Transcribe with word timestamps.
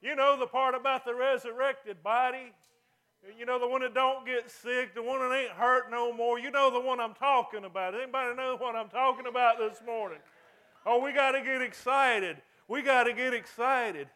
You 0.00 0.14
know 0.14 0.38
the 0.38 0.46
part 0.46 0.74
about 0.74 1.04
the 1.04 1.14
resurrected 1.14 2.02
body? 2.02 2.52
You 3.36 3.44
know 3.46 3.58
the 3.58 3.66
one 3.66 3.80
that 3.80 3.94
don't 3.94 4.24
get 4.24 4.50
sick, 4.50 4.94
the 4.94 5.02
one 5.02 5.18
that 5.20 5.34
ain't 5.34 5.50
hurt 5.50 5.90
no 5.90 6.12
more. 6.12 6.38
You 6.38 6.50
know 6.50 6.70
the 6.70 6.80
one 6.80 7.00
I'm 7.00 7.14
talking 7.14 7.64
about. 7.64 7.94
Anybody 7.94 8.36
know 8.36 8.56
what 8.56 8.76
I'm 8.76 8.88
talking 8.88 9.26
about 9.26 9.58
this 9.58 9.78
morning? 9.84 10.18
Oh, 10.86 11.02
we 11.02 11.12
got 11.12 11.32
to 11.32 11.42
get 11.42 11.60
excited. 11.60 12.36
We 12.68 12.82
got 12.82 13.04
to 13.04 13.12
get 13.12 13.34
excited. 13.34 14.08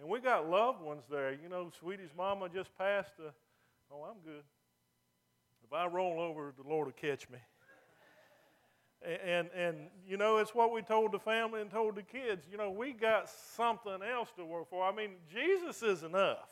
And 0.00 0.08
we 0.08 0.20
got 0.20 0.48
loved 0.48 0.80
ones 0.80 1.02
there. 1.10 1.32
You 1.32 1.50
know, 1.50 1.70
Sweetie's 1.78 2.10
mama 2.16 2.48
just 2.48 2.76
passed 2.78 3.12
a, 3.18 3.32
oh, 3.92 4.04
I'm 4.04 4.16
good. 4.24 4.42
If 5.62 5.72
I 5.72 5.86
roll 5.86 6.18
over, 6.20 6.54
the 6.56 6.68
Lord 6.68 6.86
will 6.86 6.92
catch 6.92 7.28
me. 7.28 7.38
And, 9.02 9.48
and, 9.56 9.88
you 10.06 10.18
know, 10.18 10.36
it's 10.36 10.54
what 10.54 10.72
we 10.72 10.82
told 10.82 11.12
the 11.12 11.18
family 11.18 11.62
and 11.62 11.70
told 11.70 11.96
the 11.96 12.02
kids. 12.02 12.46
You 12.50 12.58
know, 12.58 12.70
we 12.70 12.92
got 12.92 13.30
something 13.30 14.00
else 14.02 14.28
to 14.36 14.44
work 14.44 14.68
for. 14.68 14.86
I 14.86 14.94
mean, 14.94 15.12
Jesus 15.32 15.82
is 15.82 16.02
enough. 16.02 16.50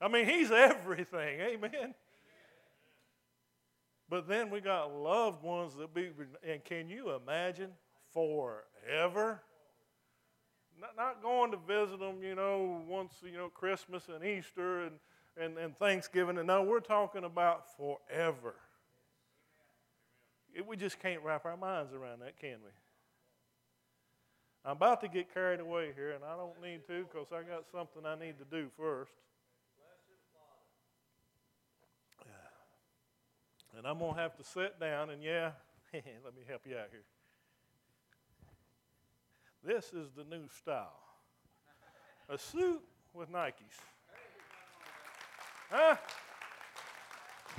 I 0.00 0.06
mean, 0.06 0.26
He's 0.26 0.52
everything. 0.52 1.40
Amen. 1.40 1.94
But 4.08 4.28
then 4.28 4.48
we 4.50 4.60
got 4.60 4.94
loved 4.94 5.42
ones 5.42 5.74
that 5.76 5.92
be, 5.92 6.10
and 6.46 6.64
can 6.64 6.88
you 6.88 7.10
imagine 7.10 7.72
forever? 8.12 9.42
Not, 10.80 10.96
not 10.96 11.22
going 11.22 11.50
to 11.50 11.58
visit 11.58 11.98
them, 11.98 12.22
you 12.22 12.34
know, 12.34 12.80
once, 12.88 13.14
you 13.24 13.36
know, 13.36 13.48
Christmas 13.48 14.08
and 14.08 14.24
Easter 14.24 14.84
and, 14.84 14.92
and, 15.36 15.58
and 15.58 15.76
Thanksgiving. 15.76 16.38
And 16.38 16.46
no, 16.46 16.62
we're 16.62 16.80
talking 16.80 17.24
about 17.24 17.64
forever. 17.76 18.54
It, 20.54 20.66
we 20.66 20.76
just 20.76 21.00
can't 21.00 21.22
wrap 21.22 21.44
our 21.44 21.56
minds 21.56 21.92
around 21.92 22.20
that, 22.20 22.38
can 22.38 22.58
we? 22.64 22.70
I'm 24.64 24.72
about 24.72 25.00
to 25.02 25.08
get 25.08 25.32
carried 25.32 25.60
away 25.60 25.92
here, 25.94 26.12
and 26.12 26.24
I 26.24 26.36
don't 26.36 26.60
need 26.62 26.86
to 26.88 27.04
because 27.04 27.28
I 27.32 27.42
got 27.42 27.64
something 27.70 28.04
I 28.04 28.18
need 28.18 28.34
to 28.38 28.44
do 28.50 28.68
first. 28.76 29.12
And 33.76 33.86
I'm 33.86 33.98
going 34.00 34.14
to 34.14 34.20
have 34.20 34.36
to 34.36 34.44
sit 34.44 34.80
down, 34.80 35.10
and 35.10 35.22
yeah, 35.22 35.52
let 35.92 36.34
me 36.34 36.42
help 36.48 36.62
you 36.66 36.76
out 36.76 36.88
here. 36.90 37.04
This 39.64 39.92
is 39.92 40.10
the 40.16 40.24
new 40.24 40.48
style 40.48 40.98
a 42.28 42.36
suit 42.36 42.82
with 43.14 43.32
Nikes. 43.32 43.78
Huh? 45.70 45.96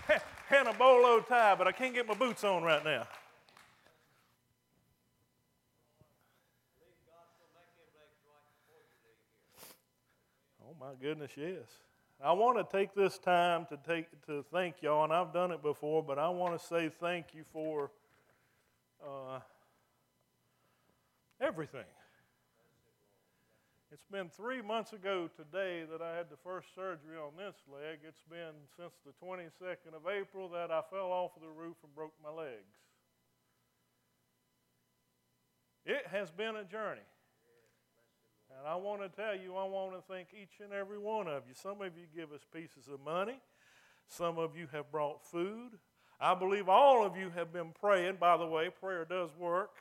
and 0.56 0.68
a 0.68 0.74
bolo 0.74 1.22
tie, 1.22 1.56
but 1.56 1.68
I 1.68 1.72
can't 1.72 1.94
get 1.94 2.08
my 2.08 2.14
boots 2.14 2.44
on 2.44 2.64
right 2.64 2.84
now. 2.84 3.08
Oh 10.64 10.76
my 10.80 10.94
goodness, 11.02 11.32
yes. 11.36 11.68
I 12.22 12.34
want 12.34 12.58
to 12.58 12.78
take 12.78 12.94
this 12.94 13.18
time 13.18 13.66
to 13.68 13.78
take 13.88 14.08
to 14.26 14.44
thank 14.52 14.82
y'all, 14.82 15.06
and 15.06 15.14
I've 15.14 15.34
done 15.34 15.52
it 15.52 15.62
before, 15.62 16.04
but 16.04 16.20
I 16.20 16.28
want 16.30 16.60
to 16.60 16.66
say 16.66 16.90
thank 17.00 17.28
you 17.34 17.44
for 17.54 17.92
uh, 19.02 19.40
everything. 21.40 21.86
It's 23.92 24.06
been 24.06 24.30
three 24.30 24.62
months 24.62 24.94
ago 24.94 25.28
today 25.36 25.84
that 25.92 26.00
I 26.00 26.16
had 26.16 26.30
the 26.30 26.38
first 26.44 26.76
surgery 26.76 27.18
on 27.18 27.32
this 27.36 27.56
leg. 27.68 28.00
It's 28.08 28.22
been 28.30 28.54
since 28.78 28.94
the 29.04 29.14
22nd 29.26 29.95
of 29.95 30.06
April 30.08 30.48
that 30.50 30.70
I 30.70 30.82
fell 30.92 31.12
off 31.12 31.32
of 31.36 31.42
the 31.42 31.50
roof 31.50 31.76
and 31.84 31.94
broke 31.95 32.14
my 32.23 32.30
legs. 32.30 32.78
It 35.88 36.06
has 36.12 36.30
been 36.30 36.56
a 36.56 36.64
journey. 36.64 37.02
And 38.56 38.67
I 38.67 38.76
want 38.76 39.02
to 39.02 39.10
tell 39.10 39.36
you, 39.36 39.56
I 39.56 39.64
want 39.64 39.94
to 39.94 40.02
thank 40.08 40.28
each 40.40 40.60
and 40.64 40.72
every 40.72 41.00
one 41.00 41.28
of 41.28 41.44
you. 41.48 41.56
Some 41.56 41.82
of 41.82 41.98
you 41.98 42.06
give 42.16 42.32
us 42.32 42.42
pieces 42.54 42.90
of 42.94 43.00
money, 43.00 43.40
some 44.08 44.38
of 44.38 44.56
you 44.56 44.67
have 44.72 44.92
brought 44.92 45.26
food. 45.26 45.72
I 46.22 46.36
believe 46.36 46.70
all 46.70 47.04
of 47.04 47.17
you 47.17 47.32
have 47.32 47.52
been 47.52 47.71
praying. 47.80 48.17
By 48.20 48.38
the 48.38 48.45
way, 48.45 48.70
prayer 48.70 49.06
does 49.06 49.32
work. 49.36 49.71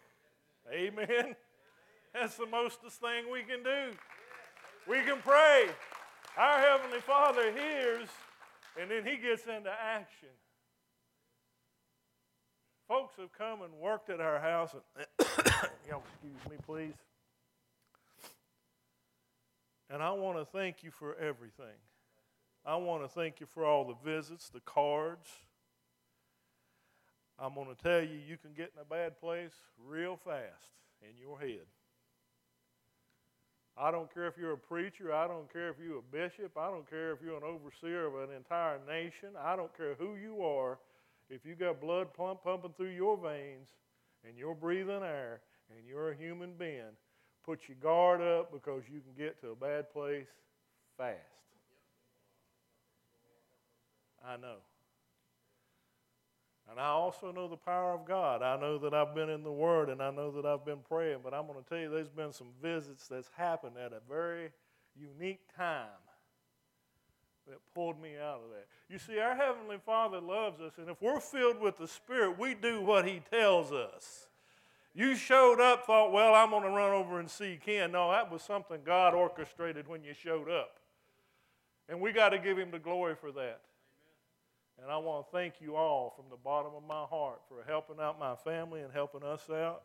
Amen. 0.73 1.37
That's 2.21 2.37
the 2.37 2.47
mostest 2.47 3.01
thing 3.01 3.31
we 3.31 3.43
can 3.43 3.63
do. 3.63 3.97
We 4.89 5.03
can 5.03 5.19
pray. 5.23 5.67
Our 6.37 6.59
Heavenly 6.59 7.01
Father 7.01 7.53
hears, 7.53 8.09
and 8.81 8.91
then 8.91 9.05
He 9.05 9.19
gets 9.19 9.43
into 9.43 9.71
action. 9.71 10.29
Folks 12.89 13.15
have 13.19 13.33
come 13.33 13.63
and 13.63 13.73
worked 13.75 14.11
at 14.11 14.21
our 14.21 14.41
house, 14.41 14.75
and 14.75 15.07
y'all 15.89 16.03
excuse 16.13 16.51
me, 16.51 16.57
please. 16.67 16.95
And 19.91 20.03
I 20.03 20.11
want 20.11 20.39
to 20.39 20.45
thank 20.45 20.83
you 20.83 20.91
for 20.91 21.15
everything. 21.17 21.79
I 22.67 22.77
want 22.77 23.03
to 23.03 23.09
thank 23.09 23.39
you 23.39 23.47
for 23.47 23.65
all 23.65 23.85
the 23.85 23.97
visits, 24.05 24.49
the 24.49 24.61
cards. 24.61 25.29
I'm 27.39 27.55
going 27.55 27.69
to 27.69 27.81
tell 27.81 28.01
you, 28.01 28.19
you 28.29 28.37
can 28.37 28.55
get 28.57 28.73
in 28.75 28.83
a 28.83 28.85
bad 28.85 29.21
place 29.21 29.53
real 29.87 30.17
fast 30.17 30.73
in 31.01 31.17
your 31.17 31.39
head. 31.39 31.67
I 33.81 33.91
don't 33.93 34.13
care 34.13 34.27
if 34.27 34.35
you're 34.37 34.55
a 34.55 34.59
preacher. 34.59 35.13
I 35.13 35.29
don't 35.29 35.51
care 35.53 35.69
if 35.69 35.77
you're 35.83 35.99
a 35.99 36.03
bishop. 36.03 36.57
I 36.59 36.69
don't 36.69 36.89
care 36.89 37.13
if 37.13 37.19
you're 37.23 37.37
an 37.37 37.45
overseer 37.45 38.07
of 38.07 38.29
an 38.29 38.35
entire 38.35 38.79
nation. 38.89 39.31
I 39.41 39.55
don't 39.55 39.75
care 39.77 39.95
who 39.95 40.17
you 40.17 40.43
are. 40.43 40.79
If 41.31 41.45
you 41.45 41.55
got 41.55 41.81
blood 41.81 42.13
pump, 42.15 42.43
pumping 42.43 42.73
through 42.77 42.91
your 42.91 43.17
veins 43.17 43.69
and 44.27 44.37
you're 44.37 44.55
breathing 44.55 45.03
air 45.03 45.41
and 45.71 45.87
you're 45.87 46.11
a 46.11 46.17
human 46.17 46.55
being, 46.59 46.97
put 47.45 47.61
your 47.69 47.77
guard 47.81 48.21
up 48.21 48.53
because 48.53 48.83
you 48.93 49.01
can 49.01 49.13
get 49.17 49.41
to 49.43 49.51
a 49.51 49.55
bad 49.55 49.93
place 49.93 50.27
fast. 50.97 51.19
I 54.27 54.37
know. 54.37 54.57
And 56.71 56.79
I 56.79 56.89
also 56.89 57.33
know 57.33 57.49
the 57.49 57.57
power 57.57 57.95
of 57.95 58.05
God. 58.07 58.43
I 58.43 58.61
know 58.61 58.79
that 58.79 58.93
I've 58.93 59.15
been 59.15 59.31
in 59.31 59.43
the 59.43 59.53
Word 59.53 59.89
and 59.89 60.03
I 60.03 60.11
know 60.11 60.31
that 60.33 60.45
I've 60.45 60.65
been 60.67 60.81
praying, 60.89 61.19
but 61.25 61.33
I'm 61.33 61.47
going 61.47 61.63
to 61.63 61.69
tell 61.69 61.79
you 61.79 61.89
there's 61.89 62.11
been 62.11 62.33
some 62.33 62.49
visits 62.63 63.09
that's 63.09 63.31
happened 63.37 63.77
at 63.79 63.93
a 63.93 64.01
very 64.09 64.51
unique 64.95 65.41
time 65.57 65.87
that 67.49 67.59
pulled 67.75 68.01
me 68.01 68.17
out 68.17 68.43
of 68.45 68.51
that. 68.51 68.67
You 68.91 68.99
see, 68.99 69.19
our 69.19 69.35
Heavenly 69.35 69.79
Father 69.85 70.21
loves 70.21 70.61
us, 70.61 70.73
and 70.77 70.91
if 70.91 71.01
we're 71.01 71.21
filled 71.21 71.61
with 71.61 71.79
the 71.79 71.89
Spirit, 71.89 72.39
we 72.39 72.55
do 72.55 72.83
what 72.83 73.07
He 73.07 73.23
tells 73.31 73.73
us. 73.73 74.27
You 74.95 75.15
showed 75.15 75.61
up, 75.61 75.87
thought, 75.87 76.13
well, 76.13 76.35
I'm 76.35 76.51
going 76.51 76.65
to 76.65 76.71
run 76.71 76.93
over 76.93 77.21
and 77.21 77.31
see 77.31 77.59
Ken. 77.65 77.93
No, 77.93 78.11
that 78.11 78.31
was 78.31 78.43
something 78.43 78.81
God 78.85 79.15
orchestrated 79.15 79.89
when 79.89 80.03
you 80.03 80.13
showed 80.13 80.51
up. 80.51 80.77
And 81.89 82.01
we 82.01 82.13
got 82.13 82.31
to 82.31 82.39
give 82.39 82.59
Him 82.59 82.71
the 82.71 82.79
glory 82.79 83.15
for 83.15 83.33
that. 83.33 83.61
And 84.81 84.91
I 84.91 84.97
want 84.97 85.27
to 85.27 85.33
thank 85.37 85.55
you 85.61 85.77
all 85.77 86.13
from 86.15 86.27
the 86.31 86.37
bottom 86.37 86.73
of 86.77 86.83
my 86.87 87.05
heart 87.05 87.41
for 87.49 87.57
helping 87.67 88.01
out 88.01 88.19
my 88.19 88.37
family 88.37 88.81
and 88.81 88.93
helping 88.93 89.23
us 89.23 89.51
out. 89.51 89.83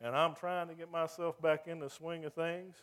And 0.00 0.14
I'm 0.14 0.34
trying 0.34 0.68
to 0.68 0.74
get 0.74 0.90
myself 0.90 1.40
back 1.40 1.66
in 1.66 1.78
the 1.80 1.88
swing 1.88 2.24
of 2.24 2.34
things. 2.34 2.74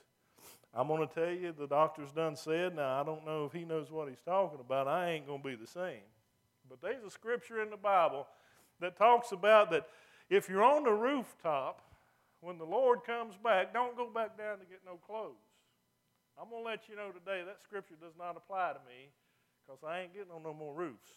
I'm 0.74 0.88
going 0.88 1.08
to 1.08 1.14
tell 1.14 1.30
you, 1.30 1.54
the 1.58 1.68
doctor's 1.68 2.12
done 2.12 2.36
said, 2.36 2.76
now 2.76 3.00
I 3.00 3.04
don't 3.04 3.26
know 3.26 3.46
if 3.46 3.52
he 3.52 3.66
knows 3.66 3.92
what 3.92 4.08
he's 4.08 4.22
talking 4.26 4.60
about. 4.60 4.88
I 4.88 5.12
ain't 5.12 5.28
going 5.28 5.42
to 5.42 5.48
be 5.48 5.56
the 5.56 5.68
same. 5.68 6.02
But 6.70 6.82
there's 6.82 7.04
a 7.04 7.12
scripture 7.12 7.62
in 7.62 7.70
the 7.70 7.78
Bible 7.78 8.26
that 8.80 8.98
talks 8.98 9.32
about 9.32 9.70
that 9.72 9.88
if 10.30 10.50
you're 10.50 10.64
on 10.64 10.84
the 10.84 10.94
rooftop, 10.94 11.82
when 12.40 12.58
the 12.58 12.66
Lord 12.66 13.04
comes 13.06 13.36
back, 13.36 13.74
don't 13.74 13.96
go 13.96 14.10
back 14.10 14.38
down 14.38 14.60
to 14.60 14.66
get 14.66 14.80
no 14.86 14.96
clothes. 14.96 15.36
I'm 16.42 16.50
going 16.50 16.64
to 16.64 16.70
let 16.70 16.90
you 16.90 16.96
know 16.96 17.12
today 17.12 17.44
that 17.46 17.62
scripture 17.62 17.96
does 18.02 18.14
not 18.18 18.36
apply 18.38 18.74
to 18.74 18.80
me 18.88 19.12
because 19.62 19.84
I 19.86 20.02
ain't 20.02 20.14
getting 20.14 20.32
on 20.32 20.42
no 20.42 20.54
more 20.54 20.74
roofs. 20.74 21.12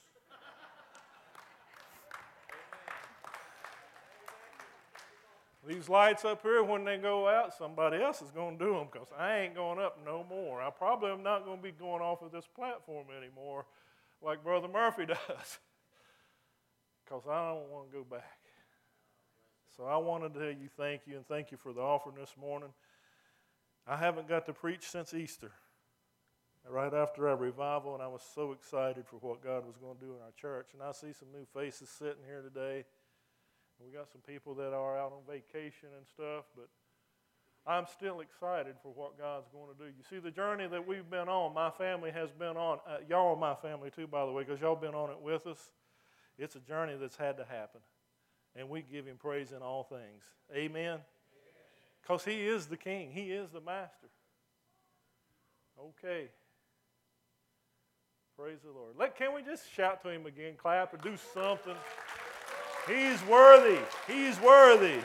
These 5.66 5.88
lights 5.88 6.24
up 6.24 6.42
here, 6.42 6.62
when 6.62 6.84
they 6.84 6.98
go 6.98 7.26
out, 7.26 7.54
somebody 7.54 8.02
else 8.02 8.20
is 8.20 8.30
going 8.30 8.58
to 8.58 8.64
do 8.64 8.72
them 8.74 8.88
because 8.92 9.08
I 9.18 9.38
ain't 9.38 9.54
going 9.54 9.78
up 9.78 9.98
no 10.04 10.24
more. 10.28 10.60
I 10.60 10.70
probably 10.70 11.10
am 11.10 11.22
not 11.22 11.46
going 11.46 11.58
to 11.58 11.62
be 11.62 11.72
going 11.72 12.02
off 12.02 12.22
of 12.22 12.32
this 12.32 12.46
platform 12.54 13.06
anymore 13.16 13.64
like 14.22 14.42
Brother 14.44 14.68
Murphy 14.68 15.06
does 15.06 15.58
because 17.04 17.22
I 17.28 17.48
don't 17.48 17.68
want 17.70 17.90
to 17.90 17.96
go 17.96 18.04
back. 18.04 18.38
So 19.76 19.84
I 19.84 19.96
wanted 19.96 20.34
to 20.34 20.40
tell 20.40 20.48
you 20.48 20.68
thank 20.76 21.02
you 21.06 21.16
and 21.16 21.26
thank 21.26 21.50
you 21.50 21.56
for 21.56 21.72
the 21.72 21.80
offering 21.80 22.16
this 22.16 22.34
morning. 22.40 22.70
I 23.86 23.96
haven't 23.96 24.28
got 24.28 24.46
to 24.46 24.52
preach 24.52 24.88
since 24.88 25.12
Easter, 25.12 25.50
right 26.68 26.94
after 26.94 27.28
our 27.28 27.36
revival, 27.36 27.94
and 27.94 28.02
I 28.02 28.06
was 28.06 28.22
so 28.34 28.52
excited 28.52 29.06
for 29.06 29.16
what 29.16 29.42
God 29.42 29.66
was 29.66 29.76
going 29.76 29.96
to 29.96 30.00
do 30.00 30.12
in 30.12 30.22
our 30.22 30.32
church. 30.40 30.68
And 30.72 30.82
I 30.82 30.92
see 30.92 31.12
some 31.12 31.28
new 31.32 31.44
faces 31.52 31.90
sitting 31.90 32.24
here 32.26 32.40
today. 32.40 32.84
We 33.82 33.92
got 33.92 34.10
some 34.10 34.20
people 34.20 34.54
that 34.54 34.72
are 34.72 34.98
out 34.98 35.12
on 35.12 35.22
vacation 35.28 35.88
and 35.96 36.06
stuff, 36.06 36.44
but 36.56 36.68
I'm 37.66 37.86
still 37.86 38.20
excited 38.20 38.76
for 38.82 38.92
what 38.92 39.18
God's 39.18 39.46
going 39.52 39.74
to 39.74 39.78
do. 39.78 39.86
You 39.86 40.04
see, 40.08 40.18
the 40.18 40.30
journey 40.30 40.66
that 40.66 40.86
we've 40.86 41.08
been 41.08 41.28
on, 41.28 41.54
my 41.54 41.70
family 41.70 42.10
has 42.10 42.30
been 42.30 42.56
on. 42.56 42.78
Uh, 42.86 42.98
y'all 43.08 43.34
are 43.34 43.36
my 43.36 43.54
family 43.54 43.90
too, 43.90 44.06
by 44.06 44.26
the 44.26 44.32
way, 44.32 44.44
because 44.44 44.60
y'all 44.60 44.76
been 44.76 44.94
on 44.94 45.10
it 45.10 45.20
with 45.20 45.46
us. 45.46 45.58
It's 46.38 46.56
a 46.56 46.60
journey 46.60 46.94
that's 47.00 47.16
had 47.16 47.36
to 47.38 47.44
happen. 47.44 47.80
And 48.56 48.68
we 48.68 48.82
give 48.82 49.06
him 49.06 49.16
praise 49.16 49.52
in 49.52 49.62
all 49.62 49.84
things. 49.84 50.22
Amen? 50.54 50.98
Because 52.02 52.24
he 52.24 52.46
is 52.46 52.66
the 52.66 52.76
king, 52.76 53.10
he 53.10 53.32
is 53.32 53.50
the 53.50 53.60
master. 53.60 54.08
Okay. 55.80 56.28
Praise 58.36 58.58
the 58.64 58.70
Lord. 58.70 58.94
Let, 58.98 59.16
can 59.16 59.32
we 59.34 59.42
just 59.42 59.72
shout 59.72 60.02
to 60.02 60.10
him 60.10 60.26
again, 60.26 60.54
clap, 60.56 60.92
or 60.92 60.96
do 60.98 61.16
something? 61.32 61.76
He's 62.88 63.24
worthy. 63.24 63.80
He's 64.06 64.38
worthy. 64.40 65.00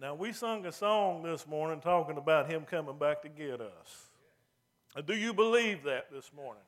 Now, 0.00 0.14
we 0.14 0.32
sung 0.32 0.64
a 0.64 0.72
song 0.72 1.22
this 1.22 1.46
morning 1.46 1.80
talking 1.80 2.16
about 2.16 2.50
him 2.50 2.64
coming 2.64 2.96
back 2.98 3.22
to 3.22 3.28
get 3.28 3.60
us. 3.60 4.08
Do 5.06 5.14
you 5.14 5.34
believe 5.34 5.84
that 5.84 6.10
this 6.10 6.30
morning? 6.34 6.62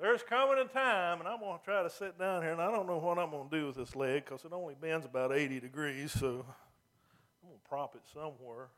There's 0.00 0.22
coming 0.22 0.58
a 0.58 0.64
time, 0.68 1.20
and 1.20 1.28
I'm 1.28 1.40
going 1.40 1.58
to 1.58 1.64
try 1.64 1.82
to 1.82 1.88
sit 1.88 2.18
down 2.18 2.42
here, 2.42 2.52
and 2.52 2.60
I 2.60 2.70
don't 2.70 2.86
know 2.86 2.98
what 2.98 3.18
I'm 3.18 3.30
going 3.30 3.48
to 3.48 3.58
do 3.60 3.66
with 3.68 3.76
this 3.76 3.96
leg 3.96 4.24
because 4.24 4.44
it 4.44 4.52
only 4.52 4.74
bends 4.74 5.06
about 5.06 5.32
80 5.32 5.60
degrees, 5.60 6.12
so 6.12 6.26
I'm 6.26 7.48
going 7.48 7.58
to 7.62 7.68
prop 7.68 7.94
it 7.94 8.02
somewhere. 8.12 8.68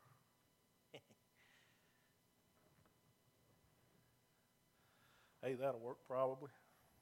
Hey, 5.43 5.53
that'll 5.53 5.79
work 5.79 5.97
probably. 6.07 6.49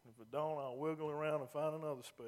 If 0.07 0.21
it 0.21 0.31
don't, 0.31 0.57
I'll 0.57 0.77
wiggle 0.77 1.09
around 1.09 1.41
and 1.41 1.49
find 1.49 1.75
another 1.75 2.03
space. 2.03 2.27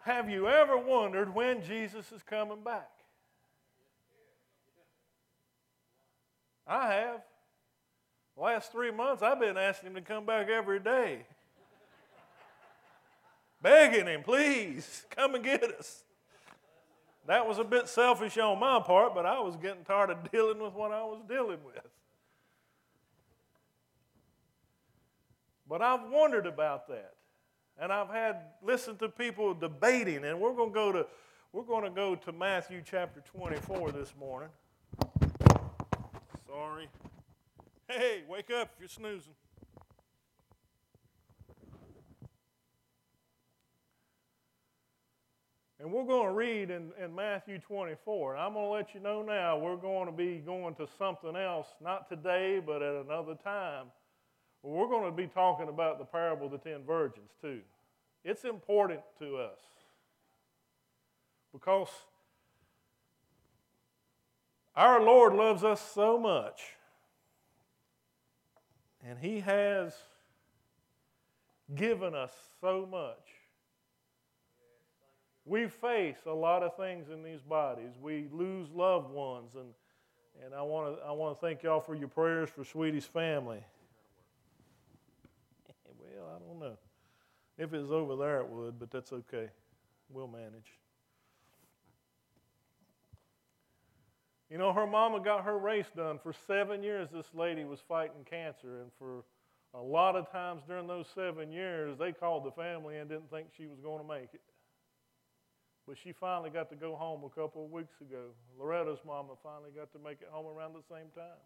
Have 0.00 0.30
you 0.30 0.48
ever 0.48 0.78
wondered 0.78 1.34
when 1.34 1.62
Jesus 1.62 2.10
is 2.12 2.22
coming 2.22 2.62
back? 2.64 2.90
I 6.66 6.92
have. 6.92 7.20
Last 8.36 8.72
three 8.72 8.90
months, 8.90 9.22
I've 9.22 9.40
been 9.40 9.56
asking 9.56 9.88
him 9.88 9.94
to 9.96 10.00
come 10.00 10.24
back 10.24 10.48
every 10.48 10.80
day. 10.80 11.26
Begging 13.62 14.06
him, 14.06 14.22
please, 14.22 15.04
come 15.10 15.34
and 15.34 15.42
get 15.42 15.64
us. 15.64 16.04
That 17.28 17.46
was 17.46 17.58
a 17.58 17.64
bit 17.64 17.88
selfish 17.88 18.38
on 18.38 18.58
my 18.58 18.80
part, 18.80 19.14
but 19.14 19.26
I 19.26 19.38
was 19.40 19.54
getting 19.56 19.84
tired 19.84 20.08
of 20.08 20.30
dealing 20.32 20.62
with 20.62 20.72
what 20.72 20.92
I 20.92 21.02
was 21.02 21.20
dealing 21.28 21.58
with. 21.62 21.86
But 25.68 25.82
I've 25.82 26.08
wondered 26.08 26.46
about 26.46 26.88
that. 26.88 27.12
And 27.78 27.92
I've 27.92 28.08
had 28.08 28.36
listened 28.62 28.98
to 29.00 29.10
people 29.10 29.52
debating, 29.52 30.24
and 30.24 30.40
we're 30.40 30.54
going 30.54 30.70
to 30.70 30.74
go 30.74 30.90
to 30.90 31.06
we're 31.52 31.62
going 31.62 31.84
to 31.84 31.90
go 31.90 32.14
to 32.14 32.32
Matthew 32.32 32.82
chapter 32.84 33.20
24 33.20 33.92
this 33.92 34.14
morning. 34.18 34.48
Sorry. 36.46 36.88
Hey, 37.88 38.22
wake 38.28 38.50
up 38.50 38.70
if 38.74 38.80
you're 38.80 38.88
snoozing. 38.88 39.34
And 45.80 45.92
we're 45.92 46.04
going 46.04 46.26
to 46.26 46.32
read 46.32 46.70
in, 46.70 46.90
in 47.02 47.14
Matthew 47.14 47.58
24. 47.60 48.34
And 48.34 48.42
I'm 48.42 48.54
going 48.54 48.66
to 48.66 48.70
let 48.70 48.94
you 48.94 49.00
know 49.00 49.22
now, 49.22 49.58
we're 49.58 49.76
going 49.76 50.06
to 50.06 50.12
be 50.12 50.38
going 50.38 50.74
to 50.76 50.88
something 50.98 51.36
else, 51.36 51.68
not 51.82 52.08
today, 52.08 52.60
but 52.64 52.82
at 52.82 52.94
another 52.96 53.36
time. 53.44 53.86
We're 54.62 54.88
going 54.88 55.08
to 55.08 55.16
be 55.16 55.28
talking 55.28 55.68
about 55.68 55.98
the 55.98 56.04
parable 56.04 56.46
of 56.46 56.52
the 56.52 56.58
ten 56.58 56.82
virgins, 56.84 57.30
too. 57.40 57.60
It's 58.24 58.44
important 58.44 59.00
to 59.20 59.36
us 59.36 59.60
because 61.52 61.88
our 64.74 65.00
Lord 65.00 65.34
loves 65.34 65.62
us 65.62 65.80
so 65.94 66.18
much, 66.18 66.60
and 69.06 69.18
He 69.18 69.40
has 69.40 69.94
given 71.74 72.14
us 72.14 72.32
so 72.60 72.86
much. 72.90 73.37
We 75.48 75.66
face 75.66 76.18
a 76.26 76.32
lot 76.32 76.62
of 76.62 76.76
things 76.76 77.06
in 77.10 77.22
these 77.22 77.40
bodies. 77.40 77.92
We 78.02 78.26
lose 78.30 78.68
loved 78.74 79.10
ones, 79.10 79.52
and, 79.54 79.68
and 80.44 80.54
I 80.54 80.60
want 80.60 80.98
to 80.98 81.02
I 81.02 81.12
want 81.12 81.36
to 81.36 81.40
thank 81.40 81.62
y'all 81.62 81.80
for 81.80 81.94
your 81.94 82.08
prayers 82.08 82.50
for 82.50 82.64
Sweetie's 82.64 83.06
family. 83.06 83.64
well, 85.98 86.28
I 86.36 86.38
don't 86.46 86.58
know. 86.60 86.76
If 87.56 87.72
it 87.72 87.80
was 87.80 87.90
over 87.90 88.14
there, 88.14 88.40
it 88.40 88.48
would, 88.48 88.78
but 88.78 88.90
that's 88.90 89.10
okay. 89.12 89.48
We'll 90.10 90.28
manage. 90.28 90.78
You 94.50 94.58
know, 94.58 94.72
her 94.72 94.86
mama 94.86 95.20
got 95.20 95.44
her 95.44 95.58
race 95.58 95.90
done. 95.96 96.18
For 96.22 96.34
seven 96.46 96.82
years, 96.82 97.08
this 97.12 97.26
lady 97.34 97.64
was 97.64 97.80
fighting 97.88 98.24
cancer, 98.28 98.80
and 98.82 98.90
for 98.98 99.24
a 99.74 99.80
lot 99.80 100.14
of 100.14 100.30
times 100.30 100.62
during 100.68 100.86
those 100.86 101.06
seven 101.14 101.52
years, 101.52 101.98
they 101.98 102.12
called 102.12 102.44
the 102.44 102.52
family 102.52 102.98
and 102.98 103.08
didn't 103.08 103.30
think 103.30 103.48
she 103.56 103.66
was 103.66 103.78
going 103.80 104.00
to 104.00 104.08
make 104.08 104.28
it. 104.34 104.40
But 105.88 105.96
she 105.96 106.12
finally 106.12 106.50
got 106.50 106.68
to 106.68 106.76
go 106.76 106.94
home 106.94 107.24
a 107.24 107.30
couple 107.30 107.64
of 107.64 107.70
weeks 107.70 107.94
ago. 108.02 108.26
Loretta's 108.60 108.98
mama 109.06 109.32
finally 109.42 109.70
got 109.74 109.90
to 109.94 109.98
make 109.98 110.20
it 110.20 110.28
home 110.30 110.44
around 110.46 110.74
the 110.74 110.82
same 110.94 111.08
time. 111.16 111.40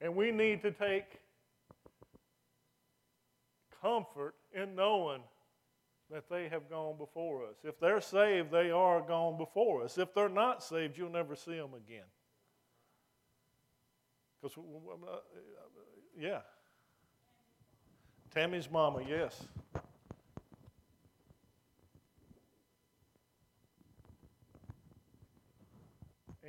And 0.00 0.16
we 0.16 0.32
need 0.32 0.60
to 0.62 0.72
take 0.72 1.04
comfort 3.80 4.34
in 4.52 4.74
knowing 4.74 5.20
that 6.10 6.28
they 6.28 6.48
have 6.48 6.68
gone 6.68 6.98
before 6.98 7.44
us. 7.44 7.54
If 7.62 7.78
they're 7.78 8.00
saved, 8.00 8.50
they 8.50 8.72
are 8.72 9.00
gone 9.00 9.38
before 9.38 9.84
us. 9.84 9.96
If 9.96 10.12
they're 10.14 10.28
not 10.28 10.64
saved, 10.64 10.98
you'll 10.98 11.12
never 11.12 11.36
see 11.36 11.54
them 11.54 11.74
again. 11.74 12.06
Because, 14.42 14.58
uh, 14.58 15.18
yeah. 16.18 16.40
Tammy's 18.34 18.68
mama, 18.68 19.00
yes. 19.08 19.46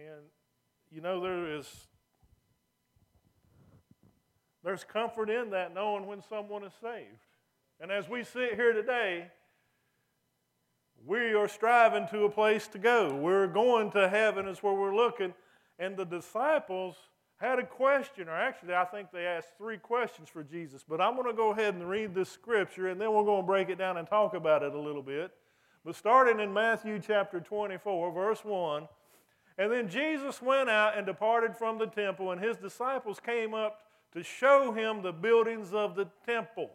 And, 0.05 0.21
you 0.91 1.01
know, 1.01 1.19
there 1.19 1.55
is 1.55 1.87
there's 4.63 4.83
comfort 4.83 5.29
in 5.29 5.51
that 5.51 5.73
knowing 5.73 6.05
when 6.05 6.21
someone 6.21 6.63
is 6.63 6.73
saved. 6.81 7.25
And 7.79 7.91
as 7.91 8.09
we 8.09 8.23
sit 8.23 8.55
here 8.55 8.73
today, 8.73 9.27
we 11.05 11.33
are 11.33 11.47
striving 11.47 12.07
to 12.07 12.23
a 12.23 12.29
place 12.29 12.67
to 12.69 12.79
go. 12.79 13.15
We're 13.15 13.47
going 13.47 13.91
to 13.91 14.09
heaven, 14.09 14.47
is 14.47 14.63
where 14.63 14.73
we're 14.73 14.95
looking. 14.95 15.33
And 15.77 15.95
the 15.95 16.05
disciples 16.05 16.95
had 17.37 17.59
a 17.59 17.65
question, 17.65 18.27
or 18.27 18.35
actually, 18.35 18.73
I 18.73 18.85
think 18.85 19.11
they 19.11 19.25
asked 19.25 19.57
three 19.57 19.77
questions 19.77 20.29
for 20.29 20.43
Jesus. 20.43 20.83
But 20.87 21.01
I'm 21.01 21.15
going 21.15 21.27
to 21.27 21.33
go 21.33 21.51
ahead 21.51 21.75
and 21.75 21.87
read 21.87 22.15
this 22.15 22.29
scripture, 22.29 22.87
and 22.89 22.99
then 22.99 23.13
we're 23.13 23.25
going 23.25 23.43
to 23.43 23.47
break 23.47 23.69
it 23.69 23.77
down 23.77 23.97
and 23.97 24.07
talk 24.07 24.33
about 24.33 24.63
it 24.63 24.73
a 24.73 24.79
little 24.79 25.03
bit. 25.03 25.31
But 25.83 25.95
starting 25.95 26.39
in 26.39 26.51
Matthew 26.51 26.99
chapter 26.99 27.39
24, 27.39 28.11
verse 28.11 28.43
1, 28.43 28.87
and 29.57 29.71
then 29.71 29.89
Jesus 29.89 30.41
went 30.41 30.69
out 30.69 30.97
and 30.97 31.05
departed 31.05 31.55
from 31.55 31.77
the 31.77 31.87
temple, 31.87 32.31
and 32.31 32.41
his 32.41 32.57
disciples 32.57 33.19
came 33.19 33.53
up 33.53 33.79
to 34.13 34.23
show 34.23 34.71
him 34.71 35.01
the 35.01 35.13
buildings 35.13 35.73
of 35.73 35.95
the 35.95 36.07
temple. 36.25 36.71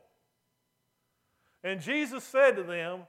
And 1.63 1.81
Jesus 1.81 2.25
said 2.25 2.57
to 2.57 2.63
them, 2.63 3.01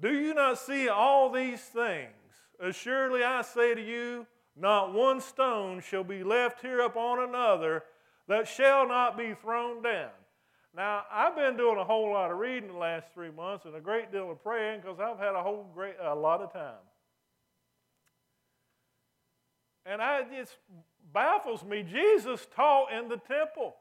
Do 0.00 0.12
you 0.12 0.34
not 0.34 0.58
see 0.58 0.88
all 0.88 1.30
these 1.30 1.60
things? 1.60 2.12
Assuredly 2.60 3.22
I 3.22 3.42
say 3.42 3.74
to 3.74 3.80
you, 3.80 4.26
not 4.56 4.92
one 4.92 5.20
stone 5.20 5.80
shall 5.80 6.02
be 6.02 6.24
left 6.24 6.60
here 6.60 6.80
upon 6.80 7.20
another 7.20 7.84
that 8.26 8.48
shall 8.48 8.88
not 8.88 9.16
be 9.16 9.34
thrown 9.34 9.82
down. 9.82 10.10
Now, 10.76 11.04
I've 11.10 11.36
been 11.36 11.56
doing 11.56 11.78
a 11.78 11.84
whole 11.84 12.12
lot 12.12 12.30
of 12.30 12.38
reading 12.38 12.72
the 12.72 12.78
last 12.78 13.06
three 13.14 13.30
months 13.30 13.64
and 13.64 13.74
a 13.74 13.80
great 13.80 14.12
deal 14.12 14.30
of 14.30 14.42
praying 14.42 14.80
because 14.80 14.98
I've 15.00 15.18
had 15.18 15.34
a 15.34 15.42
whole 15.42 15.66
great 15.72 15.94
a 16.00 16.14
lot 16.14 16.40
of 16.40 16.52
time. 16.52 16.74
And 19.86 20.02
I 20.02 20.22
just 20.24 20.56
baffles 21.12 21.64
me. 21.64 21.82
Jesus 21.82 22.46
taught 22.54 22.92
in 22.92 23.08
the 23.08 23.16
temple. 23.16 23.74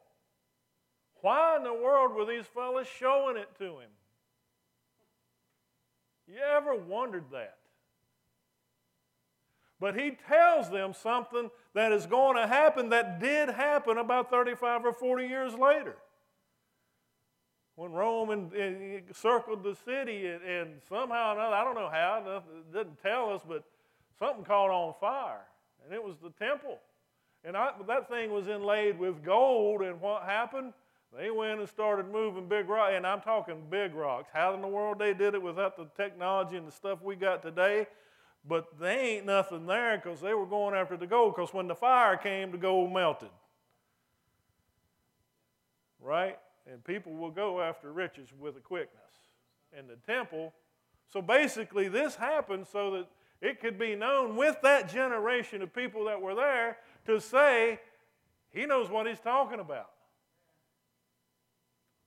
Why 1.22 1.58
in 1.58 1.64
the 1.64 1.74
world 1.74 2.14
were 2.14 2.26
these 2.26 2.46
fellows 2.46 2.88
showing 3.00 3.38
it 3.38 3.50
to 3.58 3.66
him? 3.66 3.90
You 6.28 6.38
ever 6.56 6.76
wondered 6.76 7.26
that? 7.32 7.58
But 9.80 9.96
he 9.98 10.18
tells 10.28 10.70
them 10.70 10.94
something 10.94 11.50
that 11.74 11.92
is 11.92 12.06
going 12.06 12.36
to 12.38 12.48
happen 12.48 12.90
that 12.90 13.20
did 13.20 13.50
happen 13.50 13.98
about 13.98 14.30
35 14.30 14.86
or 14.86 14.94
40 14.94 15.28
years 15.28 15.54
later. 15.54 15.96
When 17.76 17.92
Rome 17.92 18.32
and, 18.32 18.52
and 18.54 19.04
circled 19.16 19.64
the 19.64 19.76
city, 19.86 20.26
and, 20.26 20.42
and 20.42 20.70
somehow 20.90 21.36
or 21.36 21.40
another, 21.40 21.56
I 21.56 21.64
don't 21.64 21.76
know 21.76 21.90
how, 21.92 22.42
it 22.58 22.74
didn't 22.74 23.00
tell 23.04 23.32
us, 23.32 23.42
but 23.48 23.64
something 24.18 24.44
caught 24.44 24.72
on 24.72 24.96
fire. 25.00 25.46
And 25.88 25.96
it 25.96 26.04
was 26.04 26.18
the 26.22 26.32
temple. 26.32 26.80
And 27.46 27.56
I, 27.56 27.72
that 27.88 28.10
thing 28.10 28.34
was 28.34 28.50
inlaid 28.50 29.00
with 29.00 29.24
gold, 29.24 29.82
and 29.82 30.02
what 30.02 30.24
happened? 30.24 30.74
They 31.18 31.32
went 31.32 31.62
and 31.62 31.70
started 31.70 32.12
moving 32.12 32.50
big 32.50 32.68
rocks, 32.68 32.92
and 32.94 33.08
I'm 33.08 33.22
talking 33.22 33.64
big 33.70 33.96
rocks. 33.96 34.30
How 34.34 34.54
in 34.54 34.62
the 34.62 34.68
world 34.68 35.00
they 35.00 35.14
did 35.14 35.34
it 35.34 35.42
without 35.42 35.78
the 35.78 35.88
technology 35.96 36.58
and 36.58 36.68
the 36.68 36.74
stuff 36.74 37.02
we 37.02 37.16
got 37.16 37.42
today? 37.42 37.88
But 38.46 38.78
they 38.78 39.16
ain't 39.16 39.26
nothing 39.26 39.66
there 39.66 39.98
because 39.98 40.20
they 40.20 40.34
were 40.34 40.46
going 40.46 40.76
after 40.76 40.98
the 40.98 41.08
gold, 41.08 41.36
because 41.36 41.54
when 41.54 41.70
the 41.70 41.76
fire 41.76 42.18
came, 42.18 42.52
the 42.52 42.58
gold 42.58 42.92
melted. 42.92 43.30
Right? 46.02 46.38
And 46.70 46.84
people 46.84 47.14
will 47.14 47.32
go 47.32 47.62
after 47.62 47.94
riches 47.94 48.28
with 48.38 48.58
a 48.58 48.62
quickness. 48.62 49.04
And 49.78 49.88
the 49.88 49.96
temple. 50.12 50.54
So 51.14 51.22
basically, 51.22 51.88
this 51.88 52.16
happened 52.16 52.68
so 52.70 52.92
that 52.92 53.08
it 53.42 53.62
could 53.62 53.78
be 53.78 53.96
known 53.96 54.36
with 54.36 54.58
that 54.64 54.92
generation 54.92 55.62
of 55.62 55.74
people 55.74 56.06
that 56.06 56.22
were 56.22 56.36
there 56.36 56.78
to 57.06 57.20
say, 57.20 57.80
He 58.52 58.66
knows 58.66 58.90
what 58.90 59.08
He's 59.08 59.20
talking 59.20 59.60
about. 59.60 59.92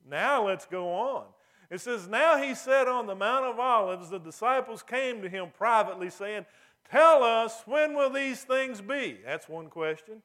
Now 0.09 0.47
let's 0.47 0.65
go 0.65 0.91
on. 0.91 1.25
It 1.69 1.79
says, 1.79 2.07
Now 2.07 2.37
he 2.37 2.53
said 2.53 2.87
on 2.87 3.07
the 3.07 3.15
Mount 3.15 3.45
of 3.45 3.59
Olives, 3.59 4.09
the 4.09 4.19
disciples 4.19 4.83
came 4.83 5.21
to 5.21 5.29
him 5.29 5.49
privately, 5.57 6.09
saying, 6.09 6.45
Tell 6.91 7.23
us, 7.23 7.63
when 7.65 7.95
will 7.95 8.09
these 8.09 8.43
things 8.43 8.81
be? 8.81 9.19
That's 9.25 9.47
one 9.47 9.69
question. 9.69 10.21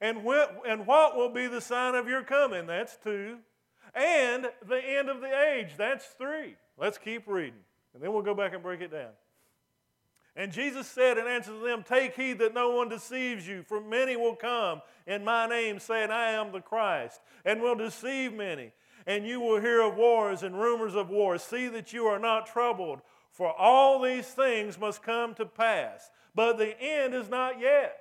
And, 0.00 0.24
when, 0.24 0.46
and 0.66 0.86
what 0.86 1.16
will 1.16 1.28
be 1.28 1.46
the 1.46 1.60
sign 1.60 1.94
of 1.94 2.08
your 2.08 2.22
coming? 2.22 2.66
That's 2.66 2.96
two. 2.96 3.38
And 3.94 4.46
the 4.66 4.80
end 4.82 5.10
of 5.10 5.20
the 5.20 5.52
age? 5.52 5.70
That's 5.76 6.06
three. 6.18 6.56
Let's 6.78 6.96
keep 6.96 7.26
reading. 7.26 7.60
And 7.94 8.02
then 8.02 8.12
we'll 8.12 8.22
go 8.22 8.34
back 8.34 8.54
and 8.54 8.62
break 8.62 8.80
it 8.80 8.90
down. 8.90 9.10
And 10.36 10.52
Jesus 10.52 10.86
said 10.86 11.16
and 11.16 11.26
answered 11.26 11.64
them, 11.64 11.82
Take 11.82 12.14
heed 12.14 12.38
that 12.40 12.54
no 12.54 12.70
one 12.70 12.88
deceives 12.88 13.48
you, 13.48 13.62
for 13.62 13.80
many 13.80 14.16
will 14.16 14.36
come 14.36 14.82
in 15.06 15.24
my 15.24 15.46
name, 15.46 15.78
saying, 15.78 16.10
I 16.10 16.32
am 16.32 16.52
the 16.52 16.60
Christ, 16.60 17.20
and 17.44 17.62
will 17.62 17.74
deceive 17.74 18.34
many 18.34 18.72
and 19.06 19.26
you 19.26 19.40
will 19.40 19.60
hear 19.60 19.80
of 19.82 19.96
wars 19.96 20.42
and 20.42 20.58
rumors 20.58 20.94
of 20.94 21.08
wars. 21.08 21.42
See 21.42 21.68
that 21.68 21.92
you 21.92 22.06
are 22.06 22.18
not 22.18 22.46
troubled, 22.46 23.00
for 23.30 23.54
all 23.56 24.02
these 24.02 24.26
things 24.26 24.78
must 24.78 25.02
come 25.02 25.34
to 25.34 25.46
pass, 25.46 26.10
but 26.34 26.58
the 26.58 26.78
end 26.80 27.14
is 27.14 27.28
not 27.28 27.60
yet. 27.60 27.98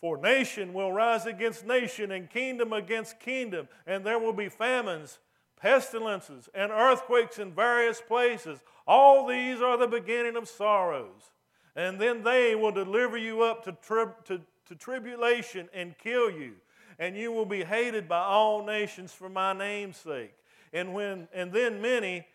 For 0.00 0.16
nation 0.16 0.72
will 0.72 0.92
rise 0.92 1.26
against 1.26 1.66
nation, 1.66 2.12
and 2.12 2.30
kingdom 2.30 2.72
against 2.72 3.20
kingdom, 3.20 3.68
and 3.86 4.04
there 4.04 4.18
will 4.18 4.32
be 4.32 4.48
famines, 4.48 5.18
pestilences, 5.60 6.48
and 6.54 6.72
earthquakes 6.72 7.38
in 7.38 7.52
various 7.52 8.00
places. 8.00 8.60
All 8.86 9.26
these 9.26 9.60
are 9.60 9.76
the 9.76 9.86
beginning 9.86 10.36
of 10.36 10.48
sorrows. 10.48 11.30
And 11.76 12.00
then 12.00 12.22
they 12.22 12.54
will 12.54 12.72
deliver 12.72 13.16
you 13.16 13.42
up 13.42 13.64
to, 13.64 13.72
tri- 13.72 14.12
to, 14.24 14.40
to 14.66 14.74
tribulation 14.74 15.68
and 15.72 15.96
kill 15.98 16.30
you 16.30 16.54
and 17.00 17.16
you 17.16 17.32
will 17.32 17.46
be 17.46 17.64
hated 17.64 18.06
by 18.06 18.20
all 18.20 18.64
nations 18.64 19.10
for 19.10 19.30
my 19.30 19.54
name's 19.54 19.96
sake. 19.96 20.34
And, 20.72 20.92
when, 20.92 21.26
and 21.32 21.50
then 21.50 21.80
many 21.80 22.26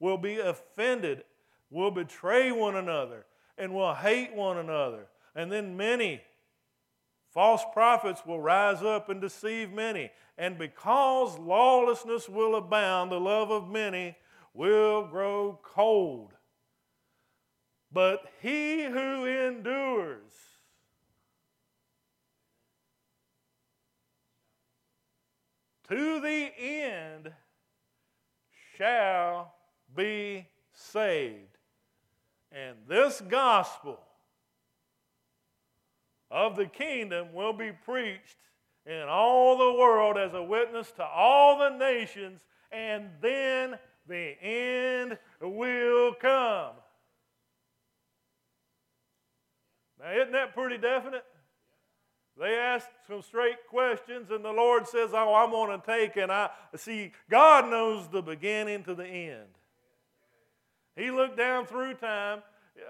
will 0.00 0.18
be 0.18 0.40
offended, 0.40 1.22
will 1.70 1.92
betray 1.92 2.50
one 2.50 2.74
another, 2.74 3.24
and 3.56 3.72
will 3.72 3.94
hate 3.94 4.34
one 4.34 4.58
another. 4.58 5.06
And 5.36 5.50
then 5.52 5.76
many 5.76 6.20
false 7.38 7.62
prophets 7.72 8.26
will 8.26 8.40
rise 8.40 8.82
up 8.82 9.08
and 9.08 9.20
deceive 9.20 9.72
many. 9.72 10.10
And 10.36 10.58
because 10.58 11.38
lawlessness 11.38 12.28
will 12.28 12.56
abound, 12.56 13.12
the 13.12 13.20
love 13.20 13.52
of 13.52 13.70
many 13.70 14.16
will 14.54 15.06
grow 15.06 15.60
cold. 15.62 16.32
But 17.92 18.24
he 18.42 18.82
who 18.82 19.24
endures 19.24 20.32
to 25.88 26.20
the 26.20 26.50
end 26.58 27.30
shall 28.76 29.54
be 29.94 30.48
saved. 30.72 31.56
And 32.50 32.78
this 32.88 33.20
gospel 33.20 34.07
of 36.30 36.56
the 36.56 36.66
kingdom 36.66 37.32
will 37.32 37.52
be 37.52 37.72
preached 37.72 38.36
in 38.86 39.02
all 39.08 39.58
the 39.58 39.78
world 39.78 40.16
as 40.16 40.34
a 40.34 40.42
witness 40.42 40.90
to 40.92 41.04
all 41.04 41.58
the 41.58 41.70
nations, 41.70 42.40
and 42.72 43.10
then 43.20 43.78
the 44.06 44.42
end 44.42 45.18
will 45.40 46.14
come. 46.14 46.72
Now, 50.00 50.12
isn't 50.12 50.32
that 50.32 50.54
pretty 50.54 50.78
definite? 50.78 51.24
They 52.38 52.54
asked 52.54 52.88
some 53.08 53.20
straight 53.22 53.66
questions, 53.68 54.30
and 54.30 54.44
the 54.44 54.52
Lord 54.52 54.86
says, 54.86 55.10
Oh, 55.12 55.34
I'm 55.34 55.50
going 55.50 55.80
to 55.80 55.84
take. 55.84 56.16
And 56.16 56.30
I 56.30 56.50
see, 56.76 57.12
God 57.28 57.68
knows 57.68 58.08
the 58.08 58.22
beginning 58.22 58.84
to 58.84 58.94
the 58.94 59.06
end. 59.06 59.48
He 60.94 61.10
looked 61.10 61.36
down 61.36 61.66
through 61.66 61.94
time. 61.94 62.42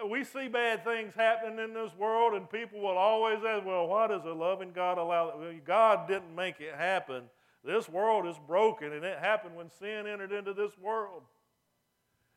We 0.09 0.25
see 0.25 0.49
bad 0.49 0.85
things 0.85 1.14
happening 1.14 1.59
in 1.59 1.75
this 1.75 1.92
world, 1.99 2.35
and 2.35 2.50
people 2.50 2.80
will 2.80 2.97
always 2.97 3.38
ask, 3.47 3.64
Well, 3.64 3.87
why 3.87 4.07
does 4.09 4.25
a 4.25 4.33
loving 4.33 4.73
God 4.73 4.99
allow 4.99 5.26
that? 5.26 5.38
Well, 5.38 5.52
God 5.64 6.09
didn't 6.09 6.35
make 6.35 6.61
it 6.61 6.75
happen. 6.75 7.25
This 7.64 7.88
world 7.88 8.26
is 8.26 8.37
broken, 8.47 8.92
and 8.92 9.04
it 9.04 9.18
happened 9.18 9.57
when 9.57 9.71
sin 9.71 10.07
entered 10.07 10.33
into 10.33 10.54
this 10.54 10.73
world 10.78 11.23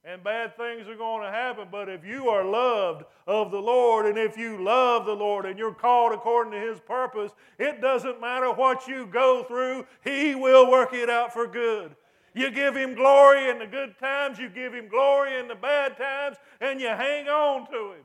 and 0.03 0.24
bad 0.24 0.58
things 0.58 0.88
are 0.88 0.96
going 0.96 1.24
to 1.24 1.31
happen. 1.31 1.67
But 1.72 1.88
if 1.89 2.05
you 2.05 2.29
are 2.29 2.43
loved 2.43 3.03
of 3.27 3.51
the 3.51 3.60
Lord, 3.60 4.05
and 4.08 4.17
if 4.17 4.38
you 4.38 4.63
love 4.63 5.05
the 5.05 5.13
Lord 5.13 5.46
and 5.46 5.60
you're 5.60 5.74
called 5.74 6.13
according 6.13 6.53
to 6.53 6.60
His 6.60 6.79
purpose, 6.79 7.31
it 7.60 7.81
doesn't 7.81 8.20
matter 8.20 8.51
what 8.51 8.88
you 8.88 9.05
go 9.05 9.43
through, 9.43 9.86
He 10.03 10.34
will 10.34 10.70
work 10.72 10.93
it 10.93 11.10
out 11.10 11.34
for 11.34 11.48
good. 11.48 11.96
You 12.34 12.50
give 12.52 12.76
Him 12.76 12.96
glory 12.96 13.50
in 13.50 13.60
the 13.60 13.68
good 13.68 13.98
times, 14.00 14.40
you 14.40 14.50
give 14.50 14.74
Him 14.74 14.88
glory 14.88 15.38
in 15.38 15.48
the 15.48 15.56
bad 15.56 15.98
times, 15.98 16.38
and 16.60 16.80
you 16.80 16.88
hang 16.88 17.28
on 17.28 17.70
to 17.72 17.94
Him. 17.94 18.04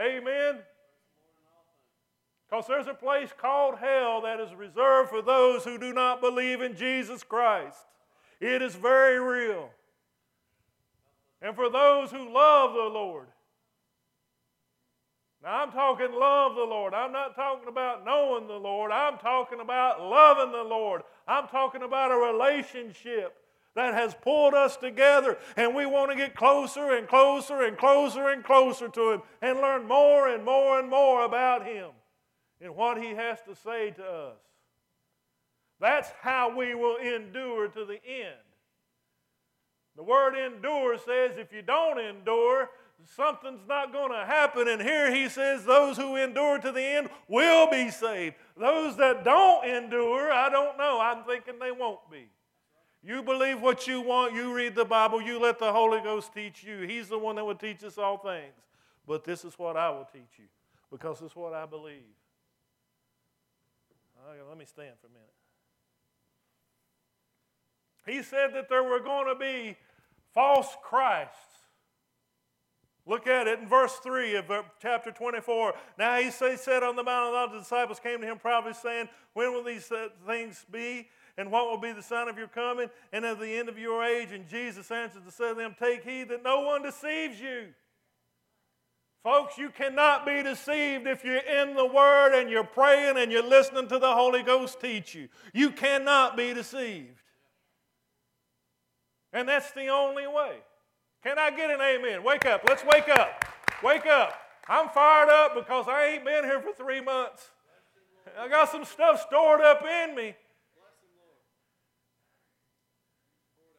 Amen. 0.00 0.58
Because 2.48 2.66
there's 2.66 2.86
a 2.86 2.94
place 2.94 3.30
called 3.36 3.78
hell 3.78 4.20
that 4.22 4.38
is 4.40 4.54
reserved 4.54 5.10
for 5.10 5.22
those 5.22 5.64
who 5.64 5.78
do 5.78 5.92
not 5.92 6.20
believe 6.20 6.60
in 6.60 6.76
Jesus 6.76 7.22
Christ. 7.22 7.78
It 8.40 8.60
is 8.60 8.74
very 8.74 9.18
real 9.18 9.70
and 11.44 11.54
for 11.54 11.68
those 11.68 12.10
who 12.10 12.32
love 12.32 12.72
the 12.72 12.80
Lord. 12.80 13.26
Now, 15.44 15.62
I'm 15.62 15.72
talking 15.72 16.10
love 16.10 16.54
the 16.54 16.64
Lord. 16.64 16.94
I'm 16.94 17.12
not 17.12 17.34
talking 17.34 17.68
about 17.68 18.02
knowing 18.02 18.46
the 18.46 18.54
Lord. 18.54 18.90
I'm 18.90 19.18
talking 19.18 19.60
about 19.60 20.00
loving 20.00 20.52
the 20.52 20.62
Lord. 20.62 21.02
I'm 21.28 21.48
talking 21.48 21.82
about 21.82 22.10
a 22.10 22.16
relationship 22.16 23.36
that 23.76 23.92
has 23.92 24.14
pulled 24.14 24.54
us 24.54 24.78
together, 24.78 25.36
and 25.56 25.74
we 25.74 25.84
want 25.84 26.10
to 26.10 26.16
get 26.16 26.34
closer 26.34 26.96
and 26.96 27.06
closer 27.06 27.62
and 27.62 27.76
closer 27.76 28.30
and 28.30 28.42
closer 28.42 28.88
to 28.88 29.12
Him 29.12 29.22
and 29.42 29.58
learn 29.60 29.86
more 29.86 30.28
and 30.28 30.44
more 30.44 30.78
and 30.80 30.88
more 30.88 31.26
about 31.26 31.66
Him 31.66 31.90
and 32.62 32.74
what 32.74 33.02
He 33.02 33.10
has 33.10 33.38
to 33.42 33.54
say 33.54 33.90
to 33.90 34.02
us. 34.02 34.38
That's 35.78 36.10
how 36.22 36.56
we 36.56 36.74
will 36.74 36.96
endure 36.96 37.68
to 37.68 37.84
the 37.84 38.00
end. 38.06 38.40
The 39.96 40.02
word 40.02 40.34
endure 40.34 40.96
says 40.96 41.36
if 41.36 41.52
you 41.52 41.60
don't 41.60 42.00
endure, 42.00 42.70
something's 43.16 43.66
not 43.68 43.92
going 43.92 44.10
to 44.12 44.24
happen. 44.24 44.68
And 44.68 44.80
here 44.80 45.14
he 45.14 45.28
says 45.28 45.64
those 45.64 45.96
who 45.96 46.16
endure 46.16 46.58
to 46.58 46.72
the 46.72 46.82
end 46.82 47.08
will 47.28 47.70
be 47.70 47.90
saved. 47.90 48.36
Those 48.56 48.96
that 48.96 49.24
don't 49.24 49.66
endure, 49.66 50.32
I 50.32 50.48
don't 50.48 50.78
know. 50.78 51.00
I'm 51.00 51.24
thinking 51.24 51.58
they 51.58 51.72
won't 51.72 52.00
be. 52.10 52.28
You 53.02 53.22
believe 53.22 53.60
what 53.60 53.86
you 53.86 54.00
want, 54.00 54.34
you 54.34 54.54
read 54.54 54.74
the 54.74 54.84
Bible, 54.84 55.20
you 55.20 55.38
let 55.38 55.58
the 55.58 55.70
Holy 55.70 56.00
Ghost 56.00 56.32
teach 56.32 56.64
you. 56.64 56.80
He's 56.80 57.08
the 57.08 57.18
one 57.18 57.36
that 57.36 57.44
will 57.44 57.54
teach 57.54 57.84
us 57.84 57.98
all 57.98 58.16
things. 58.16 58.54
But 59.06 59.24
this 59.24 59.44
is 59.44 59.58
what 59.58 59.76
I 59.76 59.90
will 59.90 60.08
teach 60.10 60.38
you 60.38 60.46
because 60.90 61.20
it's 61.20 61.36
what 61.36 61.52
I 61.52 61.66
believe. 61.66 62.00
Right, 64.26 64.38
let 64.48 64.56
me 64.56 64.64
stand 64.64 64.92
for 65.00 65.08
a 65.08 65.10
minute. 65.10 65.34
He 68.06 68.22
said 68.22 68.54
that 68.54 68.70
there 68.70 68.82
were 68.82 69.00
going 69.00 69.26
to 69.28 69.38
be 69.38 69.76
false 70.32 70.68
Christs. 70.82 71.63
Look 73.06 73.26
at 73.26 73.46
it 73.46 73.58
in 73.58 73.68
verse 73.68 73.94
3 74.02 74.36
of 74.36 74.50
chapter 74.80 75.10
24. 75.10 75.74
Now 75.98 76.16
he 76.16 76.30
said 76.30 76.82
on 76.82 76.96
the 76.96 77.02
mountain, 77.02 77.38
all 77.38 77.50
the 77.50 77.58
disciples 77.58 78.00
came 78.00 78.20
to 78.20 78.26
him 78.26 78.38
proudly, 78.38 78.72
saying, 78.72 79.08
When 79.34 79.52
will 79.52 79.62
these 79.62 79.90
uh, 79.92 80.08
things 80.26 80.64
be? 80.70 81.08
And 81.36 81.50
what 81.50 81.68
will 81.68 81.78
be 81.78 81.92
the 81.92 82.02
sign 82.02 82.28
of 82.28 82.38
your 82.38 82.46
coming 82.46 82.88
and 83.12 83.24
of 83.24 83.40
the 83.40 83.58
end 83.58 83.68
of 83.68 83.78
your 83.78 84.04
age? 84.04 84.32
And 84.32 84.48
Jesus 84.48 84.90
answered 84.90 85.24
and 85.24 85.32
said 85.32 85.50
to 85.50 85.54
them, 85.56 85.76
Take 85.78 86.04
heed 86.04 86.30
that 86.30 86.42
no 86.42 86.60
one 86.60 86.82
deceives 86.82 87.40
you. 87.40 87.66
Folks, 89.22 89.58
you 89.58 89.70
cannot 89.70 90.24
be 90.24 90.42
deceived 90.42 91.06
if 91.06 91.24
you're 91.24 91.36
in 91.36 91.74
the 91.74 91.86
Word 91.86 92.38
and 92.38 92.50
you're 92.50 92.62
praying 92.62 93.16
and 93.16 93.32
you're 93.32 93.46
listening 93.46 93.88
to 93.88 93.98
the 93.98 94.12
Holy 94.12 94.42
Ghost 94.42 94.80
teach 94.80 95.14
you. 95.14 95.28
You 95.52 95.70
cannot 95.70 96.36
be 96.36 96.54
deceived. 96.54 97.20
And 99.32 99.48
that's 99.48 99.72
the 99.72 99.88
only 99.88 100.26
way. 100.26 100.58
Can 101.24 101.38
I 101.38 101.50
get 101.50 101.70
an 101.70 101.80
amen? 101.80 102.22
Wake 102.22 102.44
up. 102.44 102.62
Let's 102.68 102.84
wake 102.84 103.08
up. 103.08 103.44
Wake 103.82 104.04
up. 104.04 104.38
I'm 104.68 104.90
fired 104.90 105.30
up 105.30 105.54
because 105.54 105.86
I 105.88 106.08
ain't 106.08 106.24
been 106.24 106.44
here 106.44 106.60
for 106.60 106.74
three 106.74 107.00
months. 107.00 107.50
I 108.38 108.48
got 108.48 108.70
some 108.70 108.84
stuff 108.84 109.24
stored 109.26 109.62
up 109.62 109.82
in 109.82 110.14
me. 110.14 110.34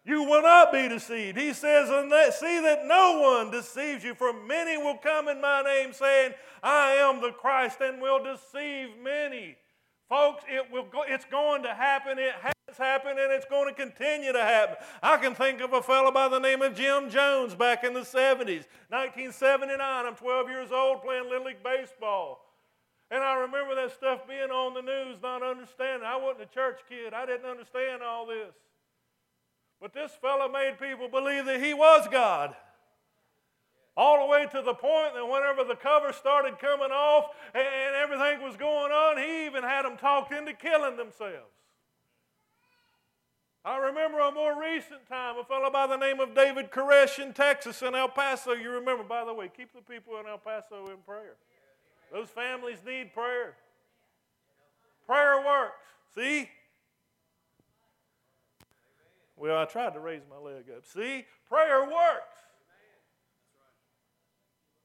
You 0.03 0.23
will 0.23 0.41
not 0.41 0.71
be 0.71 0.87
deceived. 0.87 1.37
He 1.37 1.53
says, 1.53 1.89
and 1.89 2.11
that, 2.11 2.33
See 2.33 2.61
that 2.61 2.85
no 2.85 3.19
one 3.19 3.51
deceives 3.51 4.03
you, 4.03 4.15
for 4.15 4.33
many 4.33 4.77
will 4.77 4.97
come 4.97 5.27
in 5.27 5.39
my 5.41 5.61
name, 5.61 5.93
saying, 5.93 6.33
I 6.63 6.93
am 6.93 7.21
the 7.21 7.31
Christ, 7.31 7.77
and 7.81 8.01
will 8.01 8.23
deceive 8.23 8.89
many. 9.03 9.55
Folks, 10.09 10.43
it 10.47 10.71
will 10.71 10.85
go, 10.85 11.03
it's 11.07 11.25
going 11.25 11.63
to 11.63 11.73
happen. 11.73 12.19
It 12.19 12.33
has 12.41 12.54
It's 12.75 12.83
happened 12.83 13.17
and 13.17 13.31
it's 13.31 13.45
going 13.45 13.73
to 13.73 13.73
continue 13.73 14.33
to 14.33 14.41
happen. 14.41 14.75
I 15.01 15.15
can 15.15 15.33
think 15.33 15.61
of 15.61 15.71
a 15.71 15.81
fellow 15.81 16.11
by 16.11 16.27
the 16.27 16.39
name 16.39 16.61
of 16.61 16.75
Jim 16.75 17.09
Jones 17.09 17.55
back 17.55 17.85
in 17.85 17.93
the 17.93 18.01
70s, 18.01 18.67
1979. 18.91 19.79
I'm 19.79 20.13
12 20.13 20.49
years 20.49 20.71
old 20.73 21.01
playing 21.01 21.29
Little 21.29 21.45
League 21.45 21.63
Baseball. 21.63 22.43
And 23.09 23.23
I 23.23 23.35
remember 23.35 23.75
that 23.75 23.93
stuff 23.93 24.27
being 24.27 24.51
on 24.51 24.73
the 24.73 24.81
news, 24.81 25.19
not 25.23 25.41
understanding. 25.41 26.05
I 26.05 26.17
wasn't 26.17 26.49
a 26.51 26.53
church 26.53 26.81
kid, 26.89 27.13
I 27.13 27.25
didn't 27.25 27.45
understand 27.45 28.03
all 28.03 28.25
this. 28.25 28.53
But 29.79 29.93
this 29.93 30.11
fellow 30.19 30.51
made 30.51 30.77
people 30.77 31.07
believe 31.07 31.45
that 31.45 31.63
he 31.63 31.73
was 31.73 32.09
God. 32.11 32.57
All 33.95 34.19
the 34.19 34.29
way 34.29 34.47
to 34.51 34.61
the 34.61 34.73
point 34.73 35.13
that 35.13 35.25
whenever 35.25 35.63
the 35.63 35.77
cover 35.77 36.11
started 36.11 36.59
coming 36.59 36.91
off 36.91 37.27
and 37.53 37.95
everything 37.95 38.43
was 38.43 38.57
going 38.57 38.91
on, 38.91 39.17
he 39.17 39.45
even 39.45 39.63
had 39.63 39.85
them 39.85 39.95
talked 39.95 40.33
into 40.33 40.51
killing 40.51 40.97
themselves. 40.97 41.54
I 43.65 43.77
remember 43.77 44.19
a 44.19 44.31
more 44.31 44.61
recent 44.61 45.07
time, 45.09 45.39
a 45.39 45.43
fellow 45.43 45.71
by 45.71 45.87
the 45.87 45.97
name 45.97 46.19
of 46.19 46.35
David 46.35 46.69
Koresh 46.69 47.17
in 47.17 47.33
Texas 47.33 47.81
in 47.81 47.95
El 47.95 48.09
Paso. 48.09 48.51
You 48.51 48.69
remember, 48.69 49.03
by 49.03 49.25
the 49.25 49.33
way, 49.33 49.49
keep 49.49 49.73
the 49.73 49.81
people 49.81 50.19
in 50.19 50.27
El 50.27 50.37
Paso 50.37 50.85
in 50.91 50.97
prayer. 50.97 51.33
Those 52.13 52.29
families 52.29 52.77
need 52.85 53.11
prayer. 53.11 53.55
Prayer 55.07 55.43
works. 55.43 55.73
See? 56.13 56.47
Well, 59.35 59.57
I 59.57 59.65
tried 59.65 59.95
to 59.95 59.99
raise 59.99 60.21
my 60.29 60.37
leg 60.37 60.65
up. 60.75 60.85
See? 60.85 61.25
Prayer 61.49 61.81
works. 61.81 62.37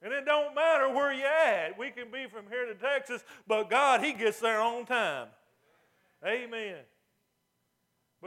And 0.03 0.11
it 0.15 0.25
don't 0.25 0.55
matter 0.55 0.89
where 0.89 1.13
you 1.13 1.27
at. 1.27 1.79
We 1.79 1.91
can 1.91 2.11
be 2.11 2.27
from 2.33 2.47
here 2.49 2.65
to 2.65 2.75
Texas, 2.75 3.23
but 3.47 3.69
God, 3.69 4.03
He 4.03 4.15
gets 4.15 4.41
there 4.41 4.59
on 4.59 4.87
time. 4.87 5.29
Amen. 6.25 6.79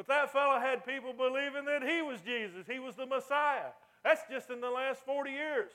But 0.05 0.13
that 0.13 0.33
fellow 0.33 0.59
had 0.59 0.85
people 0.85 1.13
believing 1.13 1.65
that 1.65 1.83
he 1.83 2.01
was 2.01 2.19
Jesus, 2.21 2.65
he 2.69 2.79
was 2.79 2.95
the 2.95 3.05
Messiah. 3.05 3.71
That's 4.03 4.21
just 4.29 4.49
in 4.49 4.59
the 4.59 4.69
last 4.69 5.05
40 5.05 5.31
years. 5.31 5.71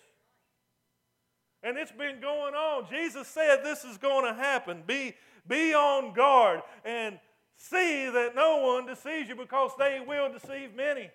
And 1.62 1.76
it's 1.76 1.92
been 1.92 2.20
going 2.20 2.54
on. 2.54 2.87
Jesus 2.90 3.26
said 3.26 3.62
this 3.64 3.85
is 3.85 3.97
going 3.97 4.25
to 4.26 4.35
happen. 4.35 4.82
Be, 4.87 5.14
be 5.47 5.73
on 5.75 6.12
guard 6.12 6.61
and 6.85 7.18
see 7.56 8.08
that 8.11 8.35
no 8.35 8.58
one 8.58 8.87
deceives 8.87 9.28
you 9.28 9.35
because 9.35 9.73
they 9.78 10.00
will 10.06 10.30
deceive 10.30 10.76
many. 10.76 11.11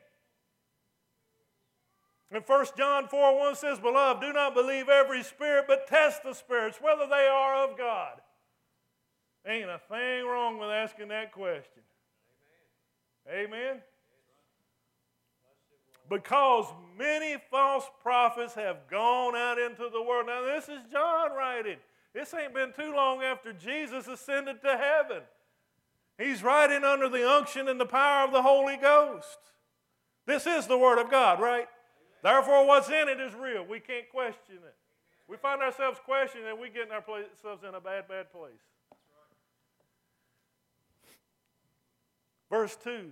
And 2.31 2.43
1 2.45 2.65
John 2.75 3.07
4 3.07 3.39
1 3.39 3.55
says, 3.55 3.79
Beloved, 3.79 4.21
do 4.21 4.33
not 4.33 4.55
believe 4.55 4.89
every 4.89 5.23
spirit, 5.23 5.65
but 5.67 5.87
test 5.87 6.23
the 6.23 6.33
spirits, 6.33 6.79
whether 6.81 7.05
they 7.05 7.27
are 7.31 7.63
of 7.63 7.77
God. 7.77 8.19
Ain't 9.45 9.69
a 9.69 9.79
thing 9.87 10.25
wrong 10.25 10.57
with 10.57 10.69
asking 10.69 11.09
that 11.09 11.31
question. 11.31 11.83
Amen. 13.31 13.81
Because 16.09 16.65
many 16.97 17.37
false 17.49 17.85
prophets 18.01 18.53
have 18.55 18.87
gone 18.89 19.35
out 19.35 19.57
into 19.57 19.89
the 19.91 20.01
world. 20.01 20.27
Now, 20.27 20.43
this 20.43 20.65
is 20.65 20.79
John 20.91 21.31
writing. 21.31 21.77
This 22.13 22.33
ain't 22.33 22.53
been 22.53 22.73
too 22.73 22.93
long 22.93 23.23
after 23.23 23.53
Jesus 23.53 24.07
ascended 24.07 24.61
to 24.61 24.77
heaven. 24.77 25.23
He's 26.17 26.43
writing 26.43 26.83
under 26.83 27.09
the 27.09 27.27
unction 27.27 27.67
and 27.67 27.79
the 27.79 27.85
power 27.85 28.25
of 28.25 28.31
the 28.31 28.41
Holy 28.41 28.77
Ghost. 28.77 29.37
This 30.25 30.45
is 30.45 30.67
the 30.67 30.77
Word 30.77 30.99
of 30.99 31.09
God, 31.09 31.39
right? 31.39 31.67
Therefore, 32.21 32.67
what's 32.67 32.89
in 32.89 33.09
it 33.09 33.19
is 33.19 33.33
real. 33.33 33.65
We 33.65 33.79
can't 33.79 34.09
question 34.09 34.57
it. 34.63 34.75
We 35.27 35.37
find 35.37 35.61
ourselves 35.61 35.99
questioning 36.05 36.47
and 36.47 36.59
we 36.59 36.69
get 36.69 36.91
ourselves 36.91 37.63
in 37.67 37.73
a 37.73 37.81
bad, 37.81 38.07
bad 38.07 38.31
place. 38.31 38.61
Verse 42.53 42.77
2. 42.83 43.11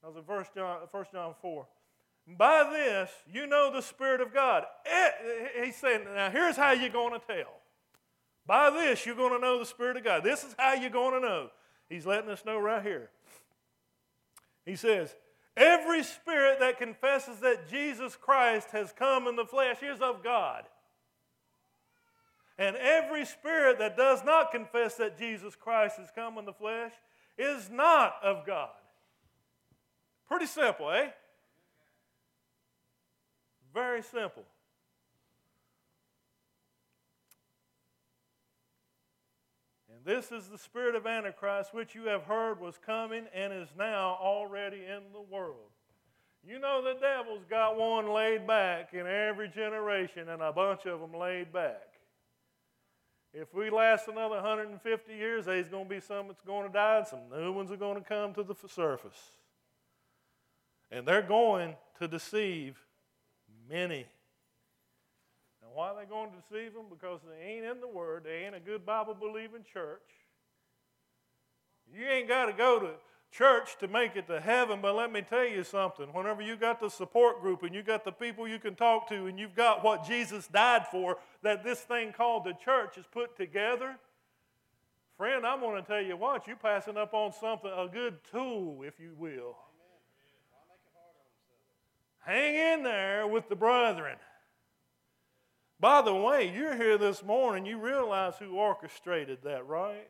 That 0.00 0.08
was 0.08 0.16
in 0.16 0.22
1 0.22 0.44
John, 0.56 0.78
1 0.90 1.04
John 1.12 1.34
4. 1.42 1.66
By 2.38 2.66
this, 2.72 3.10
you 3.30 3.46
know 3.46 3.70
the 3.70 3.82
Spirit 3.82 4.22
of 4.22 4.32
God. 4.32 4.64
Eh, 4.86 5.10
it, 5.22 5.66
he's 5.66 5.76
saying, 5.76 6.04
now 6.14 6.30
here's 6.30 6.56
how 6.56 6.72
you're 6.72 6.88
going 6.88 7.12
to 7.12 7.26
tell. 7.26 7.52
By 8.46 8.70
this, 8.70 9.04
you're 9.04 9.16
going 9.16 9.34
to 9.34 9.38
know 9.38 9.58
the 9.58 9.66
Spirit 9.66 9.98
of 9.98 10.04
God. 10.04 10.24
This 10.24 10.44
is 10.44 10.54
how 10.58 10.72
you're 10.72 10.88
going 10.88 11.20
to 11.20 11.28
know. 11.28 11.50
He's 11.90 12.06
letting 12.06 12.30
us 12.30 12.42
know 12.46 12.58
right 12.58 12.82
here. 12.82 13.10
He 14.64 14.76
says, 14.76 15.14
Every 15.54 16.02
spirit 16.02 16.58
that 16.60 16.78
confesses 16.78 17.40
that 17.40 17.68
Jesus 17.68 18.16
Christ 18.16 18.68
has 18.70 18.94
come 18.98 19.26
in 19.26 19.36
the 19.36 19.44
flesh 19.44 19.82
is 19.82 20.00
of 20.00 20.24
God. 20.24 20.62
And 22.56 22.76
every 22.76 23.26
spirit 23.26 23.78
that 23.80 23.98
does 23.98 24.24
not 24.24 24.52
confess 24.52 24.94
that 24.94 25.18
Jesus 25.18 25.54
Christ 25.54 25.98
has 25.98 26.08
come 26.14 26.38
in 26.38 26.46
the 26.46 26.54
flesh 26.54 26.92
is 27.38 27.70
not 27.70 28.14
of 28.22 28.46
God. 28.46 28.70
Pretty 30.28 30.46
simple, 30.46 30.90
eh? 30.90 31.10
Very 33.74 34.02
simple. 34.02 34.44
And 39.88 40.04
this 40.04 40.32
is 40.32 40.48
the 40.48 40.58
spirit 40.58 40.94
of 40.94 41.06
Antichrist, 41.06 41.74
which 41.74 41.94
you 41.94 42.04
have 42.04 42.24
heard 42.24 42.60
was 42.60 42.78
coming 42.84 43.24
and 43.34 43.52
is 43.52 43.68
now 43.78 44.18
already 44.20 44.78
in 44.84 45.12
the 45.12 45.20
world. 45.20 45.70
You 46.44 46.58
know 46.58 46.82
the 46.82 46.98
devil's 46.98 47.44
got 47.48 47.78
one 47.78 48.12
laid 48.12 48.46
back 48.46 48.94
in 48.94 49.06
every 49.06 49.48
generation 49.48 50.28
and 50.28 50.42
a 50.42 50.52
bunch 50.52 50.86
of 50.86 51.00
them 51.00 51.14
laid 51.14 51.52
back. 51.52 51.91
If 53.34 53.54
we 53.54 53.70
last 53.70 54.08
another 54.08 54.34
150 54.36 55.14
years, 55.14 55.46
there's 55.46 55.68
going 55.68 55.84
to 55.84 55.90
be 55.90 56.00
some 56.00 56.28
that's 56.28 56.42
going 56.42 56.66
to 56.66 56.72
die 56.72 56.98
and 56.98 57.06
some 57.06 57.20
new 57.30 57.52
ones 57.52 57.70
are 57.70 57.76
going 57.76 57.96
to 57.96 58.06
come 58.06 58.34
to 58.34 58.42
the 58.42 58.54
surface. 58.68 59.30
And 60.90 61.08
they're 61.08 61.22
going 61.22 61.74
to 61.98 62.08
deceive 62.08 62.78
many. 63.70 64.06
And 65.62 65.72
why 65.72 65.88
are 65.88 65.96
they 66.00 66.04
going 66.04 66.30
to 66.30 66.36
deceive 66.36 66.74
them? 66.74 66.84
Because 66.90 67.20
they 67.22 67.46
ain't 67.46 67.64
in 67.64 67.80
the 67.80 67.88
Word. 67.88 68.24
They 68.24 68.44
ain't 68.44 68.54
a 68.54 68.60
good 68.60 68.84
Bible 68.84 69.14
believing 69.14 69.64
church. 69.72 70.02
You 71.90 72.06
ain't 72.06 72.28
got 72.28 72.46
to 72.46 72.52
go 72.52 72.78
to 72.80 72.90
church 73.32 73.76
to 73.80 73.88
make 73.88 74.14
it 74.14 74.26
to 74.26 74.40
heaven, 74.40 74.80
but 74.82 74.94
let 74.94 75.10
me 75.10 75.22
tell 75.22 75.46
you 75.46 75.64
something. 75.64 76.06
Whenever 76.12 76.42
you 76.42 76.56
got 76.56 76.80
the 76.80 76.90
support 76.90 77.40
group 77.40 77.62
and 77.62 77.74
you 77.74 77.82
got 77.82 78.04
the 78.04 78.12
people 78.12 78.46
you 78.46 78.58
can 78.58 78.74
talk 78.74 79.08
to 79.08 79.26
and 79.26 79.38
you've 79.38 79.56
got 79.56 79.82
what 79.82 80.06
Jesus 80.06 80.46
died 80.46 80.86
for, 80.90 81.16
that 81.42 81.64
this 81.64 81.80
thing 81.80 82.12
called 82.12 82.44
the 82.44 82.52
church 82.64 82.98
is 82.98 83.06
put 83.10 83.36
together, 83.36 83.96
friend, 85.16 85.46
I'm 85.46 85.60
going 85.60 85.82
to 85.82 85.88
tell 85.88 86.02
you 86.02 86.16
what, 86.16 86.46
you're 86.46 86.56
passing 86.56 86.96
up 86.96 87.14
on 87.14 87.32
something, 87.32 87.70
a 87.74 87.88
good 87.88 88.18
tool, 88.30 88.82
if 88.86 89.00
you 89.00 89.14
will. 89.16 89.56
Hang 92.24 92.54
in 92.54 92.84
there 92.84 93.26
with 93.26 93.48
the 93.48 93.56
brethren. 93.56 94.16
By 95.80 96.02
the 96.02 96.14
way, 96.14 96.52
you're 96.54 96.76
here 96.76 96.96
this 96.96 97.24
morning, 97.24 97.66
you 97.66 97.78
realize 97.78 98.34
who 98.38 98.54
orchestrated 98.54 99.38
that, 99.42 99.66
right? 99.66 100.08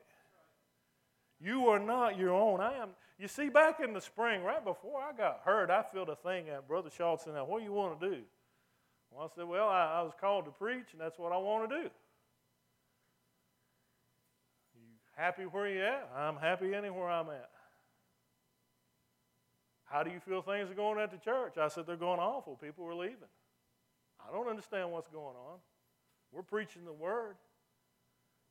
You 1.42 1.66
are 1.68 1.78
not 1.78 2.16
your 2.18 2.32
own. 2.32 2.60
I 2.60 2.78
am. 2.78 2.90
You 3.18 3.28
see, 3.28 3.48
back 3.48 3.80
in 3.80 3.92
the 3.92 4.00
spring, 4.00 4.42
right 4.42 4.64
before 4.64 5.00
I 5.00 5.12
got 5.12 5.40
hurt, 5.44 5.70
I 5.70 5.82
felt 5.82 6.08
a 6.08 6.16
thing 6.16 6.48
at 6.48 6.68
Brother 6.68 6.90
Schultz 6.96 7.26
and 7.26 7.34
said, 7.34 7.42
what 7.42 7.58
do 7.58 7.64
you 7.64 7.72
want 7.72 8.00
to 8.00 8.10
do? 8.10 8.22
Well, 9.14 9.30
I 9.30 9.34
said, 9.34 9.46
Well, 9.46 9.68
I, 9.68 9.98
I 9.98 10.02
was 10.02 10.12
called 10.18 10.46
to 10.46 10.50
preach, 10.50 10.86
and 10.92 11.00
that's 11.00 11.18
what 11.18 11.32
I 11.32 11.36
want 11.36 11.68
to 11.68 11.76
do. 11.76 11.82
You 14.74 14.86
happy 15.16 15.42
where 15.42 15.68
you 15.68 15.82
at? 15.82 16.10
I'm 16.16 16.36
happy 16.36 16.74
anywhere 16.74 17.08
I'm 17.08 17.28
at. 17.28 17.50
How 19.84 20.02
do 20.02 20.10
you 20.10 20.20
feel 20.20 20.40
things 20.40 20.70
are 20.70 20.74
going 20.74 20.98
at 20.98 21.10
the 21.10 21.18
church? 21.18 21.58
I 21.58 21.68
said, 21.68 21.86
They're 21.86 21.96
going 21.96 22.20
awful. 22.20 22.56
People 22.56 22.86
are 22.86 22.94
leaving. 22.94 23.16
I 24.26 24.32
don't 24.32 24.48
understand 24.48 24.90
what's 24.90 25.08
going 25.08 25.36
on. 25.36 25.58
We're 26.30 26.42
preaching 26.42 26.84
the 26.86 26.92
word. 26.92 27.36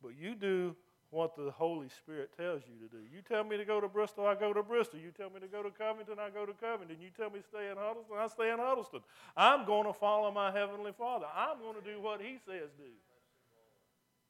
But 0.04 0.12
you 0.20 0.36
do 0.36 0.76
what 1.12 1.36
the 1.36 1.52
Holy 1.52 1.90
Spirit 1.90 2.32
tells 2.36 2.64
you 2.66 2.88
to 2.88 2.90
do. 2.90 3.04
You 3.04 3.22
tell 3.22 3.44
me 3.44 3.58
to 3.58 3.66
go 3.66 3.82
to 3.82 3.88
Bristol, 3.88 4.26
I 4.26 4.34
go 4.34 4.54
to 4.54 4.64
Bristol. 4.64 4.98
You 4.98 5.12
tell 5.12 5.30
me 5.30 5.42
to 5.42 5.48
go 5.48 5.62
to 5.62 5.70
Covington, 5.70 6.16
I 6.18 6.30
go 6.30 6.46
to 6.46 6.54
Covington. 6.54 6.98
You 7.02 7.10
tell 7.16 7.30
me 7.30 7.40
to 7.40 7.46
stay 7.46 7.70
in 7.70 7.76
Huddleston, 7.76 8.16
I 8.18 8.28
stay 8.28 8.50
in 8.50 8.58
Huddleston. 8.58 9.02
I'm 9.36 9.66
going 9.66 9.86
to 9.86 9.94
follow 9.94 10.32
my 10.32 10.52
Heavenly 10.52 10.94
Father. 10.98 11.28
I'm 11.36 11.60
going 11.60 11.76
to 11.76 11.82
do 11.82 12.00
what 12.00 12.22
He 12.22 12.40
says 12.46 12.72
do. 12.78 12.92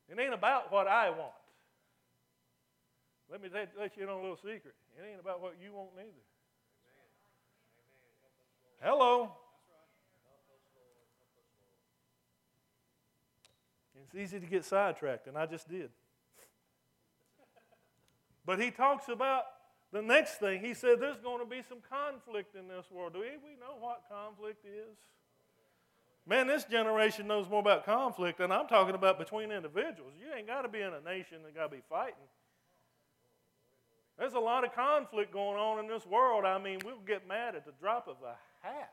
It 0.09 0.19
ain't 0.19 0.33
about 0.33 0.71
what 0.71 0.87
I 0.87 1.11
want. 1.11 1.31
Let 3.31 3.41
me 3.41 3.49
let 3.53 3.95
you 3.95 4.05
know 4.05 4.19
a 4.19 4.21
little 4.21 4.35
secret. 4.35 4.73
It 4.97 5.05
ain't 5.09 5.21
about 5.21 5.39
what 5.39 5.53
you 5.63 5.71
want 5.73 5.89
neither. 5.95 6.09
Hello. 8.81 9.31
It's 14.03 14.15
easy 14.15 14.39
to 14.39 14.45
get 14.45 14.65
sidetracked, 14.65 15.27
and 15.27 15.37
I 15.37 15.45
just 15.45 15.69
did. 15.69 15.91
But 18.45 18.59
he 18.59 18.71
talks 18.71 19.07
about 19.07 19.43
the 19.91 20.01
next 20.01 20.39
thing. 20.39 20.61
He 20.61 20.73
said 20.73 20.99
there's 20.99 21.19
going 21.19 21.39
to 21.39 21.45
be 21.45 21.61
some 21.67 21.79
conflict 21.89 22.55
in 22.55 22.67
this 22.67 22.85
world. 22.91 23.13
Do 23.13 23.19
we, 23.19 23.27
know 23.59 23.75
what 23.79 24.03
conflict 24.09 24.65
is? 24.65 24.97
Man, 26.25 26.47
this 26.47 26.63
generation 26.63 27.27
knows 27.27 27.49
more 27.49 27.59
about 27.59 27.85
conflict 27.85 28.37
than 28.37 28.51
I'm 28.51 28.67
talking 28.67 28.95
about 28.95 29.17
between 29.17 29.51
individuals. 29.51 30.13
You 30.19 30.33
ain't 30.35 30.47
got 30.47 30.61
to 30.61 30.69
be 30.69 30.79
in 30.79 30.93
a 30.93 31.01
nation 31.01 31.39
that 31.43 31.55
got 31.55 31.71
to 31.71 31.75
be 31.75 31.81
fighting. 31.89 32.15
There's 34.17 34.33
a 34.33 34.39
lot 34.39 34.63
of 34.63 34.73
conflict 34.75 35.33
going 35.33 35.57
on 35.57 35.79
in 35.79 35.89
this 35.89 36.05
world. 36.05 36.45
I 36.45 36.59
mean, 36.59 36.79
we'll 36.85 36.99
get 37.07 37.27
mad 37.27 37.55
at 37.55 37.65
the 37.65 37.71
drop 37.79 38.07
of 38.07 38.17
a 38.23 38.35
hat. 38.65 38.91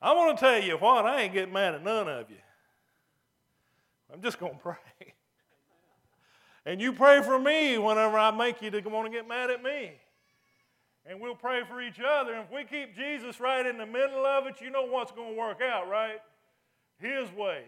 I 0.00 0.12
want 0.12 0.36
to 0.36 0.44
tell 0.44 0.62
you 0.62 0.76
what, 0.76 1.06
I 1.06 1.22
ain't 1.22 1.32
getting 1.32 1.54
mad 1.54 1.74
at 1.74 1.82
none 1.82 2.06
of 2.06 2.28
you. 2.28 2.36
I'm 4.12 4.20
just 4.20 4.38
going 4.38 4.52
to 4.56 4.58
pray. 4.58 5.14
And 6.66 6.80
you 6.80 6.92
pray 6.92 7.22
for 7.22 7.38
me 7.38 7.78
whenever 7.78 8.18
I 8.18 8.30
make 8.30 8.62
you 8.62 8.70
to 8.70 8.80
want 8.88 9.06
to 9.06 9.12
get 9.12 9.28
mad 9.28 9.50
at 9.50 9.62
me. 9.62 9.92
And 11.06 11.20
we'll 11.20 11.34
pray 11.34 11.62
for 11.68 11.82
each 11.82 12.00
other. 12.00 12.32
And 12.32 12.44
if 12.44 12.50
we 12.50 12.64
keep 12.64 12.96
Jesus 12.96 13.38
right 13.38 13.66
in 13.66 13.76
the 13.76 13.86
middle 13.86 14.24
of 14.24 14.46
it, 14.46 14.60
you 14.62 14.70
know 14.70 14.86
what's 14.86 15.12
going 15.12 15.34
to 15.34 15.38
work 15.38 15.60
out, 15.60 15.88
right? 15.88 16.20
His 16.98 17.30
way, 17.32 17.64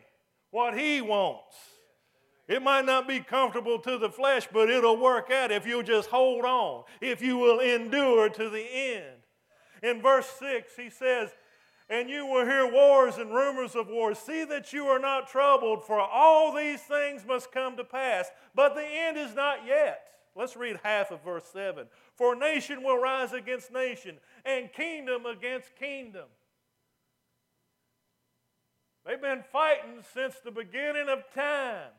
what 0.50 0.78
He 0.78 1.02
wants. 1.02 1.54
It 2.48 2.62
might 2.62 2.86
not 2.86 3.08
be 3.08 3.20
comfortable 3.20 3.78
to 3.80 3.98
the 3.98 4.08
flesh, 4.08 4.48
but 4.50 4.70
it'll 4.70 4.96
work 4.96 5.30
out 5.30 5.50
if 5.50 5.66
you'll 5.66 5.82
just 5.82 6.08
hold 6.08 6.44
on, 6.44 6.84
if 7.00 7.20
you 7.20 7.36
will 7.36 7.60
endure 7.60 8.28
to 8.28 8.48
the 8.48 8.64
end. 8.72 9.16
In 9.82 10.00
verse 10.00 10.28
6, 10.38 10.72
he 10.76 10.88
says, 10.88 11.30
And 11.88 12.10
you 12.10 12.26
will 12.26 12.44
hear 12.44 12.70
wars 12.70 13.16
and 13.16 13.30
rumors 13.30 13.76
of 13.76 13.88
wars. 13.88 14.18
See 14.18 14.44
that 14.44 14.72
you 14.72 14.86
are 14.86 14.98
not 14.98 15.28
troubled, 15.28 15.84
for 15.84 16.00
all 16.00 16.54
these 16.54 16.80
things 16.80 17.24
must 17.26 17.52
come 17.52 17.76
to 17.76 17.84
pass, 17.84 18.28
but 18.54 18.74
the 18.74 18.84
end 18.84 19.16
is 19.16 19.34
not 19.34 19.66
yet. 19.66 20.00
Let's 20.34 20.56
read 20.56 20.80
half 20.82 21.10
of 21.10 21.22
verse 21.22 21.44
7. 21.52 21.86
For 22.16 22.34
nation 22.34 22.82
will 22.82 22.98
rise 22.98 23.32
against 23.32 23.72
nation, 23.72 24.16
and 24.44 24.72
kingdom 24.72 25.26
against 25.26 25.76
kingdom. 25.76 26.26
They've 29.06 29.20
been 29.20 29.44
fighting 29.52 30.02
since 30.12 30.34
the 30.44 30.50
beginning 30.50 31.08
of 31.08 31.22
time. 31.32 31.90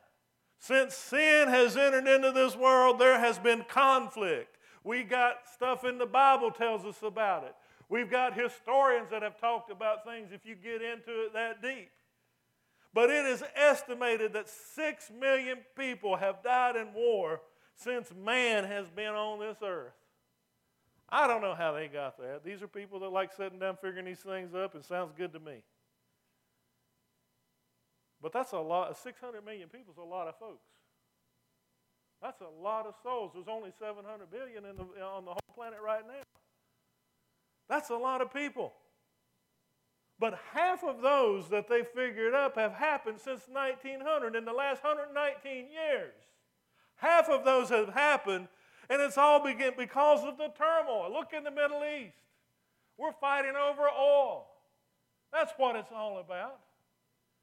Since 0.60 0.95
sin 0.95 1.47
has 1.47 1.78
entered 1.78 2.08
into 2.08 2.32
this 2.32 2.56
world, 2.56 3.00
there 3.00 3.19
has 3.19 3.39
been 3.39 3.63
conflict. 3.63 4.58
We 4.84 5.04
got 5.04 5.36
stuff 5.54 5.86
in 5.86 5.97
the 5.97 6.06
Bible 6.06 6.52
tells 6.52 6.86
us 6.86 6.97
about 7.02 7.43
it. 7.43 7.56
We've 7.89 8.10
got 8.10 8.34
historians 8.34 9.10
that 9.12 9.23
have 9.23 9.39
talked 9.39 9.71
about 9.71 10.06
things 10.06 10.30
if 10.32 10.45
you 10.45 10.56
get 10.56 10.82
into 10.82 11.26
it 11.26 11.34
that 11.34 11.62
deep. 11.62 11.89
But 12.93 13.10
it 13.10 13.26
is 13.26 13.43
estimated 13.56 14.34
that 14.34 14.50
6 14.50 15.12
million 15.19 15.60
people 15.78 16.15
have 16.15 16.43
died 16.43 16.76
in 16.76 16.93
war 16.93 17.41
since 17.76 18.12
man 18.13 18.63
has 18.65 18.89
been 18.89 19.13
on 19.13 19.39
this 19.39 19.58
earth. 19.63 19.93
I 21.10 21.28
don't 21.28 21.41
know 21.41 21.56
how 21.56 21.71
they 21.71 21.88
got 21.88 22.17
that. 22.17 22.43
These 22.43 22.62
are 22.62 22.67
people 22.67 23.00
that 23.02 23.10
like 23.10 23.34
sitting 23.34 23.60
down 23.60 23.78
figuring 23.82 24.06
these 24.06 24.19
things 24.19 24.54
up. 24.54 24.76
It 24.76 24.84
sounds 24.84 25.13
good 25.15 25.32
to 25.34 25.39
me. 25.39 25.63
But 28.21 28.34
that's 28.34 28.52
a 28.52 28.60
lot. 28.60 28.97
600 28.97 29.45
million 29.45 29.69
people 29.69 29.93
is 29.93 30.00
a 30.00 30.04
lot 30.04 30.28
of 30.28 30.38
folks. 30.38 30.67
That's 32.21 32.41
a 32.41 32.63
lot 32.63 32.88
of 32.88 32.95
souls. 33.04 33.32
There's 33.34 33.47
only 33.47 33.71
700 33.78 34.30
billion 34.32 34.63
the, 34.63 35.04
on 35.04 35.23
the 35.23 35.32
whole 35.32 35.56
planet 35.56 35.80
right 35.86 36.06
now. 36.06 36.37
That's 37.69 37.89
a 37.89 37.95
lot 37.95 38.21
of 38.21 38.34
people. 38.34 38.73
But 40.19 40.39
half 40.53 40.84
of 40.84 41.01
those 41.01 41.49
that 41.49 41.67
they 41.67 41.84
figured 41.84 42.34
up 42.34 42.56
have 42.56 42.73
happened 42.73 43.19
since 43.19 43.43
1900 43.51 44.36
in 44.36 44.45
the 44.45 44.53
last 44.53 44.84
119 44.84 45.67
years. 45.71 46.13
Half 46.95 47.30
of 47.30 47.45
those 47.45 47.69
have 47.69 47.89
happened, 47.89 48.47
and 48.89 49.01
it's 49.01 49.17
all 49.17 49.43
begin 49.43 49.73
because 49.77 50.23
of 50.23 50.38
the 50.38 50.49
turmoil. 50.58 51.12
Look 51.12 51.34
in 51.34 51.43
the 51.43 51.51
Middle 51.51 51.84
East. 51.84 52.17
We're 52.97 53.12
fighting 53.12 53.53
over 53.56 53.84
oil. 53.84 54.47
That's 55.32 55.53
what 55.58 55.75
it's 55.75 55.91
all 55.93 56.17
about. 56.17 56.60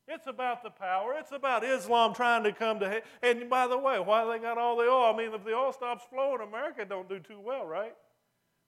It's 0.08 0.26
about 0.26 0.62
the 0.62 0.70
power. 0.70 1.14
It's 1.16 1.32
about 1.32 1.64
Islam 1.64 2.12
trying 2.12 2.42
to 2.44 2.52
come 2.52 2.80
to. 2.80 3.02
And 3.22 3.48
by 3.48 3.68
the 3.68 3.78
way, 3.78 4.00
why 4.00 4.24
they 4.24 4.42
got 4.42 4.58
all 4.58 4.76
the 4.76 4.84
oil? 4.84 5.14
I 5.14 5.16
mean, 5.16 5.32
if 5.32 5.44
the 5.44 5.54
oil 5.54 5.72
stops 5.72 6.04
flowing, 6.10 6.40
America 6.42 6.84
don't 6.84 7.08
do 7.08 7.20
too 7.20 7.40
well, 7.40 7.64
right? 7.64 7.94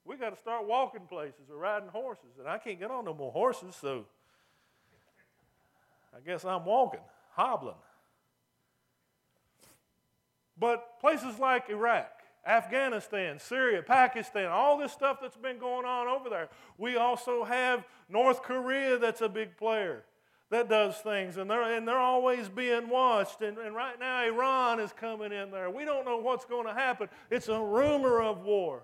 We 0.07 0.15
got 0.15 0.29
to 0.29 0.37
start 0.37 0.65
walking 0.65 1.01
places 1.01 1.49
or 1.51 1.57
riding 1.57 1.89
horses, 1.89 2.39
and 2.39 2.47
I 2.47 2.57
can't 2.57 2.79
get 2.79 2.89
on 2.89 3.03
no 3.03 3.13
more 3.13 3.31
horses, 3.31 3.75
so 3.75 4.05
I 6.15 6.21
guess 6.25 6.45
I'm 6.45 6.63
walking, 6.63 7.01
hobbling. 7.31 7.75
But 10.57 11.01
places 11.01 11.37
like 11.39 11.69
Iraq, 11.69 12.09
Afghanistan, 12.45 13.37
Syria, 13.37 13.83
Pakistan, 13.83 14.45
all 14.45 14.77
this 14.77 14.93
stuff 14.93 15.17
that's 15.21 15.35
been 15.35 15.59
going 15.59 15.85
on 15.85 16.07
over 16.07 16.29
there. 16.29 16.47
We 16.77 16.95
also 16.95 17.43
have 17.43 17.83
North 18.07 18.41
Korea 18.43 18.97
that's 18.97 19.19
a 19.19 19.29
big 19.29 19.57
player 19.57 20.05
that 20.49 20.69
does 20.69 20.95
things, 20.95 21.35
and 21.35 21.51
they're, 21.51 21.75
and 21.75 21.85
they're 21.85 21.97
always 21.99 22.47
being 22.47 22.87
watched. 22.87 23.41
And, 23.41 23.57
and 23.57 23.75
right 23.75 23.99
now, 23.99 24.23
Iran 24.23 24.79
is 24.79 24.93
coming 24.93 25.33
in 25.33 25.51
there. 25.51 25.69
We 25.69 25.83
don't 25.83 26.05
know 26.05 26.17
what's 26.17 26.45
going 26.45 26.65
to 26.65 26.73
happen. 26.73 27.09
It's 27.29 27.49
a 27.49 27.59
rumor 27.59 28.21
of 28.21 28.45
war. 28.45 28.83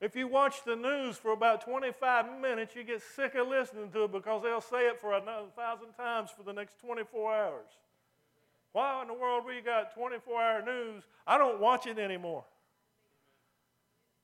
If 0.00 0.14
you 0.14 0.28
watch 0.28 0.64
the 0.64 0.76
news 0.76 1.16
for 1.16 1.32
about 1.32 1.64
25 1.64 2.40
minutes, 2.40 2.76
you 2.76 2.84
get 2.84 3.02
sick 3.02 3.34
of 3.34 3.48
listening 3.48 3.90
to 3.90 4.04
it 4.04 4.12
because 4.12 4.42
they'll 4.42 4.60
say 4.60 4.86
it 4.86 5.00
for 5.00 5.14
another 5.14 5.48
thousand 5.56 5.92
times 5.96 6.30
for 6.36 6.44
the 6.44 6.52
next 6.52 6.78
24 6.78 7.34
hours. 7.34 7.66
Why 8.72 9.02
in 9.02 9.08
the 9.08 9.14
world 9.14 9.44
we 9.44 9.60
got 9.60 9.92
24 9.94 10.40
hour 10.40 10.64
news? 10.64 11.02
I 11.26 11.36
don't 11.36 11.58
watch 11.58 11.86
it 11.86 11.98
anymore. 11.98 12.44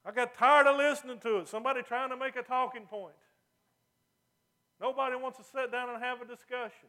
I 0.05 0.13
got 0.13 0.35
tired 0.35 0.67
of 0.67 0.77
listening 0.77 1.19
to 1.21 1.39
it. 1.39 1.49
Somebody 1.49 1.83
trying 1.83 2.11
to 2.11 2.17
make 2.17 2.37
a 2.37 2.43
talking 2.43 2.85
point. 2.85 3.15
Nobody 4.81 5.17
wants 5.17 5.39
to 5.39 5.45
sit 5.45 5.73
down 5.73 5.89
and 5.89 6.03
have 6.03 6.21
a 6.21 6.27
discussion. 6.27 6.89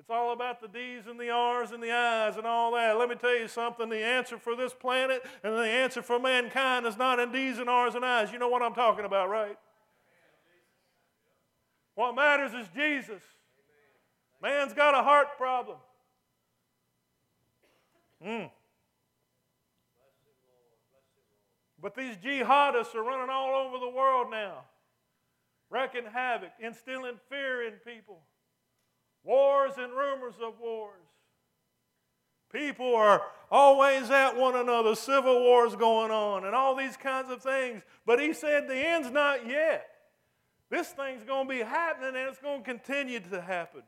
It's 0.00 0.08
all 0.08 0.32
about 0.32 0.62
the 0.62 0.66
D's 0.66 1.06
and 1.06 1.20
the 1.20 1.28
R's 1.28 1.72
and 1.72 1.82
the 1.82 1.92
I's 1.92 2.38
and 2.38 2.46
all 2.46 2.72
that. 2.72 2.96
Let 2.96 3.10
me 3.10 3.16
tell 3.16 3.38
you 3.38 3.46
something 3.46 3.90
the 3.90 4.02
answer 4.02 4.38
for 4.38 4.56
this 4.56 4.72
planet 4.72 5.22
and 5.44 5.54
the 5.54 5.68
answer 5.68 6.00
for 6.00 6.18
mankind 6.18 6.86
is 6.86 6.96
not 6.96 7.18
in 7.18 7.30
D's 7.30 7.58
and 7.58 7.68
R's 7.68 7.94
and 7.94 8.02
I's. 8.02 8.32
You 8.32 8.38
know 8.38 8.48
what 8.48 8.62
I'm 8.62 8.72
talking 8.72 9.04
about, 9.04 9.28
right? 9.28 9.58
What 11.96 12.16
matters 12.16 12.54
is 12.54 12.66
Jesus. 12.74 13.20
Man's 14.40 14.72
got 14.72 14.94
a 14.94 15.02
heart 15.02 15.36
problem. 15.36 15.76
Mm. 18.26 18.50
But 21.78 21.94
these 21.94 22.16
jihadists 22.16 22.94
are 22.94 23.02
running 23.02 23.28
all 23.28 23.66
over 23.66 23.78
the 23.78 23.90
world 23.90 24.30
now 24.30 24.64
wrecking 25.68 26.06
havoc, 26.10 26.50
instilling 26.58 27.20
fear 27.28 27.66
in 27.66 27.74
people, 27.86 28.22
wars 29.24 29.72
and 29.78 29.92
rumors 29.92 30.34
of 30.42 30.54
wars. 30.60 30.94
People 32.52 32.96
are 32.96 33.22
always 33.50 34.10
at 34.10 34.36
one 34.36 34.56
another, 34.56 34.94
civil 34.94 35.40
wars 35.40 35.76
going 35.76 36.10
on, 36.10 36.44
and 36.44 36.54
all 36.54 36.74
these 36.74 36.96
kinds 36.96 37.30
of 37.30 37.42
things. 37.42 37.82
But 38.04 38.20
he 38.20 38.32
said 38.32 38.66
the 38.66 38.76
end's 38.76 39.10
not 39.10 39.46
yet. 39.46 39.86
This 40.70 40.88
thing's 40.88 41.24
going 41.24 41.48
to 41.48 41.54
be 41.54 41.60
happening 41.60 42.20
and 42.20 42.28
it's 42.28 42.38
going 42.38 42.62
to 42.62 42.64
continue 42.64 43.20
to 43.20 43.40
happen. 43.40 43.82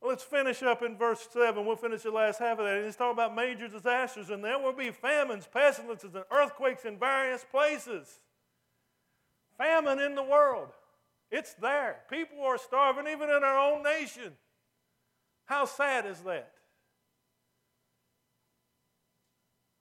Well, 0.00 0.10
let's 0.10 0.22
finish 0.22 0.62
up 0.62 0.82
in 0.82 0.96
verse 0.96 1.26
7. 1.32 1.64
We'll 1.64 1.76
finish 1.76 2.02
the 2.02 2.10
last 2.10 2.38
half 2.38 2.58
of 2.58 2.66
that. 2.66 2.76
And 2.76 2.86
he's 2.86 2.94
talking 2.94 3.14
about 3.14 3.34
major 3.34 3.68
disasters, 3.68 4.30
and 4.30 4.44
there 4.44 4.58
will 4.58 4.72
be 4.72 4.90
famines, 4.90 5.48
pestilences, 5.52 6.14
and 6.14 6.24
earthquakes 6.30 6.84
in 6.84 6.98
various 6.98 7.44
places. 7.50 8.20
Famine 9.56 9.98
in 9.98 10.14
the 10.14 10.22
world. 10.22 10.68
It's 11.30 11.54
there. 11.54 12.00
People 12.10 12.42
are 12.44 12.58
starving 12.58 13.06
even 13.06 13.28
in 13.28 13.42
our 13.44 13.72
own 13.72 13.82
nation. 13.82 14.32
How 15.44 15.64
sad 15.64 16.06
is 16.06 16.20
that? 16.20 16.52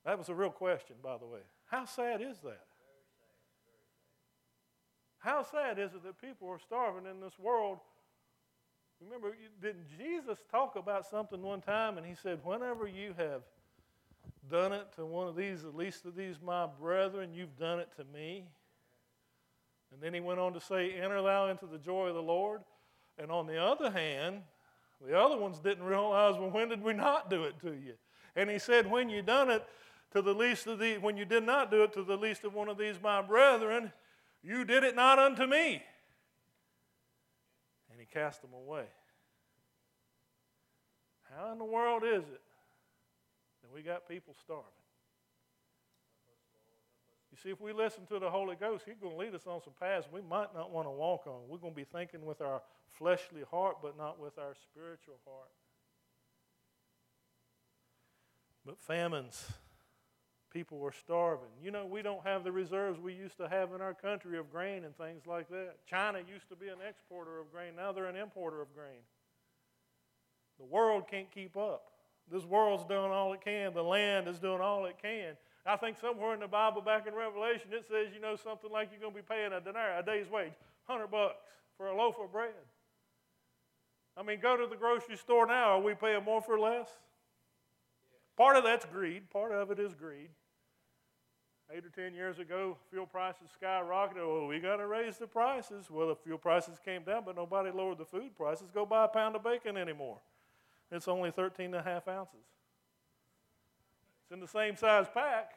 That 0.05 0.17
was 0.17 0.29
a 0.29 0.35
real 0.35 0.49
question, 0.49 0.95
by 1.03 1.17
the 1.17 1.25
way. 1.25 1.41
How 1.65 1.85
sad 1.85 2.21
is 2.21 2.37
that? 2.39 2.65
How 5.19 5.43
sad 5.43 5.79
is 5.79 5.93
it 5.93 6.03
that 6.03 6.21
people 6.21 6.47
are 6.49 6.59
starving 6.59 7.09
in 7.09 7.19
this 7.19 7.37
world? 7.37 7.79
Remember, 9.01 9.35
didn't 9.61 9.85
Jesus 9.97 10.39
talk 10.49 10.75
about 10.75 11.05
something 11.05 11.41
one 11.41 11.61
time 11.61 11.97
and 11.97 12.05
he 12.05 12.15
said, 12.15 12.39
Whenever 12.43 12.87
you 12.87 13.13
have 13.17 13.41
done 14.49 14.73
it 14.73 14.87
to 14.95 15.05
one 15.05 15.27
of 15.27 15.35
these, 15.35 15.65
at 15.65 15.75
least 15.75 16.05
of 16.05 16.15
these 16.15 16.37
my 16.41 16.65
brethren, 16.65 17.33
you've 17.33 17.57
done 17.57 17.79
it 17.79 17.89
to 17.97 18.05
me? 18.05 18.45
And 19.91 20.01
then 20.01 20.13
he 20.13 20.19
went 20.19 20.39
on 20.39 20.53
to 20.53 20.59
say, 20.59 20.93
Enter 20.93 21.21
thou 21.21 21.47
into 21.49 21.65
the 21.65 21.77
joy 21.77 22.07
of 22.07 22.15
the 22.15 22.21
Lord. 22.21 22.61
And 23.17 23.31
on 23.31 23.47
the 23.47 23.61
other 23.61 23.89
hand, 23.89 24.41
the 25.05 25.19
other 25.19 25.37
ones 25.37 25.59
didn't 25.59 25.83
realize, 25.83 26.37
well, 26.37 26.49
when 26.49 26.69
did 26.69 26.83
we 26.83 26.93
not 26.93 27.29
do 27.29 27.43
it 27.43 27.59
to 27.61 27.69
you? 27.69 27.93
And 28.35 28.49
he 28.49 28.59
said, 28.59 28.89
When 28.89 29.09
you 29.09 29.21
done 29.21 29.49
it 29.49 29.65
to 30.11 30.21
the 30.21 30.33
least 30.33 30.67
of 30.67 30.79
the, 30.79 30.97
when 30.97 31.17
you 31.17 31.25
did 31.25 31.43
not 31.43 31.71
do 31.71 31.83
it 31.83 31.93
to 31.93 32.03
the 32.03 32.17
least 32.17 32.43
of 32.43 32.53
one 32.53 32.69
of 32.69 32.77
these 32.77 32.95
my 33.01 33.21
brethren, 33.21 33.91
you 34.43 34.65
did 34.65 34.83
it 34.83 34.95
not 34.95 35.19
unto 35.19 35.45
me. 35.45 35.83
And 37.91 37.99
he 37.99 38.05
cast 38.05 38.41
them 38.41 38.53
away. 38.53 38.85
How 41.35 41.51
in 41.51 41.57
the 41.57 41.65
world 41.65 42.03
is 42.03 42.23
it 42.23 42.41
that 43.61 43.73
we 43.73 43.81
got 43.81 44.07
people 44.07 44.35
starving? 44.39 44.65
You 47.37 47.49
see, 47.49 47.51
if 47.51 47.61
we 47.61 47.71
listen 47.71 48.05
to 48.07 48.17
the 48.17 48.29
Holy 48.29 48.55
Ghost, 48.55 48.83
He's 48.87 48.97
going 48.97 49.13
to 49.13 49.19
lead 49.19 49.35
us 49.35 49.45
on 49.45 49.61
some 49.61 49.73
paths 49.79 50.07
we 50.11 50.21
might 50.21 50.53
not 50.55 50.71
want 50.71 50.87
to 50.87 50.91
walk 50.91 51.27
on. 51.27 51.41
We're 51.47 51.59
going 51.59 51.73
to 51.73 51.77
be 51.77 51.85
thinking 51.85 52.25
with 52.25 52.41
our 52.41 52.61
fleshly 52.97 53.43
heart, 53.51 53.77
but 53.81 53.97
not 53.97 54.19
with 54.19 54.39
our 54.39 54.55
spiritual 54.55 55.19
heart. 55.25 55.49
But 58.65 58.79
famines 58.79 59.45
People 60.57 60.79
were 60.79 60.93
starving. 60.93 61.49
You 61.61 61.71
know, 61.71 61.85
we 61.85 62.01
don't 62.01 62.25
have 62.25 62.43
the 62.43 62.51
reserves 62.51 62.99
we 62.99 63.13
used 63.13 63.37
to 63.37 63.49
have 63.49 63.73
in 63.73 63.81
our 63.81 63.93
country 63.93 64.39
of 64.39 64.49
grain 64.51 64.85
and 64.85 64.97
things 64.97 65.27
like 65.27 65.49
that. 65.49 65.75
China 65.85 66.19
used 66.19 66.49
to 66.49 66.55
be 66.55 66.67
an 66.69 66.77
exporter 66.87 67.39
of 67.39 67.51
grain, 67.51 67.75
now 67.75 67.91
they're 67.91 68.05
an 68.05 68.15
importer 68.15 68.61
of 68.61 68.73
grain. 68.73 69.01
The 70.57 70.65
world 70.65 71.03
can't 71.11 71.29
keep 71.31 71.57
up. 71.57 71.91
This 72.31 72.43
world's 72.43 72.85
doing 72.85 73.11
all 73.11 73.33
it 73.33 73.41
can, 73.41 73.73
the 73.73 73.83
land 73.83 74.27
is 74.27 74.39
doing 74.39 74.61
all 74.61 74.85
it 74.85 74.95
can. 75.01 75.35
I 75.67 75.75
think 75.75 75.97
somewhere 75.99 76.33
in 76.33 76.39
the 76.39 76.47
Bible, 76.47 76.81
back 76.81 77.07
in 77.07 77.13
Revelation, 77.13 77.67
it 77.73 77.85
says, 77.89 78.13
you 78.13 78.21
know, 78.21 78.37
something 78.37 78.71
like 78.71 78.89
you're 78.91 79.01
going 79.01 79.13
to 79.13 79.19
be 79.19 79.27
paying 79.27 79.51
a 79.51 79.59
denarii, 79.59 79.99
a 79.99 80.03
day's 80.03 80.29
wage, 80.31 80.53
100 80.85 81.11
bucks 81.11 81.35
for 81.77 81.87
a 81.87 81.95
loaf 81.95 82.15
of 82.23 82.31
bread. 82.31 82.53
I 84.15 84.23
mean, 84.23 84.39
go 84.39 84.55
to 84.55 84.65
the 84.65 84.77
grocery 84.77 85.17
store 85.17 85.45
now. 85.45 85.77
Are 85.77 85.81
we 85.81 85.93
paying 85.93 86.23
more 86.23 86.41
for 86.41 86.57
less? 86.57 86.87
Part 88.37 88.55
of 88.55 88.63
that's 88.63 88.85
greed. 88.85 89.29
Part 89.29 89.51
of 89.51 89.69
it 89.69 89.79
is 89.79 89.93
greed. 89.93 90.29
Eight 91.69 91.83
or 91.85 91.89
ten 91.89 92.15
years 92.15 92.39
ago, 92.39 92.77
fuel 92.89 93.05
prices 93.05 93.49
skyrocketed. 93.61 94.19
Oh, 94.19 94.47
we 94.47 94.59
got 94.59 94.77
to 94.77 94.87
raise 94.87 95.17
the 95.17 95.27
prices. 95.27 95.87
Well, 95.91 96.07
the 96.07 96.15
fuel 96.15 96.37
prices 96.37 96.79
came 96.83 97.03
down, 97.03 97.23
but 97.25 97.35
nobody 97.35 97.71
lowered 97.71 97.97
the 97.97 98.05
food 98.05 98.35
prices. 98.37 98.69
Go 98.73 98.85
buy 98.85 99.03
a 99.03 99.07
pound 99.09 99.35
of 99.35 99.43
bacon 99.43 99.75
anymore. 99.75 100.17
It's 100.91 101.09
only 101.09 101.29
13 101.29 101.65
and 101.65 101.75
a 101.75 101.81
half 101.83 102.07
ounces. 102.07 102.45
It's 104.27 104.33
in 104.33 104.41
the 104.41 104.47
same 104.47 104.75
size 104.75 105.05
pack. 105.13 105.51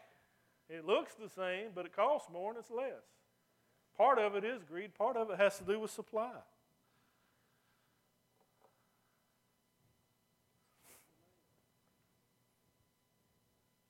It 0.68 0.86
looks 0.86 1.14
the 1.14 1.28
same, 1.28 1.70
but 1.74 1.86
it 1.86 1.96
costs 1.96 2.28
more 2.32 2.50
and 2.50 2.58
it's 2.60 2.70
less. 2.70 3.02
Part 3.96 4.20
of 4.20 4.36
it 4.36 4.44
is 4.44 4.62
greed, 4.62 4.94
part 4.94 5.16
of 5.16 5.28
it 5.28 5.38
has 5.38 5.58
to 5.58 5.64
do 5.64 5.80
with 5.80 5.90
supply. 5.90 6.30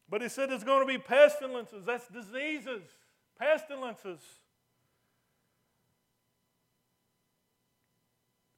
But 0.08 0.22
he 0.22 0.30
said 0.30 0.48
there's 0.48 0.64
going 0.64 0.80
to 0.80 0.90
be 0.90 0.98
pestilences. 0.98 1.84
That's 1.84 2.08
diseases, 2.08 2.82
pestilences. 3.38 4.20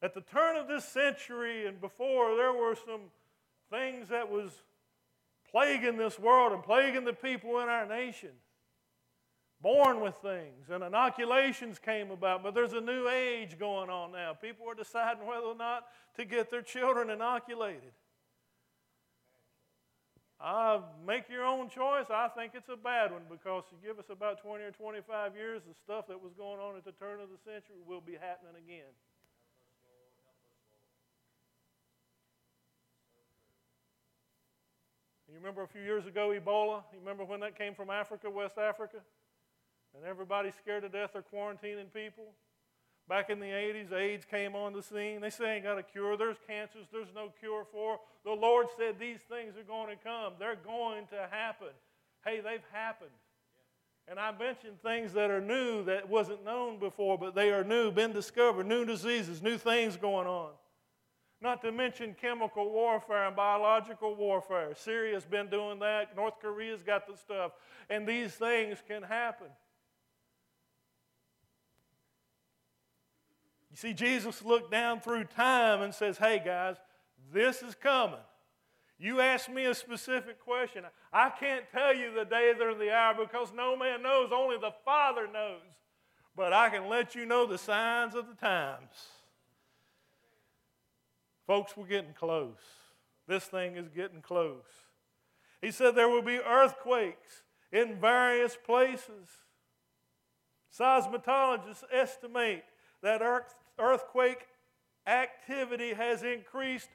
At 0.00 0.14
the 0.14 0.20
turn 0.20 0.54
of 0.56 0.68
this 0.68 0.84
century 0.84 1.66
and 1.66 1.80
before, 1.80 2.36
there 2.36 2.52
were 2.52 2.76
some 2.76 3.02
things 3.70 4.08
that 4.10 4.30
was 4.30 4.50
plaguing 5.52 5.96
this 5.96 6.18
world 6.18 6.52
and 6.52 6.62
plaguing 6.62 7.04
the 7.04 7.12
people 7.12 7.60
in 7.60 7.68
our 7.68 7.86
nation. 7.86 8.30
Born 9.60 10.00
with 10.00 10.14
things, 10.22 10.70
and 10.70 10.82
inoculations 10.82 11.78
came 11.78 12.10
about, 12.10 12.42
but 12.42 12.52
there's 12.52 12.72
a 12.72 12.80
new 12.80 13.06
age 13.06 13.58
going 13.60 13.90
on 13.90 14.10
now. 14.10 14.32
People 14.32 14.68
are 14.68 14.74
deciding 14.74 15.24
whether 15.24 15.46
or 15.46 15.54
not 15.54 15.84
to 16.16 16.24
get 16.24 16.50
their 16.50 16.62
children 16.62 17.10
inoculated. 17.10 17.92
Uh, 20.42 20.80
make 21.06 21.28
your 21.30 21.44
own 21.44 21.68
choice. 21.68 22.06
I 22.10 22.26
think 22.26 22.54
it's 22.56 22.68
a 22.68 22.76
bad 22.76 23.12
one 23.12 23.22
because 23.30 23.62
you 23.70 23.78
give 23.86 24.00
us 24.00 24.10
about 24.10 24.42
20 24.42 24.64
or 24.64 24.72
25 24.72 25.36
years, 25.36 25.62
the 25.62 25.74
stuff 25.74 26.08
that 26.08 26.20
was 26.20 26.32
going 26.32 26.58
on 26.58 26.76
at 26.76 26.84
the 26.84 26.90
turn 26.90 27.20
of 27.20 27.28
the 27.30 27.38
century 27.38 27.78
will 27.86 28.00
be 28.00 28.14
happening 28.14 28.58
again. 28.58 28.90
You 35.32 35.38
remember 35.38 35.62
a 35.62 35.66
few 35.66 35.80
years 35.80 36.04
ago, 36.04 36.28
Ebola? 36.28 36.82
You 36.92 36.98
remember 36.98 37.24
when 37.24 37.40
that 37.40 37.56
came 37.56 37.74
from 37.74 37.88
Africa, 37.88 38.28
West 38.28 38.58
Africa? 38.58 38.98
And 39.96 40.04
everybody 40.04 40.50
scared 40.50 40.82
to 40.82 40.90
death 40.90 41.12
they're 41.14 41.22
quarantining 41.22 41.90
people? 41.94 42.34
Back 43.08 43.30
in 43.30 43.40
the 43.40 43.46
80s, 43.46 43.92
AIDS 43.94 44.26
came 44.26 44.54
on 44.54 44.74
the 44.74 44.82
scene. 44.82 45.22
They 45.22 45.30
say 45.30 45.56
ain't 45.56 45.64
got 45.64 45.78
a 45.78 45.82
cure. 45.82 46.18
There's 46.18 46.36
cancers 46.46 46.84
there's 46.92 47.14
no 47.14 47.32
cure 47.40 47.64
for. 47.72 47.98
The 48.26 48.32
Lord 48.32 48.66
said 48.76 48.98
these 48.98 49.20
things 49.26 49.56
are 49.56 49.62
going 49.62 49.88
to 49.88 49.96
come. 50.04 50.34
They're 50.38 50.54
going 50.54 51.06
to 51.06 51.26
happen. 51.30 51.72
Hey, 52.26 52.40
they've 52.40 52.60
happened. 52.70 53.10
And 54.08 54.18
I 54.18 54.32
mentioned 54.32 54.82
things 54.82 55.14
that 55.14 55.30
are 55.30 55.40
new 55.40 55.82
that 55.84 56.10
wasn't 56.10 56.44
known 56.44 56.78
before, 56.78 57.16
but 57.16 57.34
they 57.34 57.52
are 57.52 57.64
new, 57.64 57.90
been 57.90 58.12
discovered, 58.12 58.66
new 58.66 58.84
diseases, 58.84 59.40
new 59.40 59.56
things 59.56 59.96
going 59.96 60.26
on. 60.26 60.50
Not 61.42 61.60
to 61.62 61.72
mention 61.72 62.14
chemical 62.20 62.70
warfare 62.70 63.26
and 63.26 63.34
biological 63.34 64.14
warfare. 64.14 64.74
Syria's 64.76 65.24
been 65.24 65.48
doing 65.48 65.80
that. 65.80 66.14
North 66.14 66.38
Korea's 66.40 66.84
got 66.84 67.08
the 67.08 67.16
stuff. 67.16 67.50
And 67.90 68.06
these 68.06 68.32
things 68.32 68.78
can 68.86 69.02
happen. 69.02 69.48
You 73.72 73.76
see, 73.76 73.92
Jesus 73.92 74.44
looked 74.44 74.70
down 74.70 75.00
through 75.00 75.24
time 75.24 75.82
and 75.82 75.92
says, 75.92 76.16
Hey, 76.16 76.40
guys, 76.44 76.76
this 77.32 77.60
is 77.62 77.74
coming. 77.74 78.20
You 78.98 79.20
ask 79.20 79.50
me 79.50 79.64
a 79.64 79.74
specific 79.74 80.38
question. 80.38 80.84
I 81.12 81.30
can't 81.30 81.64
tell 81.72 81.92
you 81.92 82.14
the 82.14 82.24
day 82.24 82.52
or 82.60 82.74
the 82.74 82.94
hour 82.94 83.14
because 83.18 83.48
no 83.52 83.76
man 83.76 84.02
knows, 84.02 84.30
only 84.32 84.58
the 84.58 84.74
Father 84.84 85.26
knows. 85.26 85.62
But 86.36 86.52
I 86.52 86.68
can 86.68 86.88
let 86.88 87.16
you 87.16 87.26
know 87.26 87.46
the 87.46 87.58
signs 87.58 88.14
of 88.14 88.28
the 88.28 88.34
times. 88.34 88.90
Folks, 91.52 91.76
we're 91.76 91.84
getting 91.84 92.14
close. 92.14 92.56
This 93.28 93.44
thing 93.44 93.76
is 93.76 93.90
getting 93.90 94.22
close. 94.22 94.64
He 95.60 95.70
said 95.70 95.94
there 95.94 96.08
will 96.08 96.22
be 96.22 96.38
earthquakes 96.38 97.42
in 97.70 98.00
various 98.00 98.56
places. 98.64 99.28
Seismologists 100.74 101.84
estimate 101.92 102.64
that 103.02 103.20
earthquake 103.78 104.46
activity 105.06 105.92
has 105.92 106.22
increased 106.22 106.88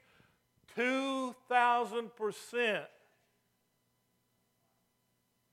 2,000% 0.76 2.80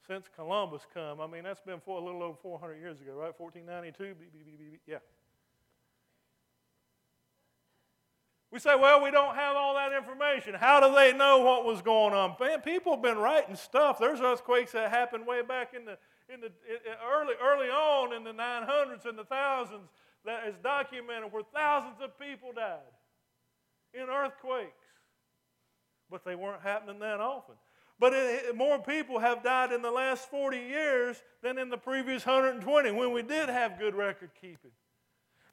since 0.07 0.25
Columbus 0.35 0.81
come. 0.91 1.21
I 1.21 1.27
mean, 1.27 1.43
that's 1.43 1.61
been 1.61 1.79
for 1.79 2.01
a 2.01 2.03
little 2.03 2.23
over 2.23 2.37
400 2.41 2.79
years 2.79 3.01
ago, 3.01 3.11
right? 3.11 3.39
1492. 3.39 4.79
Yeah. 4.87 4.97
We 8.55 8.59
say, 8.61 8.73
well, 8.73 9.03
we 9.03 9.11
don't 9.11 9.35
have 9.35 9.57
all 9.57 9.75
that 9.75 9.91
information. 9.91 10.53
How 10.53 10.79
do 10.79 10.95
they 10.95 11.11
know 11.11 11.39
what 11.39 11.65
was 11.65 11.81
going 11.81 12.13
on? 12.13 12.37
Man, 12.39 12.61
people 12.61 12.93
have 12.93 13.01
been 13.01 13.17
writing 13.17 13.57
stuff. 13.57 13.99
There's 13.99 14.21
earthquakes 14.21 14.71
that 14.71 14.91
happened 14.91 15.27
way 15.27 15.41
back 15.41 15.73
in 15.73 15.83
the, 15.83 15.97
in 16.33 16.39
the 16.39 16.45
in 16.45 16.93
early, 17.05 17.33
early 17.43 17.67
on 17.67 18.13
in 18.13 18.23
the 18.23 18.31
900s 18.31 19.05
and 19.05 19.17
the 19.17 19.25
thousands 19.25 19.89
that 20.23 20.47
is 20.47 20.55
documented 20.63 21.33
where 21.33 21.43
thousands 21.53 21.97
of 22.01 22.17
people 22.17 22.53
died 22.55 22.79
in 23.93 24.07
earthquakes. 24.07 24.71
But 26.09 26.23
they 26.23 26.35
weren't 26.35 26.61
happening 26.61 26.99
that 26.99 27.19
often. 27.19 27.55
But 27.99 28.13
it, 28.13 28.55
more 28.55 28.79
people 28.79 29.19
have 29.19 29.43
died 29.43 29.73
in 29.73 29.81
the 29.81 29.91
last 29.91 30.29
40 30.29 30.59
years 30.59 31.21
than 31.43 31.57
in 31.57 31.69
the 31.69 31.77
previous 31.77 32.25
120 32.25 32.91
when 32.91 33.11
we 33.11 33.21
did 33.21 33.49
have 33.49 33.77
good 33.77 33.95
record 33.95 34.29
keeping. 34.39 34.71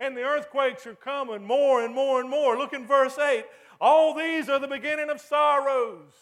And 0.03 0.17
the 0.17 0.23
earthquakes 0.23 0.85
are 0.89 0.97
coming 0.97 1.45
more 1.45 1.85
and 1.85 1.95
more 1.95 2.21
and 2.21 2.29
more. 2.29 2.59
Look 2.59 2.73
in 2.73 2.89
verse 2.89 3.17
8. 3.17 3.45
All 3.81 4.15
these 4.15 4.49
are 4.49 4.59
the 4.59 4.67
beginning 4.67 5.09
of 5.11 5.21
sorrows. 5.21 6.13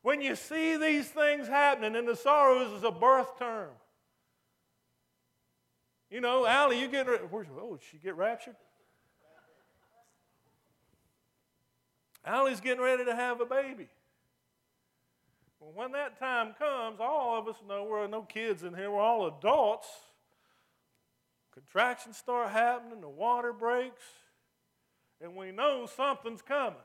When 0.00 0.22
you 0.22 0.34
see 0.36 0.78
these 0.78 1.08
things 1.08 1.46
happening, 1.46 1.96
and 1.96 2.08
the 2.08 2.16
sorrows 2.16 2.72
is 2.72 2.82
a 2.82 2.90
birth 2.90 3.38
term. 3.38 3.68
You 6.10 6.22
know, 6.22 6.46
Allie, 6.46 6.80
you 6.80 6.88
get 6.88 7.06
where's 7.30 7.48
oh, 7.60 7.76
did 7.76 7.84
she 7.90 7.98
get 7.98 8.16
raptured? 8.16 8.56
Allie's 12.24 12.60
getting 12.60 12.82
ready 12.82 13.04
to 13.04 13.14
have 13.14 13.42
a 13.42 13.46
baby. 13.46 13.88
Well, 15.60 15.72
when 15.74 15.92
that 15.92 16.18
time 16.18 16.54
comes, 16.58 17.00
all 17.00 17.38
of 17.38 17.48
us 17.48 17.56
know 17.68 17.84
we're 17.84 18.06
no 18.06 18.22
kids 18.22 18.62
in 18.62 18.72
here, 18.72 18.90
we're 18.90 19.02
all 19.02 19.26
adults. 19.26 19.88
Contractions 21.56 22.18
start 22.18 22.50
happening, 22.50 23.00
the 23.00 23.08
water 23.08 23.50
breaks, 23.50 24.02
and 25.22 25.34
we 25.34 25.52
know 25.52 25.86
something's 25.96 26.42
coming. 26.42 26.76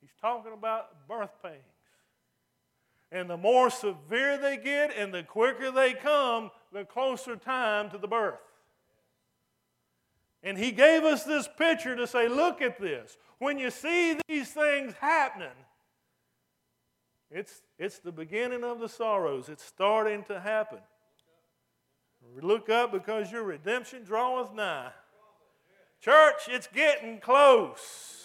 He's 0.00 0.10
talking 0.20 0.52
about 0.52 1.06
birth 1.06 1.30
pains. 1.40 1.54
And 3.12 3.30
the 3.30 3.36
more 3.36 3.70
severe 3.70 4.36
they 4.38 4.56
get 4.56 4.92
and 4.96 5.14
the 5.14 5.22
quicker 5.22 5.70
they 5.70 5.94
come, 5.94 6.50
the 6.72 6.84
closer 6.84 7.36
time 7.36 7.88
to 7.90 7.98
the 7.98 8.08
birth. 8.08 8.40
And 10.42 10.58
he 10.58 10.72
gave 10.72 11.04
us 11.04 11.22
this 11.22 11.48
picture 11.56 11.94
to 11.94 12.08
say, 12.08 12.26
look 12.26 12.60
at 12.60 12.80
this. 12.80 13.16
When 13.38 13.56
you 13.56 13.70
see 13.70 14.18
these 14.26 14.50
things 14.50 14.94
happening, 15.00 15.48
it's, 17.30 17.62
it's 17.78 17.98
the 17.98 18.12
beginning 18.12 18.64
of 18.64 18.80
the 18.80 18.88
sorrows. 18.88 19.48
It's 19.48 19.64
starting 19.64 20.24
to 20.24 20.40
happen. 20.40 20.78
Look 22.40 22.68
up 22.68 22.92
because 22.92 23.30
your 23.30 23.44
redemption 23.44 24.04
draweth 24.04 24.54
nigh. 24.54 24.90
Church, 26.00 26.48
it's 26.48 26.66
getting 26.66 27.18
close. 27.18 28.24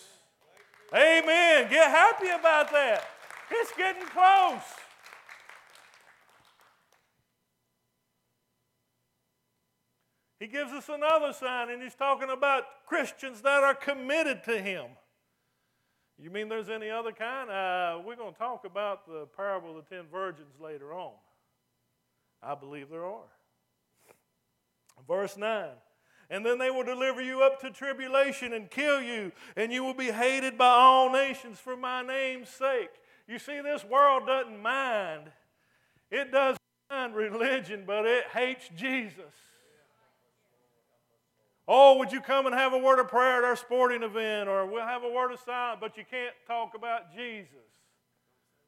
Amen. 0.94 1.70
Get 1.70 1.90
happy 1.90 2.28
about 2.28 2.72
that. 2.72 3.04
It's 3.50 3.72
getting 3.78 4.06
close. 4.08 4.62
He 10.40 10.48
gives 10.48 10.72
us 10.72 10.90
another 10.90 11.34
sign, 11.34 11.70
and 11.70 11.84
he's 11.84 11.94
talking 11.94 12.30
about 12.32 12.64
Christians 12.88 13.42
that 13.42 13.64
are 13.64 13.76
committed 13.76 14.44
to 14.46 14.60
Him. 14.60 14.86
You 16.22 16.30
mean 16.30 16.50
there's 16.50 16.70
any 16.70 16.92
other 16.92 17.12
kind? 17.12 17.50
Uh, 17.50 18.00
we're 18.06 18.16
going 18.16 18.34
to 18.34 18.38
talk 18.38 18.64
about 18.64 19.08
the 19.08 19.26
parable 19.36 19.76
of 19.76 19.84
the 19.84 19.96
ten 19.96 20.06
virgins 20.12 20.54
later 20.60 20.94
on. 20.94 21.14
I 22.44 22.54
believe 22.54 22.90
there 22.92 23.06
are. 23.06 23.24
Verse 25.08 25.36
9. 25.36 25.70
And 26.30 26.46
then 26.46 26.60
they 26.60 26.70
will 26.70 26.84
deliver 26.84 27.22
you 27.22 27.42
up 27.42 27.60
to 27.62 27.72
tribulation 27.72 28.54
and 28.54 28.70
kill 28.70 29.02
you, 29.02 29.32
and 29.58 29.72
you 29.72 29.84
will 29.84 29.96
be 29.96 30.12
hated 30.12 30.60
by 30.60 30.70
all 30.70 31.12
nations 31.12 31.58
for 31.58 31.76
my 31.76 32.04
name's 32.04 32.50
sake. 32.50 32.92
You 33.28 33.40
see, 33.40 33.60
this 33.62 33.84
world 33.84 34.28
doesn't 34.28 34.62
mind. 34.62 35.24
It 36.12 36.32
does 36.32 36.56
mind 36.90 37.16
religion, 37.16 37.84
but 37.88 38.06
it 38.06 38.26
hates 38.32 38.70
Jesus. 38.76 39.34
Oh, 41.74 41.96
would 42.00 42.12
you 42.12 42.20
come 42.20 42.48
and 42.48 42.54
have 42.54 42.74
a 42.74 42.78
word 42.78 43.00
of 43.00 43.08
prayer 43.08 43.38
at 43.38 43.46
our 43.46 43.56
sporting 43.56 44.04
event, 44.04 44.50
or 44.50 44.66
we'll 44.66 44.86
have 44.86 45.04
a 45.04 45.10
word 45.10 45.32
of 45.32 45.40
silence, 45.40 45.78
but 45.80 45.96
you 45.96 46.04
can't 46.04 46.36
talk 46.46 46.76
about 46.76 47.16
Jesus. 47.16 47.48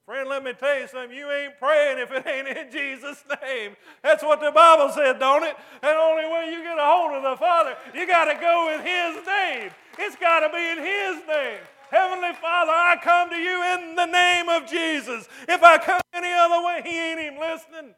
Friend, 0.06 0.30
let 0.30 0.42
me 0.42 0.54
tell 0.54 0.80
you 0.80 0.88
something. 0.88 1.12
You 1.12 1.30
ain't 1.30 1.60
praying 1.60 2.00
if 2.00 2.13
it 2.13 2.26
ain't 2.26 2.48
in 2.48 2.72
Jesus' 2.72 3.22
name. 3.44 3.76
That's 4.04 4.24
what 4.24 4.39
the 4.39 4.52
Bible 4.52 4.88
said, 4.94 5.20
don't 5.20 5.44
it? 5.44 5.54
And 5.82 5.98
only 5.98 6.32
way 6.32 6.50
you 6.50 6.63
get 6.63 6.78
a 6.78 6.82
hold 6.82 7.12
of 7.12 7.24
the 7.24 7.36
Father, 7.36 7.76
you 7.94 8.08
got 8.08 8.34
to 8.34 8.39
go 8.39 8.74
in 8.74 8.80
His 8.80 9.28
name. 9.28 9.72
It's 10.00 10.16
got 10.16 10.39
to 10.39 10.50
be 10.50 10.63
in 10.63 10.78
His 10.78 11.28
name. 11.28 11.60
Heavenly 11.92 12.32
Father, 12.39 12.72
I 12.72 12.96
come 13.04 13.30
to 13.32 13.36
you 13.36 13.63
in 13.76 13.96
the 13.96 14.06
name 14.06 14.48
of 14.48 14.66
Jesus. 14.66 15.28
If 15.50 15.62
I 15.62 15.78
come 15.78 16.00
any 16.13 16.32
other 16.32 16.66
way, 16.66 16.82
He 16.86 16.98
ain't 16.98 17.20
even 17.20 17.38
listening. 17.38 17.96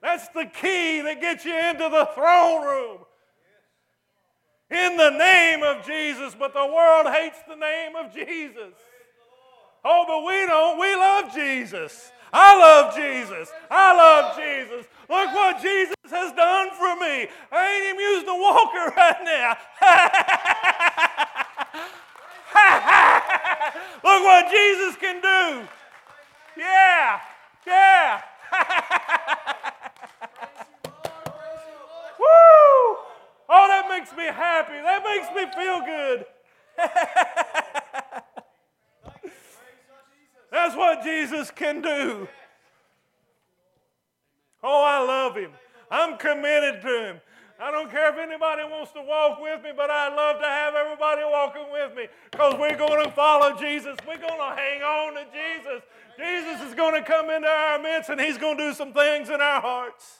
That's 0.00 0.26
the 0.28 0.46
key 0.46 1.02
that 1.02 1.20
gets 1.20 1.44
you 1.44 1.54
into 1.54 1.90
the 1.90 2.08
throne 2.14 2.64
room. 2.64 2.98
In 4.74 4.96
the 4.96 5.10
name 5.10 5.62
of 5.62 5.86
Jesus, 5.86 6.34
but 6.36 6.52
the 6.52 6.66
world 6.66 7.06
hates 7.06 7.38
the 7.46 7.54
name 7.54 7.94
of 7.94 8.12
Jesus. 8.12 8.74
Oh, 9.84 10.04
but 10.08 10.24
we 10.26 10.44
don't. 10.46 10.80
We 10.80 10.96
love 10.96 11.32
Jesus. 11.32 12.10
I 12.32 12.58
love 12.58 12.92
Jesus. 12.96 13.52
I 13.70 13.94
love 13.94 14.36
Jesus. 14.36 14.84
Look 15.08 15.32
what 15.32 15.62
Jesus 15.62 15.94
has 16.10 16.32
done 16.32 16.70
for 16.70 16.96
me. 16.96 17.28
I 17.52 17.70
ain't 17.70 17.84
even 17.90 18.00
using 18.00 18.28
a 18.28 18.34
walker 18.34 18.92
right 18.96 19.22
now. 19.22 19.56
Look 24.02 24.24
what 24.24 24.50
Jesus 24.50 24.96
can 24.96 25.20
do. 25.20 25.68
Yeah, 26.56 27.20
yeah. 27.66 28.22
Woo! 32.18 32.96
Oh, 33.48 33.68
that 33.68 33.83
makes 33.94 34.16
me 34.16 34.24
happy. 34.24 34.74
That 34.74 35.02
makes 35.04 35.28
me 35.34 35.46
feel 35.54 35.80
good. 35.80 36.24
That's 40.50 40.76
what 40.76 41.02
Jesus 41.02 41.50
can 41.50 41.80
do. 41.80 42.28
Oh, 44.62 44.84
I 44.84 45.04
love 45.04 45.36
him. 45.36 45.50
I'm 45.90 46.16
committed 46.16 46.80
to 46.82 47.04
him. 47.06 47.20
I 47.60 47.70
don't 47.70 47.90
care 47.90 48.10
if 48.10 48.18
anybody 48.18 48.62
wants 48.64 48.92
to 48.92 49.02
walk 49.02 49.40
with 49.40 49.62
me, 49.62 49.70
but 49.76 49.88
I'd 49.90 50.14
love 50.14 50.40
to 50.40 50.46
have 50.46 50.74
everybody 50.74 51.22
walking 51.24 51.66
with 51.72 51.94
me 51.96 52.08
because 52.32 52.54
we're 52.58 52.76
going 52.76 53.04
to 53.04 53.10
follow 53.12 53.56
Jesus. 53.56 53.96
We're 54.06 54.18
going 54.18 54.38
to 54.38 54.56
hang 54.56 54.82
on 54.82 55.14
to 55.14 55.24
Jesus. 55.30 55.82
Jesus 56.18 56.60
is 56.68 56.74
going 56.74 56.94
to 57.00 57.02
come 57.06 57.30
into 57.30 57.48
our 57.48 57.78
midst 57.80 58.10
and 58.10 58.20
he's 58.20 58.38
going 58.38 58.58
to 58.58 58.70
do 58.70 58.74
some 58.74 58.92
things 58.92 59.28
in 59.28 59.40
our 59.40 59.60
hearts. 59.60 60.18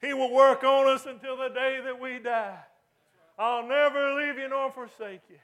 He 0.00 0.12
will 0.12 0.32
work 0.32 0.64
on 0.64 0.88
us 0.88 1.06
until 1.06 1.36
the 1.36 1.50
day 1.50 1.80
that 1.84 2.00
we 2.00 2.18
die. 2.18 2.58
I'll 3.40 3.66
never 3.66 4.12
leave 4.16 4.38
you 4.38 4.50
nor 4.50 4.70
forsake 4.70 5.22
you. 5.30 5.38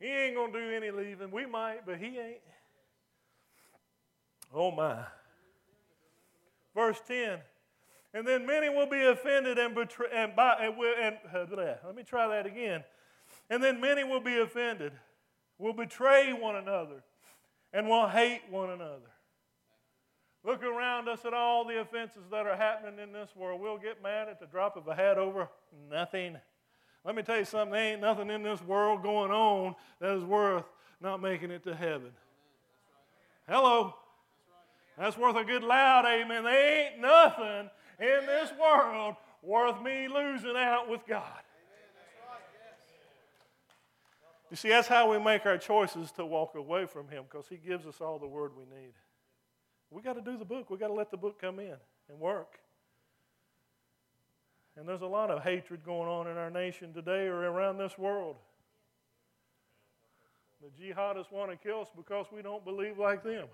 He 0.00 0.06
ain't 0.06 0.34
going 0.34 0.52
to 0.52 0.58
do 0.58 0.74
any 0.74 0.90
leaving. 0.90 1.30
We 1.30 1.46
might, 1.46 1.86
but 1.86 1.98
he 1.98 2.18
ain't. 2.18 2.40
Oh 4.52 4.72
my. 4.72 5.04
Verse 6.74 7.00
10. 7.06 7.38
And 8.12 8.26
then 8.26 8.44
many 8.44 8.68
will 8.68 8.88
be 8.88 9.04
offended 9.04 9.56
and 9.56 9.72
betray 9.72 10.08
and, 10.12 10.34
by, 10.34 10.56
and, 10.60 10.74
and 11.00 11.16
uh, 11.52 11.74
let 11.86 11.94
me 11.94 12.02
try 12.02 12.26
that 12.26 12.44
again. 12.44 12.82
And 13.48 13.62
then 13.62 13.80
many 13.80 14.02
will 14.02 14.20
be 14.20 14.40
offended, 14.40 14.92
will 15.58 15.72
betray 15.72 16.32
one 16.32 16.56
another, 16.56 17.04
and 17.72 17.88
will 17.88 18.08
hate 18.08 18.40
one 18.50 18.70
another. 18.70 19.12
Look 20.44 20.62
around 20.62 21.08
us 21.08 21.24
at 21.24 21.34
all 21.34 21.66
the 21.66 21.80
offenses 21.80 22.22
that 22.30 22.46
are 22.46 22.56
happening 22.56 22.98
in 23.00 23.12
this 23.12 23.30
world. 23.34 23.60
We'll 23.60 23.78
get 23.78 24.02
mad 24.02 24.28
at 24.28 24.38
the 24.40 24.46
drop 24.46 24.76
of 24.76 24.86
a 24.86 24.94
hat 24.94 25.18
over 25.18 25.48
nothing. 25.90 26.36
Let 27.04 27.14
me 27.14 27.22
tell 27.22 27.38
you 27.38 27.44
something, 27.44 27.72
there 27.72 27.92
ain't 27.92 28.00
nothing 28.00 28.30
in 28.30 28.42
this 28.42 28.62
world 28.62 29.02
going 29.02 29.30
on 29.30 29.74
that 30.00 30.16
is 30.16 30.24
worth 30.24 30.64
not 31.00 31.20
making 31.20 31.50
it 31.50 31.64
to 31.64 31.74
heaven. 31.74 32.10
Hello. 33.48 33.94
That's 34.96 35.16
worth 35.16 35.36
a 35.36 35.44
good 35.44 35.62
loud 35.62 36.04
amen. 36.06 36.44
There 36.44 36.86
ain't 36.86 37.00
nothing 37.00 37.70
in 38.00 38.26
this 38.26 38.50
world 38.60 39.16
worth 39.42 39.80
me 39.82 40.08
losing 40.08 40.56
out 40.56 40.88
with 40.88 41.00
God. 41.06 41.22
You 44.50 44.56
see, 44.56 44.70
that's 44.70 44.88
how 44.88 45.10
we 45.10 45.18
make 45.18 45.44
our 45.44 45.58
choices 45.58 46.10
to 46.12 46.24
walk 46.24 46.54
away 46.54 46.86
from 46.86 47.08
Him 47.08 47.24
because 47.30 47.46
He 47.48 47.56
gives 47.56 47.86
us 47.86 48.00
all 48.00 48.18
the 48.18 48.26
word 48.26 48.52
we 48.56 48.64
need. 48.64 48.92
We 49.90 50.02
got 50.02 50.14
to 50.14 50.20
do 50.20 50.36
the 50.36 50.44
book. 50.44 50.70
We 50.70 50.76
got 50.76 50.88
to 50.88 50.94
let 50.94 51.10
the 51.10 51.16
book 51.16 51.40
come 51.40 51.58
in 51.58 51.76
and 52.08 52.18
work. 52.20 52.58
And 54.76 54.88
there's 54.88 55.02
a 55.02 55.06
lot 55.06 55.30
of 55.30 55.42
hatred 55.42 55.84
going 55.84 56.08
on 56.08 56.28
in 56.28 56.36
our 56.36 56.50
nation 56.50 56.92
today 56.92 57.26
or 57.26 57.36
around 57.36 57.78
this 57.78 57.98
world. 57.98 58.36
The 60.62 60.68
jihadists 60.82 61.32
want 61.32 61.50
to 61.50 61.56
kill 61.56 61.80
us 61.80 61.88
because 61.96 62.26
we 62.32 62.42
don't 62.42 62.64
believe 62.64 62.98
like 62.98 63.22
them. 63.22 63.46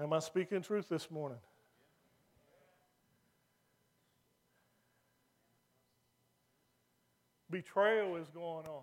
Am 0.00 0.12
I 0.12 0.20
speaking 0.20 0.62
truth 0.62 0.88
this 0.88 1.10
morning? 1.10 1.38
Betrayal 7.50 8.16
is 8.16 8.28
going 8.28 8.66
on. 8.66 8.82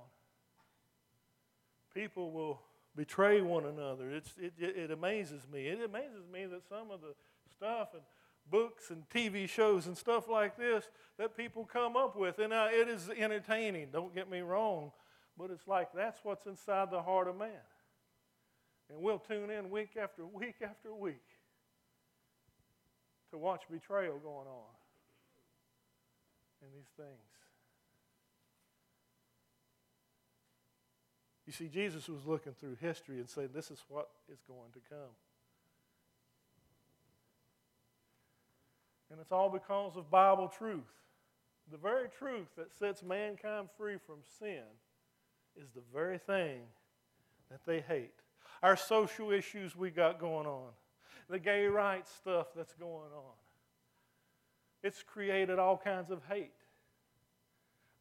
People 1.95 2.31
will 2.31 2.61
betray 2.95 3.41
one 3.41 3.65
another. 3.65 4.11
It's, 4.11 4.31
it, 4.37 4.53
it 4.59 4.91
amazes 4.91 5.47
me. 5.51 5.67
It 5.67 5.79
amazes 5.83 6.27
me 6.31 6.45
that 6.45 6.67
some 6.67 6.91
of 6.91 7.01
the 7.01 7.15
stuff 7.55 7.89
and 7.93 8.03
books 8.51 8.91
and 8.91 9.09
TV 9.09 9.47
shows 9.49 9.87
and 9.87 9.97
stuff 9.97 10.27
like 10.27 10.57
this 10.57 10.85
that 11.17 11.35
people 11.35 11.65
come 11.65 11.95
up 11.95 12.15
with, 12.15 12.37
and 12.39 12.53
uh, 12.53 12.67
it 12.71 12.87
is 12.87 13.09
entertaining, 13.17 13.87
don't 13.91 14.13
get 14.13 14.29
me 14.29 14.41
wrong, 14.41 14.91
but 15.37 15.49
it's 15.49 15.67
like 15.67 15.89
that's 15.95 16.19
what's 16.23 16.45
inside 16.45 16.91
the 16.91 17.01
heart 17.01 17.27
of 17.27 17.37
man. 17.37 17.49
And 18.89 19.01
we'll 19.01 19.19
tune 19.19 19.49
in 19.49 19.69
week 19.71 19.97
after 19.99 20.25
week 20.25 20.55
after 20.61 20.93
week 20.93 21.23
to 23.31 23.37
watch 23.37 23.63
betrayal 23.71 24.19
going 24.19 24.47
on 24.47 24.73
in 26.61 26.67
these 26.75 26.91
things. 26.95 27.44
You 31.45 31.53
see, 31.53 31.67
Jesus 31.67 32.07
was 32.07 32.25
looking 32.25 32.53
through 32.53 32.77
history 32.81 33.19
and 33.19 33.29
saying, 33.29 33.49
This 33.53 33.69
is 33.71 33.83
what 33.87 34.09
is 34.31 34.39
going 34.47 34.71
to 34.73 34.79
come. 34.89 35.13
And 39.11 39.19
it's 39.19 39.31
all 39.31 39.49
because 39.49 39.95
of 39.95 40.09
Bible 40.09 40.47
truth. 40.47 40.83
The 41.71 41.77
very 41.77 42.07
truth 42.09 42.47
that 42.57 42.73
sets 42.73 43.03
mankind 43.03 43.69
free 43.77 43.97
from 44.05 44.17
sin 44.39 44.63
is 45.55 45.69
the 45.73 45.81
very 45.93 46.17
thing 46.17 46.61
that 47.49 47.61
they 47.65 47.81
hate 47.81 48.13
our 48.65 48.75
social 48.75 49.31
issues 49.31 49.75
we 49.75 49.91
got 49.91 50.19
going 50.19 50.47
on, 50.47 50.69
the 51.29 51.37
gay 51.37 51.65
rights 51.65 52.11
stuff 52.11 52.47
that's 52.55 52.73
going 52.73 53.11
on. 53.15 53.33
It's 54.83 55.03
created 55.03 55.59
all 55.59 55.77
kinds 55.77 56.09
of 56.09 56.21
hate. 56.27 56.51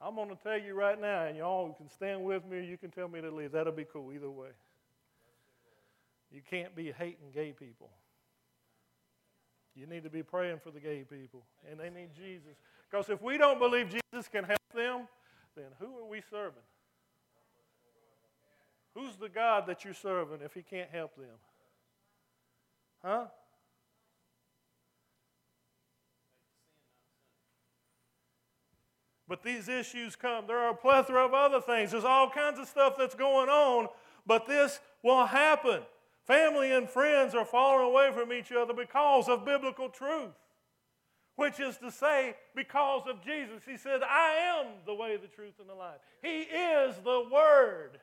I'm 0.01 0.15
going 0.17 0.29
to 0.29 0.37
tell 0.43 0.59
you 0.59 0.75
right 0.75 1.01
now, 1.01 1.25
and 1.25 1.37
y'all 1.37 1.73
can 1.73 1.89
stand 1.89 2.23
with 2.25 2.45
me 2.45 2.59
or 2.59 2.63
you 2.63 2.77
can 2.77 2.91
tell 2.91 3.09
me 3.09 3.21
to 3.21 3.31
leave. 3.31 3.53
That'll 3.53 3.73
be 3.73 3.87
cool 3.91 4.13
either 4.13 4.31
way. 4.31 4.51
You 6.31 6.41
can't 6.49 6.75
be 6.75 6.93
hating 6.93 7.31
gay 7.33 7.53
people. 7.53 7.91
You 9.75 9.87
need 9.87 10.05
to 10.05 10.11
be 10.11 10.23
praying 10.23 10.61
for 10.63 10.71
the 10.71 10.81
gay 10.81 11.05
people, 11.09 11.45
and 11.71 11.79
they 11.79 11.91
need 11.91 12.11
Jesus. 12.15 12.57
Because 12.91 13.09
if 13.09 13.21
we 13.23 13.39
don't 13.39 13.59
believe 13.59 13.89
Jesus 13.89 14.29
can 14.29 14.45
help 14.45 14.61
them, 14.75 15.09
then 15.57 15.67
who 15.81 15.99
are 15.99 16.09
we 16.09 16.23
serving? 16.31 16.63
Who's 18.95 19.17
the 19.17 19.29
God 19.29 19.67
that 19.67 19.85
you're 19.85 19.95
serving 19.95 20.41
if 20.45 20.55
He 20.55 20.63
can't 20.63 20.91
help 20.91 21.17
them? 21.17 21.37
Huh? 23.03 23.25
But 29.35 29.43
these 29.43 29.69
issues 29.69 30.15
come. 30.15 30.47
There 30.47 30.61
are 30.61 30.71
a 30.71 30.77
plethora 30.77 31.25
of 31.25 31.35
other 31.35 31.61
things. 31.61 31.91
There's 31.91 32.05
all 32.05 32.31
kinds 32.31 32.61
of 32.61 32.69
stuff 32.69 32.95
that's 32.97 33.17
going 33.17 33.49
on, 33.49 33.89
but 34.25 34.47
this 34.47 34.79
will 35.03 35.27
happen. 35.27 35.81
Family 36.25 36.71
and 36.71 36.89
friends 36.89 37.35
are 37.35 37.45
falling 37.45 37.85
away 37.85 38.13
from 38.15 38.33
each 38.33 38.53
other 38.53 38.73
because 38.73 39.29
of 39.29 39.45
biblical 39.45 39.89
truth. 39.89 40.31
which 41.35 41.59
is 41.59 41.77
to 41.79 41.91
say, 41.91 42.37
because 42.55 43.03
of 43.09 43.21
Jesus. 43.25 43.63
He 43.67 43.77
said, 43.77 44.03
I 44.05 44.61
am 44.61 44.67
the 44.87 44.95
way, 44.95 45.17
the 45.17 45.27
truth, 45.27 45.55
and 45.59 45.69
the 45.69 45.75
life. 45.75 45.99
He 46.23 46.43
is 46.43 46.95
the 47.03 47.25
Word. 47.29 47.99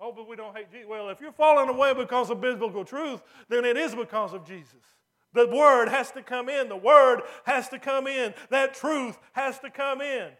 Oh, 0.00 0.12
but 0.12 0.28
we 0.28 0.36
don't 0.36 0.56
hate 0.56 0.70
Jesus. 0.70 0.86
Well, 0.88 1.08
if 1.08 1.20
you're 1.20 1.32
falling 1.32 1.68
away 1.68 1.94
because 1.94 2.30
of 2.30 2.40
biblical 2.40 2.84
truth, 2.84 3.22
then 3.48 3.64
it 3.64 3.76
is 3.76 3.92
because 3.92 4.32
of 4.32 4.46
Jesus. 4.46 4.97
The 5.32 5.46
Word 5.46 5.88
has 5.88 6.10
to 6.12 6.22
come 6.22 6.48
in. 6.48 6.68
The 6.68 6.76
Word 6.76 7.22
has 7.44 7.68
to 7.68 7.78
come 7.78 8.06
in. 8.06 8.34
That 8.50 8.74
truth 8.74 9.18
has 9.32 9.58
to 9.60 9.70
come 9.70 10.00
in. 10.00 10.30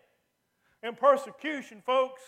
And 0.82 0.96
persecution, 0.96 1.82
folks, 1.84 2.22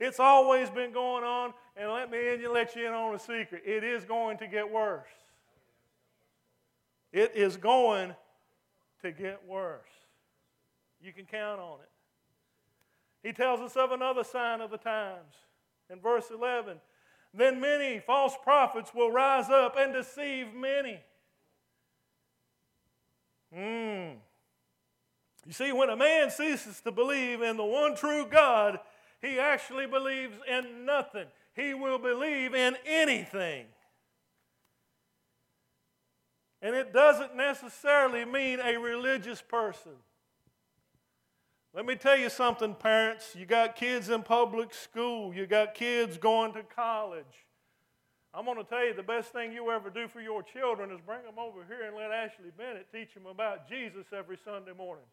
it's 0.00 0.20
always 0.20 0.68
been 0.70 0.92
going 0.92 1.24
on. 1.24 1.54
And 1.76 1.90
let 1.90 2.10
me 2.10 2.34
in, 2.34 2.52
let 2.52 2.76
you 2.76 2.86
in 2.86 2.92
on 2.92 3.14
a 3.14 3.18
secret. 3.18 3.62
It 3.64 3.84
is 3.84 4.04
going 4.04 4.38
to 4.38 4.46
get 4.46 4.70
worse. 4.70 5.08
It 7.12 7.32
is 7.34 7.56
going 7.56 8.14
to 9.02 9.12
get 9.12 9.40
worse. 9.46 9.88
You 11.00 11.12
can 11.12 11.26
count 11.26 11.60
on 11.60 11.78
it. 11.80 11.88
He 13.26 13.32
tells 13.32 13.60
us 13.60 13.76
of 13.76 13.92
another 13.92 14.24
sign 14.24 14.60
of 14.60 14.70
the 14.70 14.78
times. 14.78 15.34
In 15.90 16.00
verse 16.00 16.26
11, 16.32 16.78
then 17.32 17.60
many 17.60 17.98
false 17.98 18.34
prophets 18.42 18.92
will 18.94 19.10
rise 19.10 19.48
up 19.48 19.76
and 19.78 19.92
deceive 19.92 20.54
many. 20.54 21.00
Hmm. 23.54 24.18
You 25.46 25.52
see, 25.52 25.72
when 25.72 25.90
a 25.90 25.96
man 25.96 26.30
ceases 26.30 26.80
to 26.80 26.90
believe 26.90 27.42
in 27.42 27.56
the 27.56 27.64
one 27.64 27.94
true 27.94 28.26
God, 28.26 28.80
he 29.20 29.38
actually 29.38 29.86
believes 29.86 30.36
in 30.48 30.84
nothing. 30.84 31.26
He 31.54 31.74
will 31.74 31.98
believe 31.98 32.54
in 32.54 32.76
anything. 32.86 33.66
And 36.60 36.74
it 36.74 36.92
doesn't 36.92 37.36
necessarily 37.36 38.24
mean 38.24 38.58
a 38.58 38.78
religious 38.78 39.42
person. 39.42 39.92
Let 41.74 41.84
me 41.84 41.94
tell 41.94 42.16
you 42.16 42.30
something, 42.30 42.74
parents. 42.74 43.34
You 43.36 43.46
got 43.46 43.76
kids 43.76 44.08
in 44.08 44.22
public 44.22 44.72
school, 44.72 45.34
you 45.34 45.46
got 45.46 45.74
kids 45.74 46.16
going 46.16 46.54
to 46.54 46.62
college. 46.62 47.43
I'm 48.36 48.44
going 48.44 48.56
to 48.56 48.64
tell 48.64 48.84
you 48.84 48.94
the 48.94 49.02
best 49.02 49.32
thing 49.32 49.52
you 49.52 49.70
ever 49.70 49.90
do 49.90 50.08
for 50.08 50.20
your 50.20 50.42
children 50.42 50.90
is 50.90 51.00
bring 51.06 51.22
them 51.22 51.38
over 51.38 51.64
here 51.68 51.86
and 51.86 51.96
let 51.96 52.10
Ashley 52.10 52.50
Bennett 52.56 52.88
teach 52.92 53.14
them 53.14 53.26
about 53.26 53.68
Jesus 53.68 54.06
every 54.12 54.36
Sunday 54.44 54.72
morning. 54.76 55.04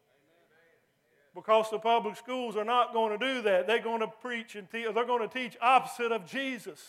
Because 1.32 1.70
the 1.70 1.78
public 1.78 2.16
schools 2.16 2.56
are 2.56 2.64
not 2.64 2.92
going 2.92 3.16
to 3.16 3.24
do 3.24 3.42
that. 3.42 3.68
They're 3.68 3.78
going 3.78 4.00
to 4.00 4.08
preach 4.08 4.56
and 4.56 4.66
they're 4.72 4.92
going 4.92 5.26
to 5.26 5.32
teach 5.32 5.56
opposite 5.62 6.10
of 6.10 6.26
Jesus. 6.26 6.80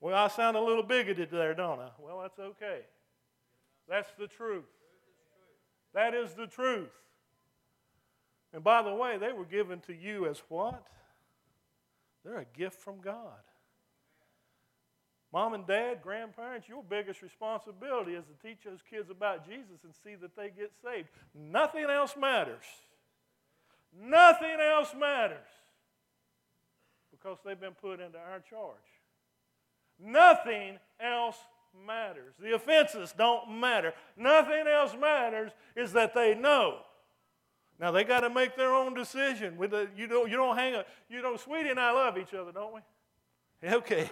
Well, 0.00 0.14
I 0.14 0.28
sound 0.28 0.56
a 0.56 0.60
little 0.60 0.82
bigoted 0.82 1.30
there, 1.30 1.54
don't 1.54 1.80
I? 1.80 1.88
Well, 1.98 2.20
that's 2.20 2.38
okay. 2.38 2.80
That's 3.88 4.08
the 4.18 4.28
truth. 4.28 4.64
That 5.94 6.14
is 6.14 6.34
the 6.34 6.46
truth. 6.46 6.90
And 8.52 8.62
by 8.62 8.82
the 8.82 8.94
way, 8.94 9.16
they 9.18 9.32
were 9.32 9.44
given 9.44 9.80
to 9.80 9.94
you 9.94 10.26
as 10.26 10.42
what? 10.48 10.86
They're 12.24 12.38
a 12.38 12.58
gift 12.58 12.80
from 12.80 13.00
God. 13.00 13.40
Mom 15.32 15.54
and 15.54 15.66
dad, 15.66 16.00
grandparents, 16.02 16.68
your 16.68 16.82
biggest 16.82 17.22
responsibility 17.22 18.14
is 18.14 18.24
to 18.24 18.48
teach 18.48 18.64
those 18.64 18.80
kids 18.88 19.10
about 19.10 19.48
Jesus 19.48 19.84
and 19.84 19.94
see 20.02 20.16
that 20.16 20.34
they 20.36 20.50
get 20.50 20.72
saved. 20.82 21.08
Nothing 21.34 21.86
else 21.88 22.14
matters. 22.18 22.64
Nothing 23.96 24.58
else 24.60 24.92
matters 24.98 25.46
because 27.10 27.38
they've 27.44 27.60
been 27.60 27.74
put 27.74 28.00
into 28.00 28.18
our 28.18 28.40
charge. 28.40 28.76
Nothing 30.00 30.78
else 31.00 31.36
matters. 31.86 32.34
The 32.40 32.54
offenses 32.54 33.14
don't 33.16 33.60
matter. 33.60 33.92
Nothing 34.16 34.66
else 34.66 34.96
matters 34.98 35.52
is 35.76 35.92
that 35.92 36.14
they 36.14 36.34
know. 36.34 36.78
Now 37.80 37.90
they 37.90 38.04
got 38.04 38.20
to 38.20 38.30
make 38.30 38.56
their 38.56 38.74
own 38.74 38.94
decision. 38.94 39.56
With 39.56 39.70
the, 39.70 39.88
you 39.96 40.06
don't 40.06 40.30
you 40.30 40.36
don't 40.36 40.56
hang 40.56 40.74
up. 40.74 40.86
You 41.08 41.22
know, 41.22 41.36
Sweetie 41.36 41.70
and 41.70 41.80
I 41.80 41.92
love 41.92 42.18
each 42.18 42.34
other, 42.34 42.52
don't 42.52 42.74
we? 42.74 42.80
Okay. 43.68 44.10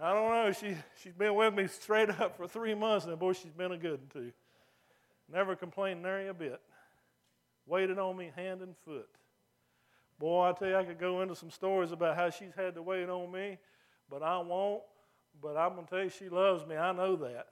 I 0.00 0.12
don't 0.12 0.30
know. 0.30 0.52
She 0.52 0.76
she's 1.02 1.14
been 1.14 1.34
with 1.34 1.54
me 1.54 1.66
straight 1.66 2.10
up 2.10 2.36
for 2.36 2.46
three 2.46 2.74
months, 2.74 3.06
and 3.06 3.18
boy, 3.18 3.32
she's 3.32 3.52
been 3.52 3.72
a 3.72 3.78
good 3.78 4.00
one 4.00 4.08
too. 4.12 4.32
Never 5.32 5.56
complained 5.56 6.02
nary 6.02 6.28
a 6.28 6.34
bit. 6.34 6.60
Waited 7.66 7.98
on 7.98 8.16
me 8.16 8.30
hand 8.36 8.62
and 8.62 8.76
foot. 8.84 9.08
Boy, 10.18 10.48
I 10.48 10.52
tell 10.52 10.68
you, 10.68 10.76
I 10.76 10.84
could 10.84 10.98
go 10.98 11.22
into 11.22 11.34
some 11.34 11.50
stories 11.50 11.92
about 11.92 12.16
how 12.16 12.30
she's 12.30 12.54
had 12.56 12.74
to 12.74 12.82
wait 12.82 13.08
on 13.08 13.30
me 13.30 13.58
but 14.10 14.22
I 14.22 14.38
won't. 14.38 14.82
But 15.40 15.56
I'm 15.56 15.76
to 15.76 15.82
tell 15.88 16.02
you, 16.04 16.10
she 16.10 16.28
loves 16.28 16.66
me. 16.66 16.76
I 16.76 16.92
know 16.92 17.16
that. 17.16 17.46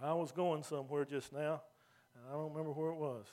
I 0.00 0.12
was 0.12 0.32
going 0.32 0.62
somewhere 0.62 1.04
just 1.04 1.32
now, 1.32 1.62
and 2.14 2.24
I 2.28 2.32
don't 2.32 2.50
remember 2.50 2.72
where 2.72 2.90
it 2.90 2.98
was. 2.98 3.26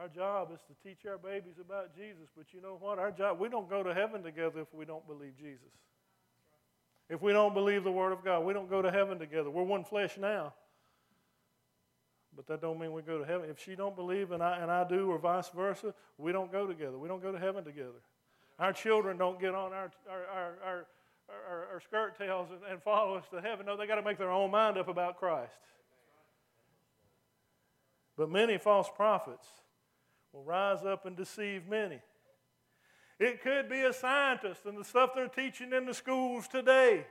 Our 0.00 0.08
job 0.08 0.50
is 0.52 0.60
to 0.68 0.88
teach 0.88 1.06
our 1.06 1.16
babies 1.16 1.54
about 1.60 1.96
Jesus, 1.96 2.28
but 2.36 2.52
you 2.52 2.60
know 2.60 2.76
what? 2.78 2.98
Our 2.98 3.10
job, 3.10 3.40
we 3.40 3.48
don't 3.48 3.68
go 3.68 3.82
to 3.82 3.94
heaven 3.94 4.22
together 4.22 4.60
if 4.60 4.74
we 4.74 4.84
don't 4.84 5.06
believe 5.06 5.38
Jesus. 5.38 5.72
If 7.08 7.22
we 7.22 7.32
don't 7.32 7.54
believe 7.54 7.84
the 7.84 7.92
Word 7.92 8.12
of 8.12 8.24
God, 8.24 8.44
we 8.44 8.52
don't 8.52 8.68
go 8.68 8.82
to 8.82 8.90
heaven 8.90 9.18
together. 9.18 9.48
We're 9.48 9.62
one 9.62 9.84
flesh 9.84 10.18
now. 10.18 10.52
But 12.34 12.46
that 12.48 12.60
don't 12.60 12.78
mean 12.78 12.92
we 12.92 13.00
go 13.00 13.18
to 13.18 13.24
heaven. 13.24 13.48
If 13.48 13.58
she 13.58 13.74
don't 13.74 13.96
believe 13.96 14.32
and 14.32 14.42
I, 14.42 14.58
and 14.58 14.70
I 14.70 14.86
do, 14.86 15.10
or 15.10 15.18
vice 15.18 15.48
versa, 15.48 15.94
we 16.18 16.32
don't 16.32 16.52
go 16.52 16.66
together. 16.66 16.98
We 16.98 17.08
don't 17.08 17.22
go 17.22 17.32
to 17.32 17.38
heaven 17.38 17.64
together. 17.64 18.02
Our 18.58 18.72
children 18.72 19.18
don't 19.18 19.38
get 19.38 19.54
on 19.54 19.72
our, 19.72 19.90
our, 20.08 20.24
our, 20.32 20.54
our, 20.64 20.86
our, 21.28 21.66
our 21.74 21.80
skirt 21.80 22.16
tails 22.16 22.48
and, 22.50 22.60
and 22.70 22.82
follow 22.82 23.16
us 23.16 23.24
to 23.30 23.40
heaven. 23.40 23.66
No, 23.66 23.76
they 23.76 23.86
got 23.86 23.96
to 23.96 24.02
make 24.02 24.18
their 24.18 24.30
own 24.30 24.50
mind 24.50 24.78
up 24.78 24.88
about 24.88 25.18
Christ. 25.18 25.52
But 28.16 28.30
many 28.30 28.56
false 28.56 28.88
prophets 28.94 29.46
will 30.32 30.42
rise 30.42 30.84
up 30.84 31.04
and 31.04 31.16
deceive 31.16 31.68
many. 31.68 32.00
It 33.18 33.42
could 33.42 33.68
be 33.68 33.82
a 33.82 33.92
scientist 33.92 34.64
and 34.64 34.76
the 34.76 34.84
stuff 34.84 35.10
they're 35.14 35.28
teaching 35.28 35.72
in 35.72 35.86
the 35.86 35.94
schools 35.94 36.48
today. 36.48 37.06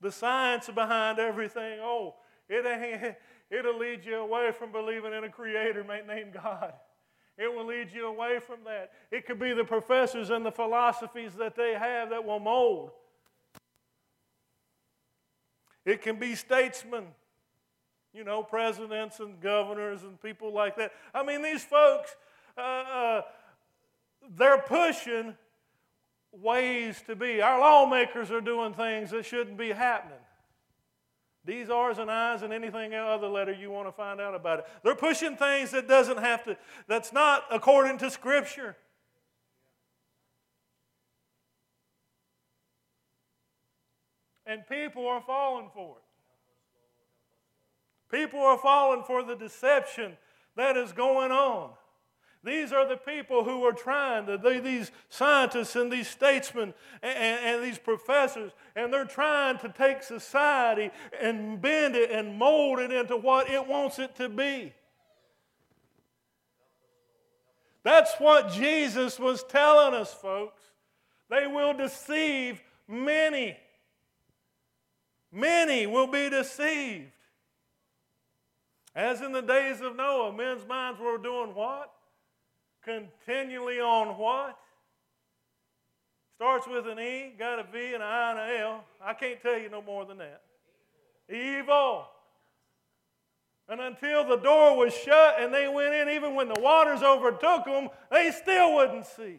The 0.00 0.12
science 0.12 0.68
behind 0.68 1.18
everything. 1.18 1.80
Oh, 1.80 2.16
it 2.48 2.66
ain't, 2.66 3.16
it'll 3.50 3.78
lead 3.78 4.04
you 4.04 4.16
away 4.16 4.52
from 4.58 4.72
believing 4.72 5.12
in 5.12 5.24
a 5.24 5.28
creator 5.28 5.84
named 5.84 6.34
God. 6.34 6.72
It 7.38 7.52
will 7.52 7.66
lead 7.66 7.88
you 7.92 8.06
away 8.06 8.38
from 8.38 8.58
that. 8.64 8.92
It 9.10 9.26
could 9.26 9.38
be 9.38 9.52
the 9.52 9.64
professors 9.64 10.30
and 10.30 10.44
the 10.44 10.52
philosophies 10.52 11.34
that 11.34 11.56
they 11.56 11.72
have 11.72 12.10
that 12.10 12.24
will 12.24 12.40
mold. 12.40 12.90
It 15.84 16.02
can 16.02 16.18
be 16.18 16.34
statesmen, 16.34 17.06
you 18.12 18.22
know, 18.22 18.42
presidents 18.42 19.18
and 19.18 19.40
governors 19.40 20.02
and 20.02 20.20
people 20.20 20.52
like 20.52 20.76
that. 20.76 20.92
I 21.12 21.24
mean, 21.24 21.42
these 21.42 21.64
folks, 21.64 22.14
uh, 22.56 22.60
uh, 22.60 23.22
they're 24.36 24.58
pushing 24.58 25.34
ways 26.32 27.02
to 27.06 27.16
be. 27.16 27.40
Our 27.40 27.58
lawmakers 27.60 28.30
are 28.30 28.40
doing 28.40 28.74
things 28.74 29.10
that 29.10 29.24
shouldn't 29.24 29.56
be 29.56 29.72
happening. 29.72 30.18
These 31.44 31.70
R's 31.70 31.98
and 31.98 32.10
I's 32.10 32.42
and 32.42 32.52
anything 32.52 32.94
other 32.94 33.26
letter 33.26 33.52
you 33.52 33.70
want 33.70 33.88
to 33.88 33.92
find 33.92 34.20
out 34.20 34.34
about 34.34 34.60
it. 34.60 34.66
They're 34.84 34.94
pushing 34.94 35.36
things 35.36 35.72
that 35.72 35.88
doesn't 35.88 36.18
have 36.18 36.44
to, 36.44 36.56
that's 36.86 37.12
not 37.12 37.44
according 37.50 37.98
to 37.98 38.10
Scripture. 38.10 38.76
And 44.46 44.66
people 44.68 45.08
are 45.08 45.22
falling 45.22 45.70
for 45.74 45.96
it. 45.96 46.02
People 48.16 48.40
are 48.40 48.58
falling 48.58 49.02
for 49.04 49.22
the 49.22 49.34
deception 49.34 50.16
that 50.56 50.76
is 50.76 50.92
going 50.92 51.32
on. 51.32 51.70
These 52.44 52.72
are 52.72 52.88
the 52.88 52.96
people 52.96 53.44
who 53.44 53.62
are 53.64 53.72
trying 53.72 54.26
to, 54.26 54.36
they, 54.36 54.58
these 54.58 54.90
scientists 55.08 55.76
and 55.76 55.92
these 55.92 56.08
statesmen 56.08 56.74
and, 57.00 57.38
and, 57.44 57.64
these 57.64 57.78
professors, 57.78 58.50
and 58.74 58.92
they're 58.92 59.04
trying 59.04 59.58
to 59.58 59.68
take 59.68 60.02
society 60.02 60.90
and 61.20 61.62
bend 61.62 61.94
it 61.94 62.10
and 62.10 62.36
mold 62.36 62.80
it 62.80 62.90
into 62.90 63.16
what 63.16 63.48
it 63.48 63.64
wants 63.64 64.00
it 64.00 64.16
to 64.16 64.28
be. 64.28 64.72
That's 67.84 68.14
what 68.18 68.50
Jesus 68.50 69.20
was 69.20 69.44
telling 69.44 69.94
us, 69.94 70.12
folks. 70.12 70.60
They 71.30 71.46
will 71.46 71.74
deceive 71.74 72.60
many. 72.88 73.56
Many 75.30 75.86
will 75.86 76.08
be 76.08 76.28
deceived. 76.28 77.12
As 78.94 79.20
in 79.20 79.32
the 79.32 79.42
days 79.42 79.80
of 79.80 79.96
Noah, 79.96 80.32
men's 80.32 80.66
minds 80.66 81.00
were 81.00 81.18
doing 81.18 81.54
what? 81.54 81.92
Continually 82.84 83.80
on 83.80 84.18
what? 84.18 84.58
Starts 86.36 86.66
with 86.66 86.88
an 86.88 86.98
E, 86.98 87.34
got 87.38 87.58
a 87.58 87.62
V, 87.62 87.94
and 87.94 87.96
an 87.96 88.02
I, 88.02 88.30
and 88.30 88.38
an 88.40 88.60
L. 88.60 88.84
I 89.04 89.14
can't 89.14 89.40
tell 89.40 89.58
you 89.58 89.68
no 89.68 89.80
more 89.82 90.04
than 90.04 90.18
that. 90.18 90.42
Evil. 91.32 92.06
And 93.68 93.80
until 93.80 94.26
the 94.26 94.36
door 94.36 94.76
was 94.76 94.92
shut 94.92 95.36
and 95.38 95.54
they 95.54 95.68
went 95.68 95.94
in, 95.94 96.08
even 96.10 96.34
when 96.34 96.48
the 96.48 96.60
waters 96.60 97.02
overtook 97.02 97.64
them, 97.64 97.88
they 98.10 98.30
still 98.30 98.74
wouldn't 98.74 99.06
see. 99.06 99.38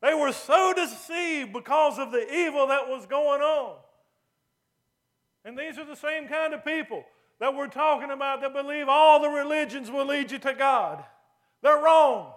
They 0.00 0.14
were 0.14 0.32
so 0.32 0.72
deceived 0.72 1.52
because 1.52 1.98
of 1.98 2.12
the 2.12 2.32
evil 2.32 2.68
that 2.68 2.88
was 2.88 3.06
going 3.06 3.42
on. 3.42 3.76
And 5.44 5.58
these 5.58 5.78
are 5.78 5.84
the 5.84 5.96
same 5.96 6.28
kind 6.28 6.54
of 6.54 6.64
people 6.64 7.04
that 7.38 7.54
we're 7.54 7.66
talking 7.66 8.10
about 8.10 8.40
that 8.42 8.52
believe 8.52 8.86
all 8.88 9.20
the 9.20 9.28
religions 9.28 9.90
will 9.90 10.06
lead 10.06 10.30
you 10.30 10.38
to 10.38 10.54
God. 10.54 11.04
They're 11.62 11.82
wrong. 11.82 12.32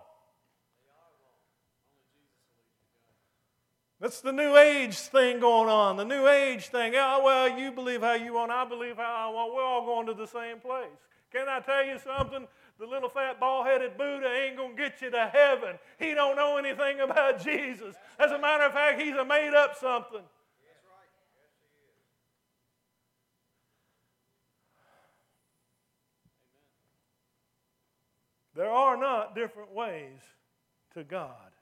That's 4.04 4.20
the 4.20 4.34
New 4.34 4.58
Age 4.58 4.98
thing 4.98 5.40
going 5.40 5.70
on. 5.70 5.96
The 5.96 6.04
New 6.04 6.28
Age 6.28 6.66
thing. 6.66 6.92
Oh, 6.94 7.22
well, 7.24 7.58
you 7.58 7.72
believe 7.72 8.02
how 8.02 8.16
you 8.16 8.34
want, 8.34 8.52
I 8.52 8.66
believe 8.66 8.98
how 8.98 9.30
I 9.30 9.34
want. 9.34 9.54
We're 9.56 9.64
all 9.64 9.86
going 9.86 10.08
to 10.08 10.14
the 10.14 10.28
same 10.28 10.60
place. 10.60 10.92
Can 11.32 11.48
I 11.48 11.62
tell 11.62 11.86
you 11.86 11.98
something? 12.04 12.46
The 12.80 12.86
little 12.86 13.08
fat 13.08 13.40
bald-headed 13.40 13.98
Buddha 13.98 14.28
ain't 14.28 14.58
gonna 14.58 14.74
get 14.76 15.02
you 15.02 15.10
to 15.10 15.28
heaven. 15.32 15.80
He 15.98 16.14
don't 16.14 16.36
know 16.36 16.58
anything 16.58 17.00
about 17.00 17.42
Jesus. 17.46 17.96
As 18.20 18.32
a 18.32 18.38
matter 18.38 18.66
of 18.66 18.74
fact, 18.74 19.00
he's 19.02 19.16
a 19.16 19.24
made 19.24 19.54
up 19.54 19.78
something. 19.80 20.20
There 28.54 28.70
are 28.70 28.98
not 28.98 29.34
different 29.34 29.72
ways 29.72 30.20
to 30.94 31.06
God. 31.06 31.53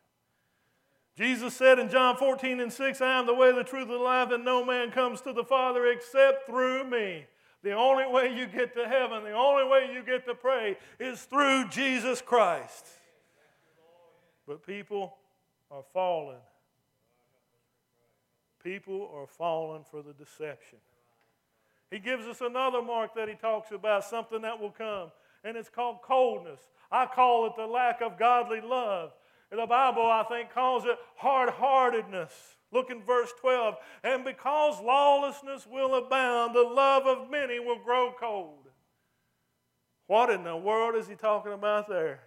Jesus 1.22 1.54
said 1.54 1.78
in 1.78 1.88
John 1.88 2.18
14 2.18 2.60
and 2.62 2.74
6, 2.74 3.00
I 3.00 3.20
am 3.20 3.28
the 3.28 3.34
way, 3.36 3.52
the 3.52 3.64
truth, 3.64 3.84
and 3.84 3.92
the 3.92 3.98
life, 3.98 4.32
and 4.32 4.44
no 4.44 4.66
man 4.66 4.90
comes 4.90 5.22
to 5.22 5.34
the 5.34 5.44
Father 5.44 5.86
except 5.86 6.48
through 6.48 6.84
me. 6.86 7.26
The 7.62 7.74
only 7.74 8.12
way 8.12 8.36
you 8.36 8.48
get 8.48 8.74
to 8.74 8.88
heaven, 8.88 9.24
the 9.24 9.34
only 9.34 9.70
way 9.70 9.92
you 9.94 10.02
get 10.02 10.26
to 10.26 10.34
pray 10.34 10.78
is 11.00 11.22
through 11.22 11.68
Jesus 11.70 12.24
Christ. 12.24 12.88
But 14.48 14.66
people 14.66 15.14
are 15.70 15.84
fallen. 15.94 16.40
People 18.64 19.12
are 19.16 19.28
fallen 19.28 19.84
for 19.92 20.02
the 20.02 20.14
deception. 20.14 20.80
He 21.92 22.00
gives 22.00 22.26
us 22.26 22.42
another 22.42 22.82
mark 22.82 23.14
that 23.14 23.30
he 23.30 23.36
talks 23.36 23.72
about, 23.72 24.06
something 24.06 24.42
that 24.42 24.60
will 24.60 24.72
come, 24.72 25.12
and 25.44 25.56
it's 25.56 25.70
called 25.70 25.98
coldness. 26.02 26.62
I 26.92 27.06
call 27.06 27.46
it 27.46 27.54
the 27.56 27.68
lack 27.68 28.02
of 28.02 28.18
godly 28.18 28.62
love. 28.62 29.12
The 29.52 29.66
Bible, 29.68 30.06
I 30.06 30.24
think, 30.30 30.54
calls 30.54 30.86
it 30.86 30.98
hard 31.18 31.50
heartedness. 31.50 32.32
Look 32.72 32.90
in 32.90 33.04
verse 33.04 33.34
12. 33.42 33.76
And 34.04 34.24
because 34.24 34.82
lawlessness 34.82 35.68
will 35.70 35.96
abound, 35.96 36.56
the 36.56 36.64
love 36.64 37.06
of 37.06 37.30
many 37.30 37.60
will 37.60 37.80
grow 37.84 38.14
cold. 38.18 38.70
What 40.08 40.30
in 40.30 40.44
the 40.44 40.56
world 40.56 40.96
is 40.96 41.08
he 41.08 41.16
talking 41.16 41.52
about 41.52 41.90
there? 41.90 42.22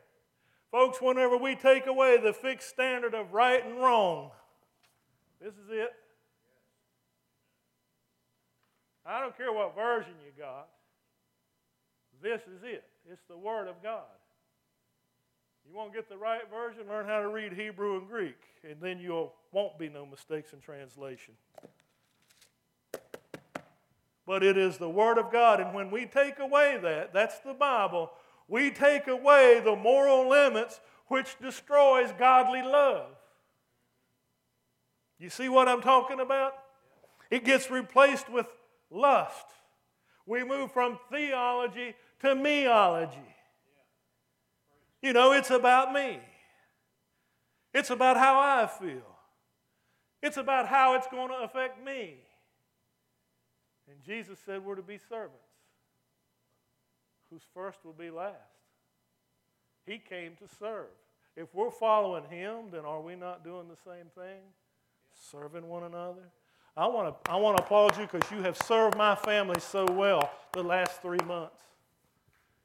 Folks, 0.70 1.00
whenever 1.00 1.36
we 1.36 1.54
take 1.54 1.86
away 1.86 2.18
the 2.18 2.32
fixed 2.32 2.68
standard 2.68 3.14
of 3.14 3.32
right 3.32 3.64
and 3.64 3.78
wrong, 3.78 4.30
this 5.40 5.54
is 5.54 5.70
it. 5.70 5.90
I 9.06 9.20
don't 9.20 9.36
care 9.36 9.52
what 9.52 9.74
version 9.74 10.14
you 10.24 10.32
got, 10.42 10.68
this 12.22 12.40
is 12.42 12.62
it. 12.64 12.84
It's 13.10 13.22
the 13.28 13.36
Word 13.36 13.68
of 13.68 13.82
God. 13.82 14.02
You 15.68 15.76
want 15.76 15.92
to 15.92 15.98
get 15.98 16.08
the 16.08 16.16
right 16.16 16.42
version? 16.50 16.88
Learn 16.88 17.06
how 17.06 17.20
to 17.20 17.28
read 17.28 17.52
Hebrew 17.52 17.98
and 17.98 18.08
Greek, 18.08 18.36
and 18.68 18.76
then 18.80 18.98
you 18.98 19.30
won't 19.52 19.78
be 19.78 19.88
no 19.88 20.06
mistakes 20.06 20.52
in 20.52 20.60
translation. 20.60 21.34
But 24.26 24.42
it 24.42 24.56
is 24.56 24.78
the 24.78 24.88
Word 24.88 25.18
of 25.18 25.30
God, 25.32 25.60
and 25.60 25.74
when 25.74 25.90
we 25.90 26.06
take 26.06 26.38
away 26.38 26.78
that, 26.82 27.12
that's 27.12 27.38
the 27.40 27.54
Bible, 27.54 28.10
we 28.48 28.70
take 28.70 29.06
away 29.06 29.60
the 29.64 29.76
moral 29.76 30.28
limits 30.28 30.80
which 31.08 31.38
destroys 31.40 32.12
godly 32.18 32.62
love. 32.62 33.10
You 35.18 35.30
see 35.30 35.48
what 35.48 35.68
I'm 35.68 35.82
talking 35.82 36.20
about? 36.20 36.54
It 37.30 37.44
gets 37.44 37.70
replaced 37.70 38.30
with 38.30 38.46
lust. 38.90 39.46
We 40.26 40.44
move 40.44 40.72
from 40.72 40.98
theology 41.10 41.94
to 42.20 42.28
meology. 42.28 43.33
You 45.04 45.12
know, 45.12 45.32
it's 45.32 45.50
about 45.50 45.92
me. 45.92 46.18
It's 47.74 47.90
about 47.90 48.16
how 48.16 48.40
I 48.40 48.66
feel. 48.66 49.02
It's 50.22 50.38
about 50.38 50.66
how 50.66 50.94
it's 50.94 51.06
going 51.08 51.28
to 51.28 51.44
affect 51.44 51.84
me. 51.84 52.14
And 53.86 54.02
Jesus 54.02 54.38
said 54.46 54.64
we're 54.64 54.76
to 54.76 54.82
be 54.82 54.96
servants, 54.96 55.36
whose 57.30 57.42
first 57.52 57.84
will 57.84 57.92
be 57.92 58.08
last. 58.08 58.32
He 59.84 59.98
came 59.98 60.36
to 60.36 60.54
serve. 60.58 60.86
If 61.36 61.54
we're 61.54 61.70
following 61.70 62.24
Him, 62.30 62.70
then 62.72 62.86
are 62.86 63.02
we 63.02 63.14
not 63.14 63.44
doing 63.44 63.68
the 63.68 63.76
same 63.84 64.06
thing? 64.14 64.40
Serving 65.30 65.68
one 65.68 65.82
another? 65.82 66.22
I 66.78 66.86
want 66.86 67.22
to 67.24 67.30
I 67.30 67.36
want 67.36 67.58
to 67.58 67.62
applaud 67.62 67.98
you 67.98 68.08
because 68.10 68.30
you 68.30 68.42
have 68.42 68.56
served 68.56 68.96
my 68.96 69.14
family 69.16 69.60
so 69.60 69.84
well 69.84 70.30
the 70.54 70.62
last 70.62 71.02
three 71.02 71.22
months. 71.26 71.60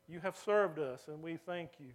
You 0.07 0.21
have 0.21 0.37
served 0.37 0.79
us, 0.79 1.01
and 1.09 1.21
we 1.21 1.35
thank 1.35 1.71
you. 1.79 1.91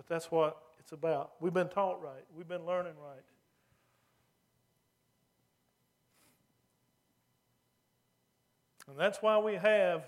But 0.00 0.06
that's 0.08 0.30
what 0.30 0.56
it's 0.78 0.92
about. 0.92 1.32
We've 1.40 1.52
been 1.52 1.68
taught 1.68 2.02
right, 2.02 2.24
we've 2.34 2.48
been 2.48 2.64
learning 2.64 2.94
right. 3.04 3.20
And 8.88 8.98
that's 8.98 9.18
why 9.20 9.36
we 9.36 9.56
have 9.56 10.04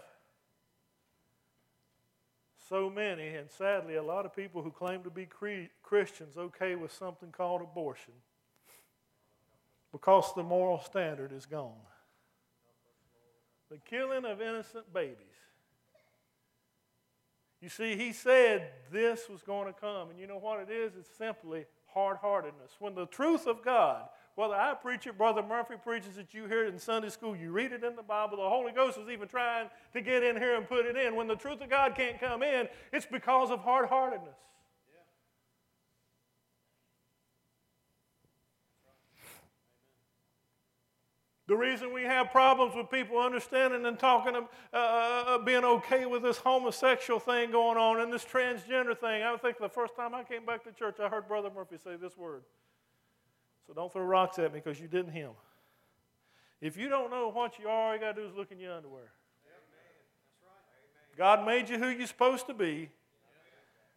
so 2.70 2.88
many, 2.88 3.28
and 3.28 3.50
sadly, 3.50 3.96
a 3.96 4.02
lot 4.02 4.24
of 4.24 4.34
people 4.34 4.62
who 4.62 4.70
claim 4.70 5.02
to 5.02 5.10
be 5.10 5.28
Christians 5.82 6.38
okay 6.38 6.74
with 6.74 6.90
something 6.90 7.30
called 7.30 7.60
abortion 7.60 8.14
because 9.92 10.34
the 10.34 10.42
moral 10.42 10.80
standard 10.80 11.32
is 11.32 11.44
gone. 11.44 11.74
The 13.70 13.76
killing 13.76 14.24
of 14.24 14.40
innocent 14.40 14.90
babies 14.94 15.18
you 17.62 17.68
see, 17.68 17.96
he 17.96 18.12
said 18.12 18.70
this 18.90 19.28
was 19.30 19.40
going 19.40 19.72
to 19.72 19.72
come. 19.72 20.10
And 20.10 20.18
you 20.18 20.26
know 20.26 20.36
what 20.36 20.60
it 20.60 20.68
is? 20.68 20.92
It's 20.98 21.08
simply 21.16 21.64
hard 21.94 22.16
heartedness. 22.16 22.72
When 22.80 22.94
the 22.94 23.06
truth 23.06 23.46
of 23.46 23.64
God, 23.64 24.08
whether 24.34 24.54
I 24.54 24.74
preach 24.74 25.06
it, 25.06 25.16
Brother 25.16 25.42
Murphy 25.42 25.74
preaches 25.82 26.18
it, 26.18 26.28
you 26.32 26.46
hear 26.46 26.64
it 26.64 26.72
in 26.72 26.78
Sunday 26.78 27.10
school, 27.10 27.36
you 27.36 27.52
read 27.52 27.70
it 27.70 27.84
in 27.84 27.94
the 27.94 28.02
Bible, 28.02 28.38
the 28.38 28.48
Holy 28.48 28.72
Ghost 28.72 28.98
is 28.98 29.08
even 29.08 29.28
trying 29.28 29.68
to 29.92 30.00
get 30.00 30.24
in 30.24 30.36
here 30.36 30.56
and 30.56 30.66
put 30.68 30.86
it 30.86 30.96
in. 30.96 31.14
When 31.14 31.28
the 31.28 31.36
truth 31.36 31.60
of 31.60 31.70
God 31.70 31.94
can't 31.94 32.18
come 32.18 32.42
in, 32.42 32.66
it's 32.92 33.06
because 33.06 33.50
of 33.50 33.60
hard 33.60 33.88
heartedness. 33.88 34.34
The 41.52 41.58
reason 41.58 41.92
we 41.92 42.04
have 42.04 42.30
problems 42.30 42.74
with 42.74 42.90
people 42.90 43.18
understanding 43.18 43.84
and 43.84 43.98
talking, 43.98 44.34
uh, 44.34 44.40
uh, 44.72 44.76
uh, 44.78 45.38
being 45.38 45.66
okay 45.66 46.06
with 46.06 46.22
this 46.22 46.38
homosexual 46.38 47.20
thing 47.20 47.50
going 47.50 47.76
on 47.76 48.00
and 48.00 48.10
this 48.10 48.24
transgender 48.24 48.98
thing. 48.98 49.22
I 49.22 49.36
think 49.36 49.58
the 49.58 49.68
first 49.68 49.94
time 49.94 50.14
I 50.14 50.22
came 50.22 50.46
back 50.46 50.64
to 50.64 50.72
church, 50.72 50.96
I 50.98 51.10
heard 51.10 51.28
Brother 51.28 51.50
Murphy 51.54 51.76
say 51.76 51.96
this 51.96 52.16
word. 52.16 52.44
So 53.66 53.74
don't 53.74 53.92
throw 53.92 54.02
rocks 54.02 54.38
at 54.38 54.50
me 54.54 54.62
because 54.64 54.80
you 54.80 54.88
didn't 54.88 55.12
hear 55.12 55.26
him. 55.26 55.34
If 56.62 56.78
you 56.78 56.88
don't 56.88 57.10
know 57.10 57.30
what 57.30 57.58
you 57.58 57.68
are, 57.68 57.88
all 57.88 57.94
you 57.94 58.00
got 58.00 58.16
to 58.16 58.22
do 58.22 58.26
is 58.26 58.34
look 58.34 58.50
in 58.50 58.58
your 58.58 58.72
underwear. 58.72 59.02
Right. 59.44 61.18
God 61.18 61.44
made 61.44 61.68
you 61.68 61.78
who 61.78 61.88
you're 61.88 62.06
supposed 62.06 62.46
to 62.46 62.54
be. 62.54 62.88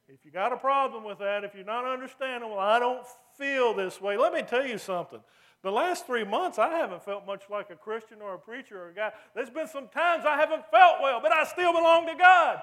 If 0.10 0.26
you 0.26 0.32
got 0.32 0.52
a 0.52 0.58
problem 0.58 1.06
with 1.06 1.20
that, 1.20 1.46
if 1.46 1.56
you're 1.56 1.64
not 1.64 1.86
understanding, 1.86 2.50
well, 2.50 2.60
I 2.60 2.80
don't 2.80 3.08
feel 3.38 3.74
this 3.74 4.02
way. 4.02 4.18
Let 4.18 4.34
me 4.34 4.42
tell 4.42 4.68
you 4.68 4.78
something. 4.78 5.22
The 5.66 5.72
last 5.72 6.06
three 6.06 6.24
months, 6.24 6.60
I 6.60 6.70
haven't 6.70 7.04
felt 7.04 7.26
much 7.26 7.42
like 7.50 7.72
a 7.72 7.76
Christian 7.76 8.22
or 8.22 8.36
a 8.36 8.38
preacher 8.38 8.84
or 8.84 8.90
a 8.90 8.94
guy. 8.94 9.12
There's 9.34 9.50
been 9.50 9.68
some 9.68 9.88
times 9.88 10.24
I 10.24 10.36
haven't 10.36 10.64
felt 10.70 10.98
well, 11.02 11.20
but 11.20 11.32
I 11.32 11.44
still 11.44 11.74
belong 11.74 12.06
to 12.06 12.14
God. 12.14 12.60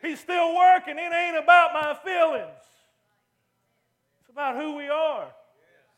He's 0.00 0.20
still 0.20 0.54
working. 0.54 0.96
It 0.96 1.12
ain't 1.12 1.36
about 1.36 1.72
my 1.72 1.98
feelings, 2.04 2.62
it's 4.20 4.30
about 4.30 4.54
who 4.54 4.76
we 4.76 4.86
are. 4.86 5.26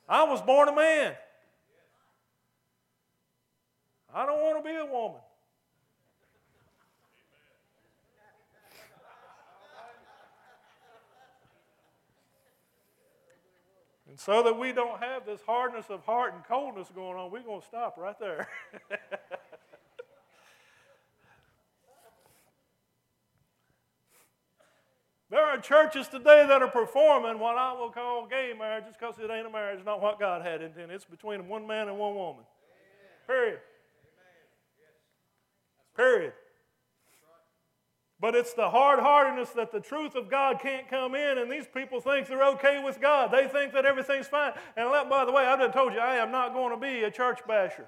I 0.08 0.22
was 0.22 0.40
born 0.40 0.70
a 0.70 0.74
man. 0.74 1.12
I 4.14 4.24
don't 4.24 4.40
want 4.40 4.64
to 4.64 4.66
be 4.66 4.74
a 4.74 4.86
woman. 4.86 5.20
And 14.08 14.18
so 14.18 14.42
that 14.42 14.58
we 14.58 14.72
don't 14.72 15.00
have 15.02 15.26
this 15.26 15.42
hardness 15.46 15.84
of 15.90 16.02
heart 16.04 16.32
and 16.34 16.42
coldness 16.44 16.88
going 16.94 17.18
on, 17.18 17.30
we're 17.30 17.42
going 17.42 17.60
to 17.60 17.66
stop 17.66 17.98
right 17.98 18.18
there. 18.18 18.48
there 25.30 25.44
are 25.44 25.58
churches 25.58 26.08
today 26.08 26.46
that 26.48 26.62
are 26.62 26.70
performing 26.70 27.38
what 27.38 27.58
I 27.58 27.74
will 27.74 27.90
call 27.90 28.26
gay 28.26 28.54
marriage 28.58 28.84
just 28.86 28.98
because 28.98 29.16
it 29.18 29.30
ain't 29.30 29.46
a 29.46 29.50
marriage, 29.50 29.84
not 29.84 30.00
what 30.00 30.18
God 30.18 30.40
had 30.40 30.62
intended. 30.62 30.94
It's 30.94 31.04
between 31.04 31.46
one 31.46 31.66
man 31.66 31.88
and 31.88 31.98
one 31.98 32.14
woman. 32.14 32.44
Amen. 32.44 33.26
Period. 33.26 33.58
Amen. 33.58 34.48
Yes. 34.78 34.88
Period. 35.94 36.32
But 38.20 38.34
it's 38.34 38.52
the 38.52 38.68
hard 38.68 38.98
heartedness 38.98 39.50
that 39.50 39.70
the 39.70 39.78
truth 39.78 40.16
of 40.16 40.28
God 40.28 40.58
can't 40.60 40.88
come 40.88 41.14
in, 41.14 41.38
and 41.38 41.50
these 41.50 41.66
people 41.72 42.00
think 42.00 42.26
they're 42.26 42.48
okay 42.54 42.82
with 42.82 43.00
God. 43.00 43.30
They 43.30 43.46
think 43.46 43.72
that 43.74 43.84
everything's 43.84 44.26
fine. 44.26 44.52
And 44.76 44.90
let, 44.90 45.08
by 45.08 45.24
the 45.24 45.30
way, 45.30 45.44
I've 45.44 45.60
just 45.60 45.72
told 45.72 45.92
you, 45.92 46.00
I 46.00 46.16
am 46.16 46.32
not 46.32 46.52
going 46.52 46.72
to 46.72 46.80
be 46.80 47.04
a 47.04 47.10
church 47.10 47.40
basher. 47.46 47.86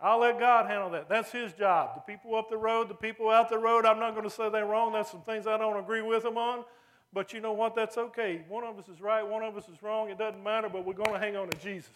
I'll 0.00 0.20
let 0.20 0.38
God 0.38 0.70
handle 0.70 0.88
that. 0.90 1.10
That's 1.10 1.30
His 1.30 1.52
job. 1.52 1.90
The 1.96 2.00
people 2.12 2.34
up 2.34 2.48
the 2.48 2.56
road, 2.56 2.88
the 2.88 2.94
people 2.94 3.28
out 3.28 3.50
the 3.50 3.58
road, 3.58 3.84
I'm 3.84 3.98
not 3.98 4.12
going 4.12 4.24
to 4.24 4.34
say 4.34 4.48
they're 4.48 4.64
wrong. 4.64 4.94
That's 4.94 5.10
some 5.10 5.20
things 5.20 5.46
I 5.46 5.58
don't 5.58 5.78
agree 5.78 6.00
with 6.00 6.22
them 6.22 6.38
on. 6.38 6.64
But 7.12 7.34
you 7.34 7.40
know 7.40 7.52
what? 7.52 7.74
That's 7.74 7.98
okay. 7.98 8.42
One 8.48 8.64
of 8.64 8.78
us 8.78 8.88
is 8.88 9.02
right, 9.02 9.22
one 9.22 9.42
of 9.42 9.56
us 9.58 9.68
is 9.68 9.82
wrong. 9.82 10.08
It 10.08 10.16
doesn't 10.16 10.42
matter, 10.42 10.70
but 10.70 10.86
we're 10.86 10.94
going 10.94 11.12
to 11.12 11.18
hang 11.18 11.36
on 11.36 11.50
to 11.50 11.58
Jesus. 11.58 11.90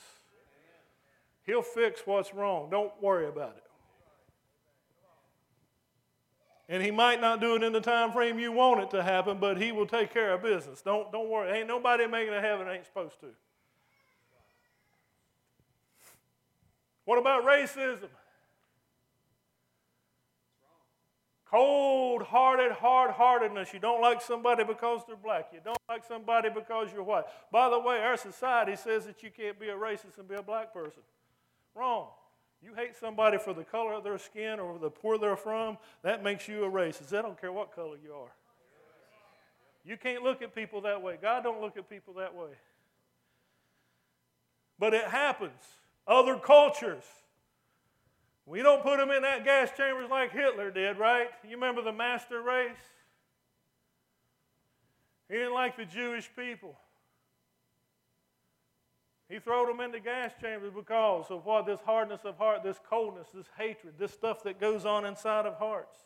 He'll 1.46 1.62
fix 1.62 2.02
what's 2.04 2.34
wrong. 2.34 2.68
Don't 2.70 2.92
worry 3.00 3.28
about 3.28 3.56
it. 3.56 3.63
And 6.74 6.82
he 6.82 6.90
might 6.90 7.20
not 7.20 7.40
do 7.40 7.54
it 7.54 7.62
in 7.62 7.72
the 7.72 7.80
time 7.80 8.10
frame 8.10 8.36
you 8.36 8.50
want 8.50 8.80
it 8.80 8.90
to 8.90 9.02
happen, 9.04 9.38
but 9.38 9.62
he 9.62 9.70
will 9.70 9.86
take 9.86 10.12
care 10.12 10.32
of 10.32 10.42
business. 10.42 10.82
Don't, 10.82 11.12
don't 11.12 11.28
worry. 11.28 11.56
Ain't 11.56 11.68
nobody 11.68 12.08
making 12.08 12.34
a 12.34 12.40
heaven 12.40 12.66
ain't 12.68 12.84
supposed 12.84 13.20
to. 13.20 13.28
What 17.04 17.18
about 17.18 17.44
racism? 17.44 18.08
Cold 21.48 22.22
hearted, 22.22 22.72
hard 22.72 23.12
heartedness. 23.12 23.72
You 23.72 23.78
don't 23.78 24.00
like 24.00 24.20
somebody 24.20 24.64
because 24.64 25.02
they're 25.06 25.14
black. 25.14 25.50
You 25.52 25.60
don't 25.64 25.78
like 25.88 26.02
somebody 26.04 26.48
because 26.52 26.88
you're 26.92 27.04
white. 27.04 27.26
By 27.52 27.70
the 27.70 27.78
way, 27.78 28.00
our 28.00 28.16
society 28.16 28.74
says 28.74 29.06
that 29.06 29.22
you 29.22 29.30
can't 29.30 29.60
be 29.60 29.68
a 29.68 29.76
racist 29.76 30.18
and 30.18 30.26
be 30.26 30.34
a 30.34 30.42
black 30.42 30.74
person. 30.74 31.02
Wrong. 31.76 32.08
You 32.64 32.74
hate 32.74 32.96
somebody 32.98 33.36
for 33.36 33.52
the 33.52 33.64
color 33.64 33.92
of 33.92 34.04
their 34.04 34.16
skin 34.16 34.58
or 34.58 34.78
the 34.78 34.88
poor 34.88 35.18
they're 35.18 35.36
from, 35.36 35.76
that 36.02 36.22
makes 36.22 36.48
you 36.48 36.64
a 36.64 36.70
racist. 36.70 37.12
I 37.12 37.20
don't 37.20 37.38
care 37.38 37.52
what 37.52 37.74
color 37.74 37.96
you 38.02 38.12
are. 38.14 38.32
You 39.84 39.98
can't 39.98 40.22
look 40.22 40.40
at 40.40 40.54
people 40.54 40.80
that 40.82 41.02
way. 41.02 41.18
God 41.20 41.42
don't 41.42 41.60
look 41.60 41.76
at 41.76 41.90
people 41.90 42.14
that 42.14 42.34
way. 42.34 42.48
But 44.78 44.94
it 44.94 45.04
happens. 45.04 45.52
Other 46.06 46.38
cultures. 46.38 47.04
We 48.46 48.62
don't 48.62 48.82
put 48.82 48.98
them 48.98 49.10
in 49.10 49.22
that 49.22 49.44
gas 49.44 49.70
chambers 49.76 50.08
like 50.10 50.32
Hitler 50.32 50.70
did, 50.70 50.98
right? 50.98 51.28
You 51.44 51.56
remember 51.56 51.82
the 51.82 51.92
master 51.92 52.40
race? 52.40 52.70
He 55.28 55.34
didn't 55.34 55.54
like 55.54 55.76
the 55.76 55.84
Jewish 55.84 56.30
people. 56.34 56.76
He 59.34 59.40
threw 59.40 59.66
them 59.66 59.80
into 59.80 59.98
gas 59.98 60.30
chambers 60.40 60.72
because 60.72 61.24
of 61.28 61.44
what? 61.44 61.66
This 61.66 61.80
hardness 61.84 62.20
of 62.22 62.36
heart, 62.36 62.62
this 62.62 62.78
coldness, 62.88 63.26
this 63.34 63.48
hatred, 63.58 63.94
this 63.98 64.12
stuff 64.12 64.44
that 64.44 64.60
goes 64.60 64.86
on 64.86 65.04
inside 65.04 65.44
of 65.44 65.56
hearts. 65.56 65.98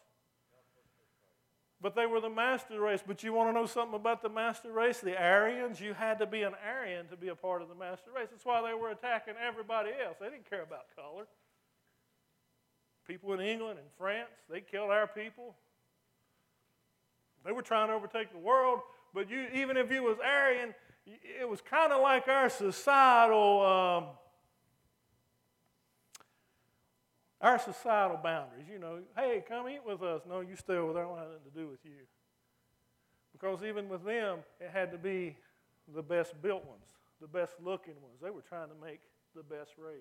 But 1.78 1.94
they 1.94 2.06
were 2.06 2.22
the 2.22 2.30
master 2.30 2.80
race. 2.80 3.02
But 3.06 3.22
you 3.22 3.34
want 3.34 3.50
to 3.50 3.52
know 3.52 3.66
something 3.66 3.96
about 3.96 4.22
the 4.22 4.30
master 4.30 4.72
race? 4.72 5.00
The 5.00 5.14
Aryans, 5.22 5.78
you 5.78 5.92
had 5.92 6.18
to 6.20 6.26
be 6.26 6.40
an 6.40 6.54
Aryan 6.66 7.06
to 7.08 7.18
be 7.18 7.28
a 7.28 7.34
part 7.34 7.60
of 7.60 7.68
the 7.68 7.74
master 7.74 8.10
race. 8.16 8.28
That's 8.30 8.46
why 8.46 8.66
they 8.66 8.72
were 8.72 8.92
attacking 8.92 9.34
everybody 9.46 9.90
else. 10.02 10.16
They 10.18 10.30
didn't 10.30 10.48
care 10.48 10.62
about 10.62 10.86
color. 10.96 11.26
People 13.06 13.34
in 13.34 13.40
England 13.40 13.78
and 13.78 13.88
France, 13.98 14.30
they 14.50 14.62
killed 14.62 14.90
our 14.90 15.06
people. 15.06 15.54
They 17.44 17.52
were 17.52 17.60
trying 17.60 17.88
to 17.88 17.94
overtake 17.94 18.32
the 18.32 18.38
world. 18.38 18.80
But 19.12 19.28
you, 19.28 19.48
even 19.52 19.76
if 19.76 19.92
you 19.92 20.02
was 20.02 20.16
Aryan, 20.18 20.72
it 21.40 21.48
was 21.48 21.60
kind 21.60 21.92
of 21.92 22.00
like 22.00 22.28
our 22.28 22.48
societal 22.48 23.64
um, 23.64 24.04
our 27.40 27.58
societal 27.58 28.18
boundaries. 28.22 28.66
You 28.70 28.78
know, 28.78 28.98
hey, 29.16 29.44
come 29.48 29.68
eat 29.68 29.84
with 29.86 30.02
us. 30.02 30.22
No, 30.28 30.40
you 30.40 30.56
stay 30.56 30.74
over 30.74 30.92
there. 30.92 31.04
I 31.04 31.08
don't 31.08 31.18
have 31.18 31.28
nothing 31.28 31.52
to 31.52 31.58
do 31.58 31.68
with 31.68 31.84
you. 31.84 32.06
Because 33.32 33.62
even 33.62 33.88
with 33.88 34.04
them, 34.04 34.38
it 34.60 34.70
had 34.72 34.90
to 34.92 34.98
be 34.98 35.36
the 35.94 36.02
best 36.02 36.40
built 36.42 36.64
ones, 36.66 36.82
the 37.20 37.28
best 37.28 37.52
looking 37.62 37.94
ones. 38.02 38.16
They 38.20 38.30
were 38.30 38.42
trying 38.42 38.68
to 38.68 38.74
make 38.84 39.00
the 39.36 39.42
best 39.42 39.72
race. 39.78 39.94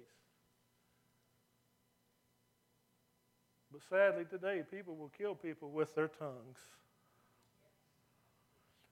But 3.71 3.81
sadly, 3.89 4.25
today, 4.25 4.63
people 4.69 4.95
will 4.95 5.11
kill 5.15 5.35
people 5.35 5.69
with 5.69 5.93
their 5.93 6.07
tongues. 6.07 6.57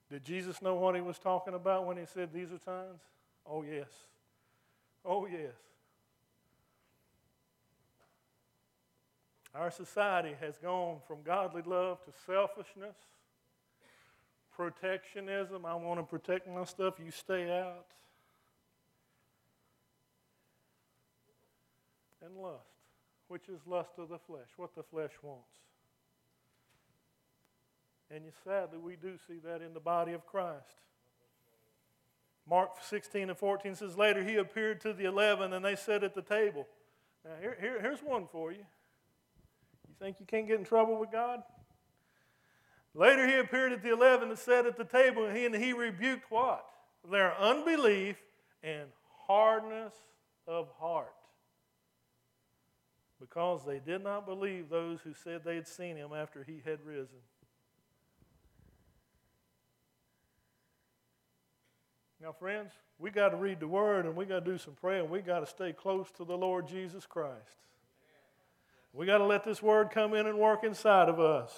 Did 0.09 0.23
Jesus 0.23 0.61
know 0.61 0.75
what 0.75 0.95
he 0.95 1.01
was 1.01 1.17
talking 1.17 1.53
about 1.53 1.85
when 1.85 1.97
he 1.97 2.05
said 2.05 2.31
these 2.31 2.51
are 2.51 2.59
signs? 2.59 3.01
Oh, 3.45 3.63
yes. 3.63 3.89
Oh, 5.03 5.25
yes. 5.25 5.53
Our 9.53 9.71
society 9.71 10.35
has 10.41 10.57
gone 10.57 10.97
from 11.07 11.23
godly 11.23 11.61
love 11.65 12.03
to 12.05 12.11
selfishness, 12.25 12.95
protectionism. 14.55 15.65
I 15.65 15.75
want 15.75 15.99
to 15.99 16.03
protect 16.03 16.47
my 16.47 16.65
stuff, 16.65 16.95
you 17.03 17.09
stay 17.09 17.49
out. 17.49 17.85
And 22.23 22.35
lust, 22.37 22.59
which 23.27 23.47
is 23.47 23.61
lust 23.65 23.91
of 23.97 24.09
the 24.09 24.17
flesh, 24.17 24.49
what 24.57 24.75
the 24.75 24.83
flesh 24.83 25.11
wants. 25.21 25.47
And 28.13 28.23
sadly, 28.43 28.77
we 28.77 28.95
do 28.95 29.17
see 29.27 29.39
that 29.43 29.61
in 29.61 29.73
the 29.73 29.79
body 29.79 30.13
of 30.13 30.25
Christ. 30.25 30.81
Mark 32.47 32.71
16 32.83 33.29
and 33.29 33.37
14 33.37 33.75
says, 33.75 33.97
Later 33.97 34.23
he 34.23 34.35
appeared 34.35 34.79
to 34.81 34.93
the 34.93 35.05
eleven, 35.05 35.53
and 35.53 35.65
they 35.65 35.75
sat 35.75 36.03
at 36.03 36.13
the 36.13 36.21
table. 36.21 36.67
Now, 37.23 37.31
here, 37.41 37.57
here, 37.59 37.81
here's 37.81 38.01
one 38.01 38.27
for 38.31 38.51
you. 38.51 38.65
You 39.87 39.95
think 39.99 40.17
you 40.19 40.25
can't 40.27 40.47
get 40.47 40.59
in 40.59 40.65
trouble 40.65 40.99
with 40.99 41.11
God? 41.11 41.41
Later 42.93 43.27
he 43.27 43.35
appeared 43.35 43.71
at 43.71 43.81
the 43.81 43.91
eleven 43.91 44.29
and 44.29 44.37
sat 44.37 44.65
at 44.65 44.77
the 44.77 44.85
table, 44.85 45.25
and 45.25 45.35
he, 45.35 45.45
and 45.45 45.55
he 45.55 45.73
rebuked 45.73 46.29
what? 46.29 46.65
Their 47.09 47.35
unbelief 47.39 48.17
and 48.63 48.89
hardness 49.27 49.93
of 50.47 50.69
heart. 50.79 51.13
Because 53.19 53.65
they 53.65 53.79
did 53.79 54.03
not 54.03 54.27
believe 54.27 54.69
those 54.69 55.01
who 55.01 55.13
said 55.13 55.41
they 55.43 55.55
had 55.55 55.67
seen 55.67 55.97
him 55.97 56.11
after 56.13 56.43
he 56.43 56.61
had 56.63 56.85
risen. 56.85 57.17
Now, 62.25 62.31
friends, 62.31 62.71
we 62.97 63.11
got 63.11 63.29
to 63.29 63.37
read 63.37 63.59
the 63.59 63.67
Word 63.67 64.07
and 64.07 64.15
we 64.15 64.25
got 64.25 64.43
to 64.43 64.51
do 64.51 64.57
some 64.57 64.73
praying. 64.73 65.11
We 65.11 65.21
got 65.21 65.41
to 65.41 65.45
stay 65.45 65.71
close 65.73 66.09
to 66.17 66.25
the 66.25 66.35
Lord 66.35 66.67
Jesus 66.67 67.05
Christ. 67.05 67.59
We 68.93 69.05
got 69.05 69.19
to 69.19 69.25
let 69.25 69.43
this 69.43 69.61
Word 69.61 69.91
come 69.91 70.15
in 70.15 70.25
and 70.25 70.39
work 70.39 70.63
inside 70.63 71.07
of 71.07 71.19
us. 71.19 71.53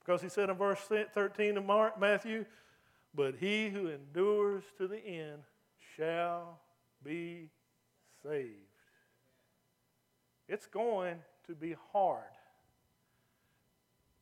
Because 0.00 0.20
he 0.20 0.28
said 0.28 0.50
in 0.50 0.56
verse 0.56 0.78
13 1.14 1.56
of 1.56 1.64
Mark, 1.64 1.98
Matthew, 1.98 2.44
but 3.14 3.36
he 3.40 3.70
who 3.70 3.88
endures 3.88 4.64
to 4.76 4.86
the 4.86 4.98
end 4.98 5.40
shall 5.96 6.58
be 7.02 7.48
saved. 8.22 8.50
It's 10.50 10.66
going 10.66 11.16
to 11.46 11.54
be 11.54 11.76
hard. 11.94 12.24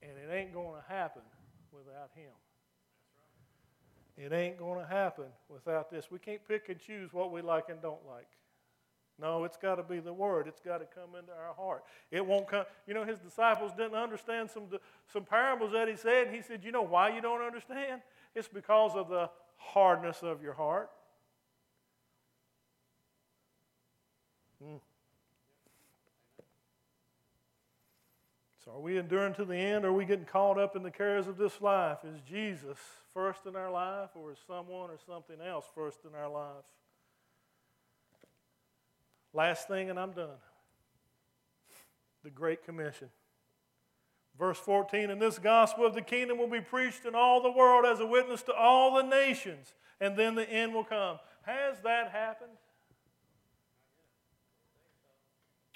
And 0.00 0.12
it 0.12 0.32
ain't 0.32 0.54
going 0.54 0.80
to 0.80 0.94
happen 0.94 1.22
without 1.72 2.10
him. 2.14 2.30
It 4.16 4.32
ain't 4.32 4.58
going 4.58 4.78
to 4.78 4.86
happen 4.86 5.26
without 5.48 5.90
this. 5.90 6.10
We 6.10 6.18
can't 6.18 6.46
pick 6.46 6.68
and 6.68 6.78
choose 6.78 7.12
what 7.12 7.32
we 7.32 7.40
like 7.40 7.68
and 7.70 7.80
don't 7.80 8.06
like. 8.06 8.28
No, 9.18 9.44
it's 9.44 9.56
got 9.56 9.76
to 9.76 9.82
be 9.82 10.00
the 10.00 10.12
Word. 10.12 10.46
It's 10.48 10.60
got 10.60 10.78
to 10.78 10.86
come 10.86 11.14
into 11.18 11.32
our 11.32 11.54
heart. 11.54 11.84
It 12.10 12.24
won't 12.24 12.48
come. 12.48 12.64
You 12.86 12.94
know, 12.94 13.04
his 13.04 13.18
disciples 13.18 13.72
didn't 13.76 13.94
understand 13.94 14.50
some, 14.50 14.64
some 15.12 15.24
parables 15.24 15.72
that 15.72 15.88
he 15.88 15.96
said. 15.96 16.26
And 16.26 16.36
he 16.36 16.42
said, 16.42 16.64
You 16.64 16.72
know 16.72 16.82
why 16.82 17.14
you 17.14 17.20
don't 17.20 17.42
understand? 17.42 18.02
It's 18.34 18.48
because 18.48 18.92
of 18.94 19.08
the 19.08 19.30
hardness 19.56 20.22
of 20.22 20.42
your 20.42 20.54
heart. 20.54 20.90
Hmm. 24.62 24.76
So, 28.64 28.72
are 28.72 28.80
we 28.80 28.98
enduring 28.98 29.34
to 29.34 29.44
the 29.44 29.56
end? 29.56 29.84
Or 29.84 29.88
are 29.88 29.92
we 29.92 30.04
getting 30.04 30.24
caught 30.24 30.58
up 30.58 30.76
in 30.76 30.82
the 30.82 30.90
cares 30.90 31.26
of 31.26 31.36
this 31.36 31.60
life? 31.60 31.98
Is 32.04 32.20
Jesus 32.28 32.78
first 33.14 33.46
in 33.46 33.56
our 33.56 33.70
life, 33.70 34.10
or 34.14 34.32
is 34.32 34.38
someone 34.46 34.90
or 34.90 34.98
something 35.06 35.40
else 35.40 35.66
first 35.74 35.98
in 36.08 36.14
our 36.14 36.28
life? 36.28 36.64
Last 39.34 39.68
thing, 39.68 39.90
and 39.90 39.98
I'm 39.98 40.12
done. 40.12 40.38
The 42.22 42.30
Great 42.30 42.64
Commission. 42.64 43.08
Verse 44.38 44.58
14, 44.58 45.10
and 45.10 45.20
this 45.20 45.38
gospel 45.38 45.86
of 45.86 45.94
the 45.94 46.02
kingdom 46.02 46.38
will 46.38 46.48
be 46.48 46.60
preached 46.60 47.04
in 47.04 47.14
all 47.14 47.42
the 47.42 47.50
world 47.50 47.84
as 47.84 48.00
a 48.00 48.06
witness 48.06 48.42
to 48.42 48.54
all 48.54 48.96
the 48.96 49.02
nations, 49.02 49.74
and 50.00 50.16
then 50.16 50.34
the 50.34 50.48
end 50.48 50.72
will 50.72 50.84
come. 50.84 51.18
Has 51.42 51.80
that 51.82 52.10
happened? 52.10 52.52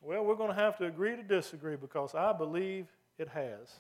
Well, 0.02 0.24
we're 0.24 0.36
going 0.36 0.50
to 0.50 0.56
have 0.56 0.78
to 0.78 0.86
agree 0.86 1.16
to 1.16 1.22
disagree 1.22 1.76
because 1.76 2.14
I 2.14 2.32
believe 2.32 2.86
it 3.18 3.28
has. 3.28 3.74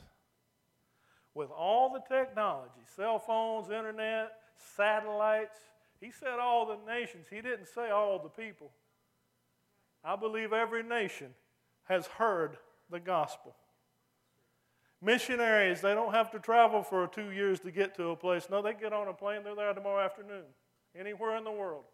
With 1.36 1.50
all 1.50 1.92
the 1.92 2.00
technology, 2.08 2.80
cell 2.96 3.18
phones, 3.18 3.68
internet, 3.68 4.32
satellites, 4.74 5.58
he 6.00 6.10
said 6.10 6.38
all 6.40 6.64
the 6.64 6.78
nations. 6.90 7.26
He 7.28 7.42
didn't 7.42 7.66
say 7.66 7.90
all 7.90 8.18
the 8.18 8.30
people. 8.30 8.70
I 10.02 10.16
believe 10.16 10.54
every 10.54 10.82
nation 10.82 11.34
has 11.84 12.06
heard 12.06 12.56
the 12.90 12.98
gospel. 12.98 13.54
Missionaries, 15.02 15.82
they 15.82 15.92
don't 15.92 16.14
have 16.14 16.30
to 16.30 16.38
travel 16.38 16.82
for 16.82 17.06
two 17.06 17.30
years 17.32 17.60
to 17.60 17.70
get 17.70 17.94
to 17.96 18.08
a 18.08 18.16
place. 18.16 18.46
No, 18.50 18.62
they 18.62 18.72
get 18.72 18.94
on 18.94 19.08
a 19.08 19.12
plane, 19.12 19.42
they're 19.44 19.54
there 19.54 19.74
tomorrow 19.74 20.02
afternoon, 20.02 20.44
anywhere 20.98 21.36
in 21.36 21.44
the 21.44 21.52
world. 21.52 21.84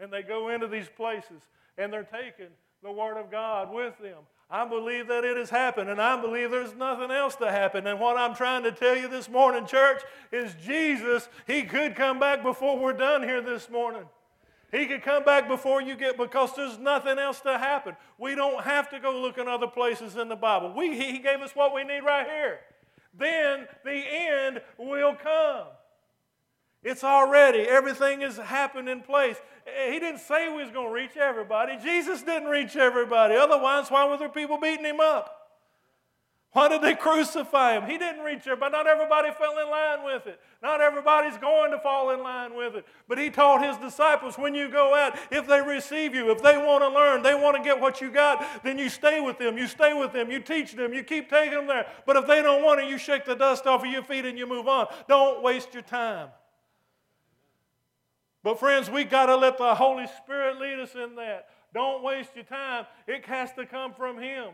And 0.00 0.12
they 0.12 0.22
go 0.22 0.48
into 0.48 0.66
these 0.66 0.88
places 0.88 1.42
and 1.78 1.92
they're 1.92 2.02
taking 2.02 2.50
the 2.82 2.90
Word 2.90 3.16
of 3.16 3.30
God 3.30 3.72
with 3.72 3.96
them. 3.98 4.24
I 4.50 4.66
believe 4.66 5.06
that 5.06 5.24
it 5.24 5.36
has 5.36 5.48
happened, 5.48 5.90
and 5.90 6.00
I 6.00 6.20
believe 6.20 6.50
there's 6.50 6.74
nothing 6.74 7.12
else 7.12 7.36
to 7.36 7.50
happen. 7.50 7.86
And 7.86 8.00
what 8.00 8.16
I'm 8.16 8.34
trying 8.34 8.64
to 8.64 8.72
tell 8.72 8.96
you 8.96 9.06
this 9.06 9.28
morning, 9.28 9.64
church, 9.64 10.02
is 10.32 10.54
Jesus, 10.64 11.28
He 11.46 11.62
could 11.62 11.94
come 11.94 12.18
back 12.18 12.42
before 12.42 12.76
we're 12.76 12.92
done 12.92 13.22
here 13.22 13.40
this 13.40 13.70
morning. 13.70 14.02
He 14.72 14.86
could 14.86 15.02
come 15.02 15.24
back 15.24 15.48
before 15.48 15.80
you 15.80 15.96
get 15.96 16.16
because 16.16 16.54
there's 16.54 16.78
nothing 16.78 17.18
else 17.18 17.40
to 17.40 17.58
happen. 17.58 17.96
We 18.18 18.34
don't 18.34 18.62
have 18.62 18.88
to 18.90 19.00
go 19.00 19.20
look 19.20 19.38
in 19.38 19.48
other 19.48 19.66
places 19.66 20.16
in 20.16 20.28
the 20.28 20.36
Bible. 20.36 20.72
We, 20.76 20.96
he 20.96 21.18
gave 21.18 21.40
us 21.40 21.54
what 21.54 21.74
we 21.74 21.84
need 21.84 22.00
right 22.00 22.26
here. 22.26 22.60
Then 23.16 23.66
the 23.84 23.90
end 23.92 24.62
will 24.78 25.14
come. 25.14 25.66
It's 26.82 27.04
already, 27.04 27.60
everything 27.60 28.22
is 28.22 28.36
happened 28.36 28.88
in 28.88 29.02
place. 29.02 29.36
Eh, 29.76 29.92
he 29.92 29.98
didn't 29.98 30.20
say 30.20 30.48
we 30.48 30.62
was 30.62 30.72
going 30.72 30.88
to 30.88 30.92
reach 30.92 31.16
everybody. 31.16 31.76
Jesus 31.82 32.22
didn't 32.22 32.48
reach 32.48 32.76
everybody. 32.76 33.34
Otherwise, 33.34 33.90
why 33.90 34.08
were 34.08 34.16
there 34.16 34.28
people 34.28 34.58
beating 34.58 34.84
him 34.84 35.00
up? 35.00 35.40
Why 36.52 36.68
did 36.68 36.82
they 36.82 36.96
crucify 36.96 37.78
him? 37.78 37.88
He 37.88 37.96
didn't 37.96 38.24
reach 38.24 38.40
everybody. 38.40 38.72
Not 38.72 38.88
everybody 38.88 39.30
fell 39.30 39.56
in 39.60 39.70
line 39.70 40.04
with 40.04 40.26
it. 40.26 40.40
Not 40.60 40.80
everybody's 40.80 41.38
going 41.38 41.70
to 41.70 41.78
fall 41.78 42.10
in 42.10 42.24
line 42.24 42.56
with 42.56 42.74
it. 42.74 42.84
But 43.06 43.18
he 43.18 43.30
taught 43.30 43.64
his 43.64 43.76
disciples 43.76 44.36
when 44.36 44.56
you 44.56 44.68
go 44.68 44.92
out, 44.92 45.16
if 45.30 45.46
they 45.46 45.60
receive 45.60 46.12
you, 46.12 46.32
if 46.32 46.42
they 46.42 46.58
want 46.58 46.82
to 46.82 46.88
learn, 46.88 47.22
they 47.22 47.36
want 47.36 47.56
to 47.56 47.62
get 47.62 47.80
what 47.80 48.00
you 48.00 48.10
got, 48.10 48.44
then 48.64 48.78
you 48.78 48.88
stay 48.88 49.20
with 49.20 49.38
them. 49.38 49.56
You 49.56 49.68
stay 49.68 49.94
with 49.94 50.12
them. 50.12 50.28
You 50.28 50.40
teach 50.40 50.72
them. 50.72 50.92
You 50.92 51.04
keep 51.04 51.30
taking 51.30 51.56
them 51.56 51.68
there. 51.68 51.86
But 52.04 52.16
if 52.16 52.26
they 52.26 52.42
don't 52.42 52.64
want 52.64 52.80
it, 52.80 52.88
you 52.88 52.98
shake 52.98 53.24
the 53.24 53.36
dust 53.36 53.66
off 53.66 53.84
of 53.84 53.90
your 53.90 54.02
feet 54.02 54.24
and 54.24 54.36
you 54.36 54.46
move 54.48 54.66
on. 54.66 54.88
Don't 55.08 55.44
waste 55.44 55.72
your 55.72 55.84
time. 55.84 56.30
But, 58.42 58.58
friends, 58.58 58.90
we 58.90 59.04
got 59.04 59.26
to 59.26 59.36
let 59.36 59.58
the 59.58 59.74
Holy 59.74 60.06
Spirit 60.22 60.58
lead 60.58 60.78
us 60.78 60.94
in 60.94 61.14
that. 61.16 61.48
Don't 61.74 62.02
waste 62.02 62.30
your 62.34 62.44
time. 62.44 62.86
It 63.06 63.24
has 63.26 63.52
to 63.52 63.66
come 63.66 63.92
from 63.92 64.18
Him. 64.18 64.50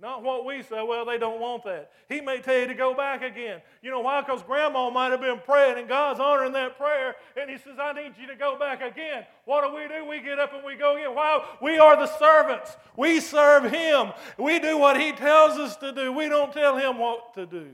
Not 0.00 0.22
what 0.22 0.44
we 0.44 0.62
say, 0.62 0.80
well, 0.80 1.04
they 1.04 1.18
don't 1.18 1.40
want 1.40 1.64
that. 1.64 1.90
He 2.08 2.20
may 2.20 2.40
tell 2.40 2.56
you 2.56 2.68
to 2.68 2.74
go 2.74 2.94
back 2.94 3.20
again. 3.20 3.60
You 3.82 3.90
know 3.90 3.98
why? 3.98 4.20
Because 4.20 4.44
grandma 4.44 4.90
might 4.90 5.10
have 5.10 5.20
been 5.20 5.40
praying 5.44 5.76
and 5.76 5.88
God's 5.88 6.20
honoring 6.20 6.52
that 6.52 6.78
prayer, 6.78 7.16
and 7.36 7.50
He 7.50 7.58
says, 7.58 7.78
I 7.80 7.92
need 7.94 8.12
you 8.16 8.28
to 8.28 8.36
go 8.36 8.56
back 8.56 8.80
again. 8.80 9.24
What 9.44 9.66
do 9.66 9.74
we 9.74 9.88
do? 9.88 10.08
We 10.08 10.20
get 10.20 10.38
up 10.38 10.52
and 10.54 10.64
we 10.64 10.76
go 10.76 10.96
again. 10.96 11.16
Why? 11.16 11.44
We 11.60 11.78
are 11.78 11.96
the 11.96 12.06
servants. 12.06 12.76
We 12.96 13.18
serve 13.18 13.72
Him. 13.72 14.12
We 14.38 14.60
do 14.60 14.78
what 14.78 15.00
He 15.00 15.10
tells 15.10 15.58
us 15.58 15.76
to 15.78 15.90
do. 15.90 16.12
We 16.12 16.28
don't 16.28 16.52
tell 16.52 16.76
Him 16.76 16.98
what 16.98 17.34
to 17.34 17.44
do 17.44 17.70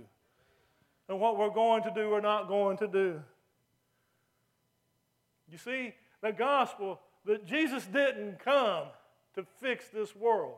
and 1.11 1.21
what 1.21 1.39
we're 1.39 1.51
going 1.51 1.83
to 1.83 1.93
do 1.95 2.09
or 2.09 2.23
not 2.23 2.49
going 2.49 2.79
to 2.79 2.89
do. 2.89 3.21
You 5.55 5.59
see, 5.59 5.95
the 6.21 6.33
gospel 6.33 6.99
that 7.27 7.47
Jesus 7.47 7.87
didn't 7.87 8.41
come 8.41 8.87
to 9.37 9.45
fix 9.61 9.85
this 9.87 10.17
world. 10.17 10.57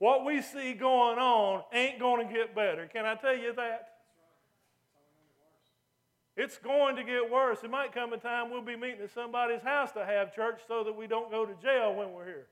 What 0.00 0.24
we 0.24 0.42
see 0.42 0.72
going 0.72 1.20
on 1.20 1.62
ain't 1.72 2.00
going 2.00 2.26
to 2.26 2.34
get 2.34 2.52
better. 2.52 2.88
Can 2.92 3.06
I 3.06 3.14
tell 3.14 3.36
you 3.36 3.54
that? 3.54 3.90
It's 6.36 6.58
going 6.58 6.96
to 6.96 7.04
get 7.04 7.30
worse. 7.30 7.58
It 7.62 7.70
might 7.70 7.94
come 7.94 8.12
a 8.12 8.16
time 8.16 8.50
we'll 8.50 8.60
be 8.60 8.74
meeting 8.74 9.02
at 9.04 9.14
somebody's 9.14 9.62
house 9.62 9.92
to 9.92 10.04
have 10.04 10.34
church 10.34 10.62
so 10.66 10.82
that 10.82 10.96
we 10.96 11.06
don't 11.06 11.30
go 11.30 11.46
to 11.46 11.54
jail 11.62 11.94
when 11.94 12.12
we're 12.12 12.24
here. 12.24 12.46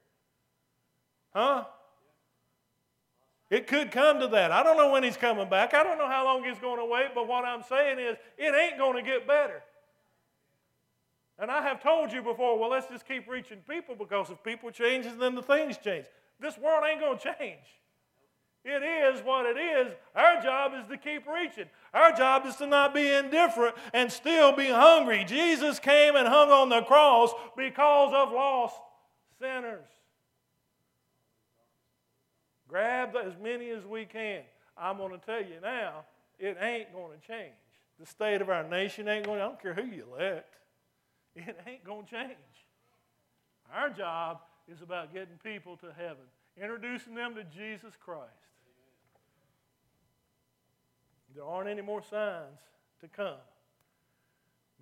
Huh? 1.35 1.65
It 3.51 3.67
could 3.67 3.91
come 3.91 4.21
to 4.21 4.29
that. 4.29 4.53
I 4.53 4.63
don't 4.63 4.77
know 4.77 4.93
when 4.93 5.03
he's 5.03 5.17
coming 5.17 5.49
back. 5.49 5.75
I 5.75 5.83
don't 5.83 5.99
know 5.99 6.09
how 6.09 6.27
long 6.27 6.45
he's 6.45 6.61
going 6.61 6.79
to 6.79 6.85
wait, 6.85 7.09
but 7.13 7.27
what 7.27 7.45
I'm 7.45 7.65
saying 7.69 7.99
is 7.99 8.17
it 8.39 8.55
ain't 8.55 8.79
going 8.79 8.95
to 8.95 9.03
get 9.03 9.27
better. 9.27 9.65
And 11.39 11.51
I 11.51 11.63
have 11.63 11.83
told 11.83 12.13
you 12.13 12.23
before, 12.23 12.59
well, 12.59 12.71
let's 12.71 12.87
just 12.87 13.07
keep 13.07 13.29
reaching 13.29 13.59
people 13.69 13.95
because 13.95 14.31
if 14.31 14.43
people 14.43 14.71
change, 14.71 15.07
then 15.19 15.35
the 15.35 15.43
things 15.43 15.77
change. 15.77 16.07
This 16.41 16.57
world 16.59 16.85
ain't 16.89 17.01
going 17.01 17.19
to 17.19 17.35
change. 17.39 17.61
It 18.65 18.83
is 18.83 19.25
what 19.25 19.47
it 19.47 19.57
is. 19.57 19.95
Our 20.15 20.43
job 20.43 20.73
is 20.75 20.89
to 20.89 20.97
keep 20.97 21.27
reaching. 21.29 21.67
Our 21.95 22.13
job 22.13 22.47
is 22.47 22.57
to 22.57 22.67
not 22.67 22.93
be 22.95 23.09
indifferent 23.09 23.77
and 23.93 24.11
still 24.11 24.51
be 24.53 24.67
hungry. 24.67 25.25
Jesus 25.25 25.79
came 25.79 26.17
and 26.17 26.27
hung 26.27 26.51
on 26.51 26.69
the 26.69 26.83
cross 26.83 27.33
because 27.57 28.13
of 28.13 28.33
lost 28.33 28.77
sinners. 29.39 29.87
Grab 32.69 33.15
as 33.15 33.35
many 33.41 33.71
as 33.71 33.85
we 33.85 34.05
can. 34.05 34.43
I'm 34.77 34.97
going 34.97 35.13
to 35.13 35.25
tell 35.25 35.41
you 35.41 35.61
now, 35.63 36.05
it 36.39 36.59
ain't 36.61 36.93
going 36.93 37.17
to 37.19 37.27
change. 37.27 37.53
The 38.01 38.07
state 38.07 38.41
of 38.43 38.51
our 38.51 38.65
nation 38.65 39.07
ain't 39.07 39.27
going 39.27 39.39
to, 39.39 39.45
I 39.45 39.49
don't 39.49 39.63
care 39.63 39.75
who 39.75 39.85
you 39.85 40.05
elect, 40.13 40.57
it 41.37 41.57
ain't 41.67 41.85
going 41.85 42.05
to 42.07 42.11
change. 42.11 42.33
Our 43.75 43.91
job 43.91 44.41
is 44.73 44.83
about 44.83 45.13
getting 45.13 45.39
people 45.43 45.77
to 45.79 45.93
heaven, 45.97 46.25
introducing 46.61 47.15
them 47.15 47.35
to 47.35 47.45
Jesus 47.45 47.95
Christ. 48.05 48.31
There 51.35 51.45
aren't 51.45 51.69
any 51.69 51.83
more 51.83 52.03
signs 52.03 52.61
to 53.01 53.09
come. 53.09 53.37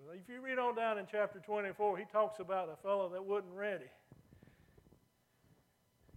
But 0.07 0.17
if 0.17 0.29
you 0.29 0.41
read 0.41 0.59
on 0.59 0.77
down 0.77 0.99
in 0.99 1.07
chapter 1.11 1.41
24, 1.41 1.99
he 1.99 2.05
talks 2.13 2.39
about 2.41 2.69
a 2.73 2.77
fellow 2.83 3.09
that 3.11 3.25
wasn't 3.25 3.55
ready. 3.55 3.91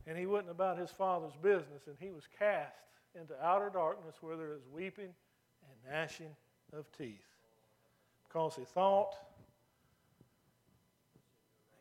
And 0.05 0.17
he 0.17 0.25
wasn't 0.25 0.51
about 0.51 0.77
his 0.77 0.91
father's 0.91 1.35
business, 1.41 1.87
and 1.87 1.95
he 1.99 2.11
was 2.11 2.23
cast 2.37 2.75
into 3.19 3.33
outer 3.43 3.69
darkness 3.69 4.15
where 4.21 4.37
there 4.37 4.53
is 4.53 4.61
weeping 4.71 5.09
and 5.09 5.91
gnashing 5.91 6.35
of 6.71 6.85
teeth. 6.97 7.25
Because 8.27 8.55
he 8.55 8.63
thought 8.63 9.15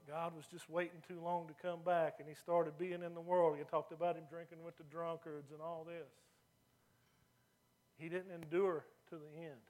God 0.08 0.36
was 0.36 0.46
just 0.46 0.70
waiting 0.70 1.02
too 1.06 1.20
long 1.22 1.48
to 1.48 1.54
come 1.60 1.80
back, 1.84 2.16
and 2.20 2.28
he 2.28 2.34
started 2.34 2.78
being 2.78 3.02
in 3.02 3.14
the 3.14 3.20
world. 3.20 3.56
He 3.58 3.64
talked 3.64 3.92
about 3.92 4.16
him 4.16 4.24
drinking 4.30 4.58
with 4.64 4.76
the 4.76 4.84
drunkards 4.84 5.50
and 5.50 5.60
all 5.60 5.84
this. 5.86 6.08
He 7.98 8.08
didn't 8.08 8.30
endure 8.30 8.84
to 9.10 9.16
the 9.16 9.40
end. 9.40 9.60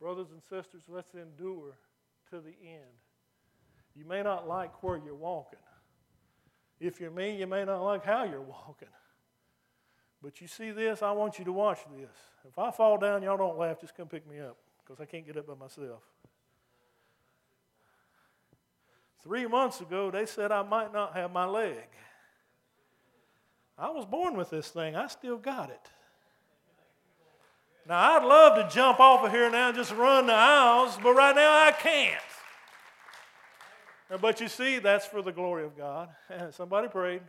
Brothers 0.00 0.28
and 0.32 0.42
sisters, 0.42 0.82
let's 0.88 1.14
endure 1.14 1.76
to 2.30 2.40
the 2.40 2.54
end. 2.62 2.94
You 3.94 4.04
may 4.04 4.22
not 4.22 4.48
like 4.48 4.82
where 4.82 4.96
you're 4.96 5.14
walking. 5.14 5.58
If 6.80 7.00
you're 7.00 7.10
me, 7.10 7.36
you 7.36 7.46
may 7.46 7.64
not 7.64 7.82
like 7.82 8.04
how 8.04 8.24
you're 8.24 8.40
walking. 8.40 8.88
But 10.22 10.40
you 10.40 10.46
see 10.46 10.70
this, 10.70 11.02
I 11.02 11.12
want 11.12 11.38
you 11.38 11.44
to 11.44 11.52
watch 11.52 11.80
this. 11.96 12.10
If 12.48 12.58
I 12.58 12.70
fall 12.70 12.98
down, 12.98 13.22
y'all 13.22 13.36
don't 13.36 13.58
laugh, 13.58 13.80
just 13.80 13.96
come 13.96 14.08
pick 14.08 14.28
me 14.28 14.40
up 14.40 14.56
because 14.78 15.00
I 15.00 15.04
can't 15.04 15.26
get 15.26 15.36
up 15.36 15.46
by 15.46 15.54
myself. 15.54 16.02
Three 19.24 19.46
months 19.46 19.80
ago, 19.80 20.10
they 20.10 20.26
said 20.26 20.52
I 20.52 20.62
might 20.62 20.92
not 20.92 21.14
have 21.14 21.32
my 21.32 21.46
leg. 21.46 21.88
I 23.76 23.90
was 23.90 24.04
born 24.04 24.36
with 24.36 24.50
this 24.50 24.68
thing, 24.68 24.94
I 24.94 25.08
still 25.08 25.38
got 25.38 25.70
it. 25.70 25.90
Now, 27.88 28.16
I'd 28.16 28.24
love 28.24 28.56
to 28.56 28.74
jump 28.74 29.00
off 29.00 29.24
of 29.24 29.30
here 29.30 29.50
now 29.50 29.68
and 29.68 29.76
just 29.76 29.92
run 29.92 30.26
the 30.26 30.34
aisles, 30.34 30.98
but 31.02 31.14
right 31.14 31.34
now 31.34 31.66
I 31.66 31.72
can't. 31.72 32.20
But 34.20 34.40
you 34.40 34.48
see, 34.48 34.78
that's 34.78 35.06
for 35.06 35.22
the 35.22 35.32
glory 35.32 35.64
of 35.64 35.76
God. 35.76 36.08
Somebody 36.50 36.88
prayed. 36.88 37.22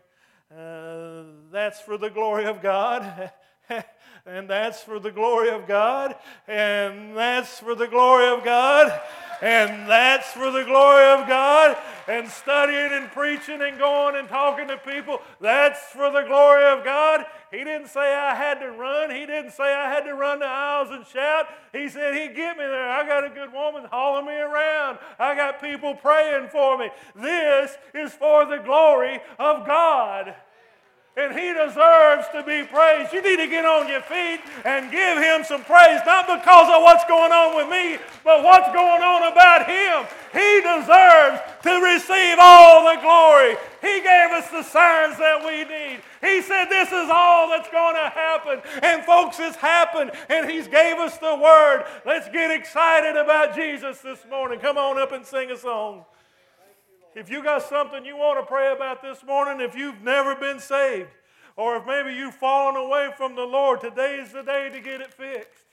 Uh, 0.55 1.23
that's 1.51 1.81
for 1.81 1.97
the 1.97 2.09
glory 2.09 2.45
of 2.45 2.61
God. 2.61 3.31
and 4.26 4.49
that's 4.49 4.82
for 4.82 4.99
the 4.99 5.11
glory 5.11 5.49
of 5.49 5.68
God. 5.68 6.16
And 6.47 7.16
that's 7.16 7.59
for 7.59 7.76
the 7.76 7.88
glory 7.88 8.28
of 8.28 8.43
God 8.43 8.99
and 9.41 9.89
that's 9.89 10.32
for 10.32 10.51
the 10.51 10.63
glory 10.63 11.05
of 11.05 11.28
God. 11.28 11.78
And 12.07 12.28
studying 12.28 12.91
and 12.91 13.11
preaching 13.11 13.61
and 13.61 13.80
going 13.80 14.16
and 14.16 14.30
talking 14.30 14.68
to 14.68 14.78
people, 14.78 15.22
that's 15.41 15.80
for 15.91 16.11
the 16.11 16.22
glory 16.22 16.66
of 16.66 16.84
God. 16.84 17.26
He 17.51 17.57
didn't 17.57 17.88
say 17.88 18.13
I 18.13 18.36
had 18.36 18.59
to 18.59 18.72
run. 18.72 19.09
He 19.09 19.26
didn't 19.26 19.51
say 19.51 19.74
I 19.74 19.89
had 19.89 20.03
to 20.03 20.13
run 20.13 20.39
the 20.39 20.45
aisles 20.45 20.89
and 20.91 21.05
shout. 21.07 21.47
He 21.74 21.89
said 21.89 22.13
He'd 22.13 22.36
get 22.36 22.57
me 22.57 22.63
there. 22.63 22.89
I 22.89 23.07
got 23.07 23.24
a 23.24 23.30
good 23.30 23.51
woman 23.51 23.86
hauling 23.91 24.28
me 24.28 24.36
around. 24.36 24.99
I 25.18 25.36
got 25.36 25.61
people 25.61 25.95
praying 25.95 26.49
for 26.49 26.78
me. 26.78 26.89
This 27.16 27.76
is 27.93 28.13
for 28.13 28.45
the 28.45 28.57
glory 28.57 29.20
of 29.39 29.66
God 29.66 30.36
and 31.18 31.32
he 31.32 31.53
deserves 31.53 32.28
to 32.36 32.43
be 32.43 32.68
praised. 32.68 33.13
You 33.13 33.22
need 33.22 33.38
to 33.38 33.47
get 33.47 33.63
on 33.63 33.88
your 33.88 34.01
feet 34.01 34.41
and 34.66 34.91
give 34.91 35.18
him 35.18 35.45
some 35.45 35.63
praise, 35.63 36.01
not 36.05 36.28
because 36.28 36.68
of 36.68 36.84
what's 36.84 37.05
going 37.05 37.32
on 37.32 37.55
with 37.55 37.70
me, 37.70 37.97
but 38.24 38.43
what's 38.43 38.68
going 38.74 39.01
on 39.01 39.32
about 39.32 39.63
him. 39.63 40.03
He 40.34 40.59
deserves 40.59 41.39
to 41.63 41.80
receive 41.80 42.38
all 42.38 42.84
the 42.84 42.99
glory. 42.99 43.55
He 43.80 44.01
gave 44.03 44.32
us 44.36 44.49
the 44.51 44.63
signs 44.63 45.18
that 45.18 45.39
we 45.39 45.63
need. 45.63 46.01
He 46.20 46.41
said 46.41 46.66
this 46.66 46.89
is 46.89 47.09
all 47.09 47.49
that's 47.49 47.70
going 47.70 47.95
to 47.95 48.09
happen. 48.09 48.59
And 48.84 49.03
folks, 49.03 49.39
it's 49.39 49.55
happened 49.55 50.11
and 50.28 50.49
he's 50.49 50.68
gave 50.68 50.97
us 50.97 51.18
the 51.20 51.36
word. 51.36 51.86
Let's 52.05 52.28
get 52.30 52.51
excited 52.51 53.16
about 53.16 53.55
Jesus 53.55 53.99
this 53.99 54.20
morning. 54.30 54.59
Come 54.59 54.78
on 54.78 54.99
up 54.99 55.13
and 55.13 55.26
sing 55.26 55.49
a 55.51 55.57
song. 55.57 56.03
If 57.16 57.30
you 57.30 57.41
got 57.41 57.63
something 57.63 58.05
you 58.05 58.18
want 58.18 58.39
to 58.39 58.45
pray 58.45 58.74
about 58.74 59.01
this 59.01 59.24
morning, 59.24 59.66
if 59.66 59.76
you've 59.76 60.01
never 60.01 60.36
been 60.36 60.59
saved, 60.59 61.09
Or 61.57 61.78
if 61.78 61.86
maybe 61.86 62.13
you've 62.13 62.36
fallen 62.36 62.76
away 62.76 63.11
from 63.16 63.36
the 63.36 63.43
Lord, 63.43 63.80
today's 63.80 64.34
the 64.34 64.41
day 64.41 64.70
to 64.70 64.82
get 64.82 64.99
it 64.99 65.13
fixed. 65.13 65.63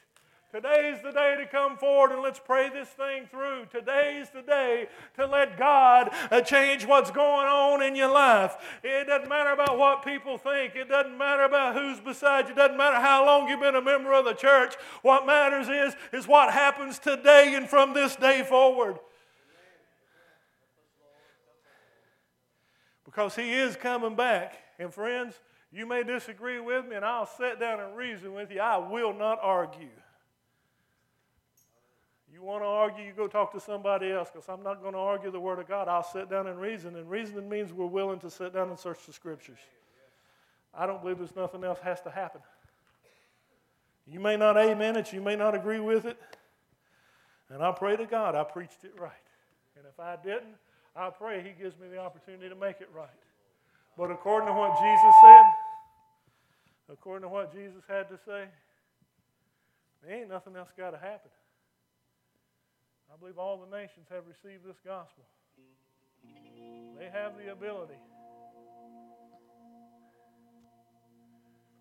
Today's 0.53 1.03
the 1.03 1.11
day 1.11 1.35
to 1.39 1.47
come 1.47 1.77
forward 1.79 2.13
and 2.13 2.21
let's 2.21 2.39
pray 2.39 2.69
this 2.69 2.89
thing 2.91 3.27
through. 3.27 3.67
Today's 3.73 4.29
the 4.31 4.43
day 4.43 4.87
to 5.17 5.27
let 5.27 5.59
God 5.59 6.11
uh, 6.31 6.43
change 6.43 6.87
what's 6.87 7.11
going 7.11 7.49
on 7.49 7.83
in 7.83 7.97
your 7.97 8.13
life. 8.13 8.55
It 8.85 9.07
doesn't 9.07 9.31
matter 9.31 9.51
about 9.51 9.79
what 9.79 10.05
people 10.05 10.37
think. 10.37 10.77
It 10.77 10.91
doesn't 10.91 11.17
matter 11.17 11.45
about 11.45 11.75
who's 11.75 12.01
beside 12.01 12.47
you. 12.47 12.53
It 12.53 12.57
doesn't 12.57 12.77
matter 12.77 13.01
how 13.01 13.25
long 13.25 13.49
you've 13.49 13.61
been 13.61 13.77
a 13.77 13.83
member 13.83 14.13
of 14.13 14.27
the 14.27 14.35
church. 14.35 14.75
What 15.01 15.27
matters 15.27 15.69
is, 15.69 15.97
is 16.13 16.29
what 16.29 16.53
happens 16.53 16.99
today 16.99 17.55
and 17.57 17.69
from 17.69 17.95
this 17.95 18.15
day 18.15 18.45
forward. 18.45 18.99
Because 23.13 23.37
he 23.37 23.53
is 23.53 23.77
coming 23.77 24.17
back. 24.17 24.55
And 24.79 24.93
friends, 24.93 25.35
you 25.71 25.87
may 25.87 26.03
disagree 26.03 26.61
with 26.61 26.87
me, 26.87 26.97
and 26.97 27.05
I'll 27.05 27.27
sit 27.27 27.61
down 27.61 27.79
and 27.79 27.95
reason 27.95 28.33
with 28.33 28.51
you. 28.51 28.61
I 28.61 28.79
will 28.79 29.13
not 29.13 29.39
argue. 29.43 29.91
You 32.33 32.43
want 32.43 32.63
to 32.63 32.67
argue, 32.67 33.05
you 33.05 33.13
go 33.13 33.29
talk 33.29 33.53
to 33.53 33.61
somebody 33.61 34.11
else 34.11 34.31
because 34.33 34.49
I'm 34.49 34.63
not 34.63 34.81
going 34.81 34.95
to 34.95 34.99
argue 34.99 35.31
the 35.31 35.39
Word 35.39 35.59
of 35.59 35.69
God. 35.69 35.89
I'll 35.89 36.03
sit 36.03 36.31
down 36.31 36.47
and 36.47 36.59
reason, 36.59 36.97
and 36.97 37.09
reasoning 37.09 37.49
means 37.49 37.73
we're 37.73 37.85
willing 37.85 38.19
to 38.21 38.31
sit 38.31 38.55
down 38.55 38.71
and 38.71 38.79
search 38.79 39.05
the 39.07 39.13
Scriptures. 39.13 39.59
I 40.75 40.87
don't 40.87 41.03
believe 41.03 41.19
there's 41.19 41.37
nothing 41.37 41.63
else 41.65 41.79
has 41.81 42.01
to 42.03 42.11
happen. 42.11 42.41
You 44.07 44.21
may 44.21 44.39
not 44.39 44.57
amen 44.57 44.97
it, 44.97 45.13
you 45.13 45.21
may 45.21 45.37
not 45.37 45.55
agree 45.55 45.81
with 45.81 46.07
it, 46.07 46.19
and 47.51 47.63
I 47.63 47.73
pray 47.73 47.97
to 47.97 48.07
God 48.07 48.35
I 48.35 48.43
preached 48.45 48.85
it 48.85 48.95
right. 48.99 49.13
And 49.77 49.85
if 49.87 50.01
I 50.01 50.17
didn't, 50.17 50.57
I 50.95 51.11
pray 51.11 51.43
He 51.43 51.61
gives 51.61 51.79
me 51.79 51.89
the 51.89 51.99
opportunity 51.99 52.49
to 52.49 52.55
make 52.55 52.81
it 52.81 52.89
right. 52.95 53.09
But 53.97 54.11
according 54.11 54.49
to 54.49 54.55
what 54.55 54.73
Jesus 54.81 55.15
said, 55.21 55.45
according 56.89 57.23
to 57.23 57.29
what 57.29 57.53
Jesus 57.53 57.83
had 57.89 58.09
to 58.09 58.19
say, 58.27 58.45
there 60.03 60.17
ain't 60.17 60.29
nothing 60.29 60.57
else 60.57 60.69
got 60.77 60.91
to 60.91 60.99
happen. 60.99 61.31
I 63.13 63.17
believe 63.19 63.39
all 63.39 63.59
the 63.59 63.77
nations 63.77 64.07
have 64.11 64.25
received 64.27 64.65
this 64.65 64.77
gospel. 64.85 65.25
They 66.99 67.09
have 67.13 67.33
the 67.37 67.53
ability. 67.53 68.01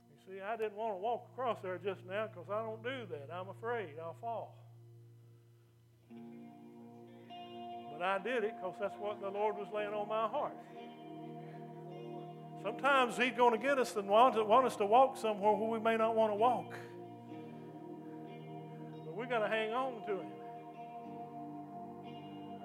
You 0.10 0.18
see, 0.28 0.42
I 0.42 0.58
didn't 0.58 0.76
want 0.76 0.94
to 0.96 0.98
walk 0.98 1.30
across 1.34 1.58
there 1.64 1.78
just 1.78 2.02
now 2.08 2.28
because 2.28 2.50
I 2.52 2.62
don't 2.62 2.84
do 2.84 3.08
that. 3.12 3.34
I'm 3.34 3.50
afraid 3.50 3.96
I'll 4.02 4.18
fall. 4.20 4.58
But 8.02 8.08
I 8.08 8.18
did 8.18 8.44
it 8.44 8.56
because 8.58 8.74
that's 8.80 8.98
what 8.98 9.22
the 9.22 9.30
Lord 9.30 9.58
was 9.58 9.68
laying 9.72 9.94
on 9.94 10.08
my 10.08 10.28
heart. 10.28 10.58
Sometimes 12.64 13.16
He's 13.16 13.34
going 13.38 13.52
to 13.52 13.60
get 13.60 13.78
us 13.78 13.96
and 13.96 14.10
want, 14.10 14.44
want 14.48 14.66
us 14.66 14.76
to 14.78 14.88
walk 14.88 15.18
somewhere 15.18 15.54
where 15.54 15.70
we 15.70 15.80
may 15.80 15.98
not 15.98 16.16
want 16.16 16.32
to 16.32 16.36
walk. 16.36 16.74
But 19.06 19.16
we've 19.16 19.30
got 19.30 19.42
to 19.42 19.48
hang 19.48 19.74
on 19.74 20.04
to 20.08 20.14
Him. 20.14 20.32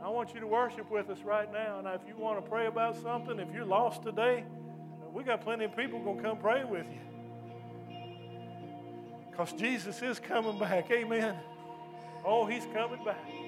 I 0.02 0.08
want 0.08 0.32
you 0.32 0.40
to 0.40 0.46
worship 0.46 0.90
with 0.90 1.10
us 1.10 1.20
right 1.20 1.52
now. 1.52 1.80
And 1.80 1.88
if 1.88 2.00
you 2.08 2.16
want 2.16 2.42
to 2.42 2.50
pray 2.50 2.64
about 2.64 2.96
something, 3.02 3.38
if 3.38 3.52
you're 3.52 3.66
lost 3.66 4.04
today, 4.04 4.42
we 5.12 5.22
got 5.22 5.42
plenty 5.42 5.66
of 5.66 5.76
people 5.76 6.02
going 6.02 6.16
to 6.16 6.22
come 6.22 6.38
pray 6.38 6.64
with 6.64 6.86
you. 6.90 7.00
Because 9.30 9.52
Jesus 9.52 10.00
is 10.00 10.18
coming 10.18 10.58
back. 10.58 10.90
Amen. 10.90 11.36
Oh, 12.24 12.46
he's 12.46 12.64
coming 12.72 13.04
back. 13.04 13.45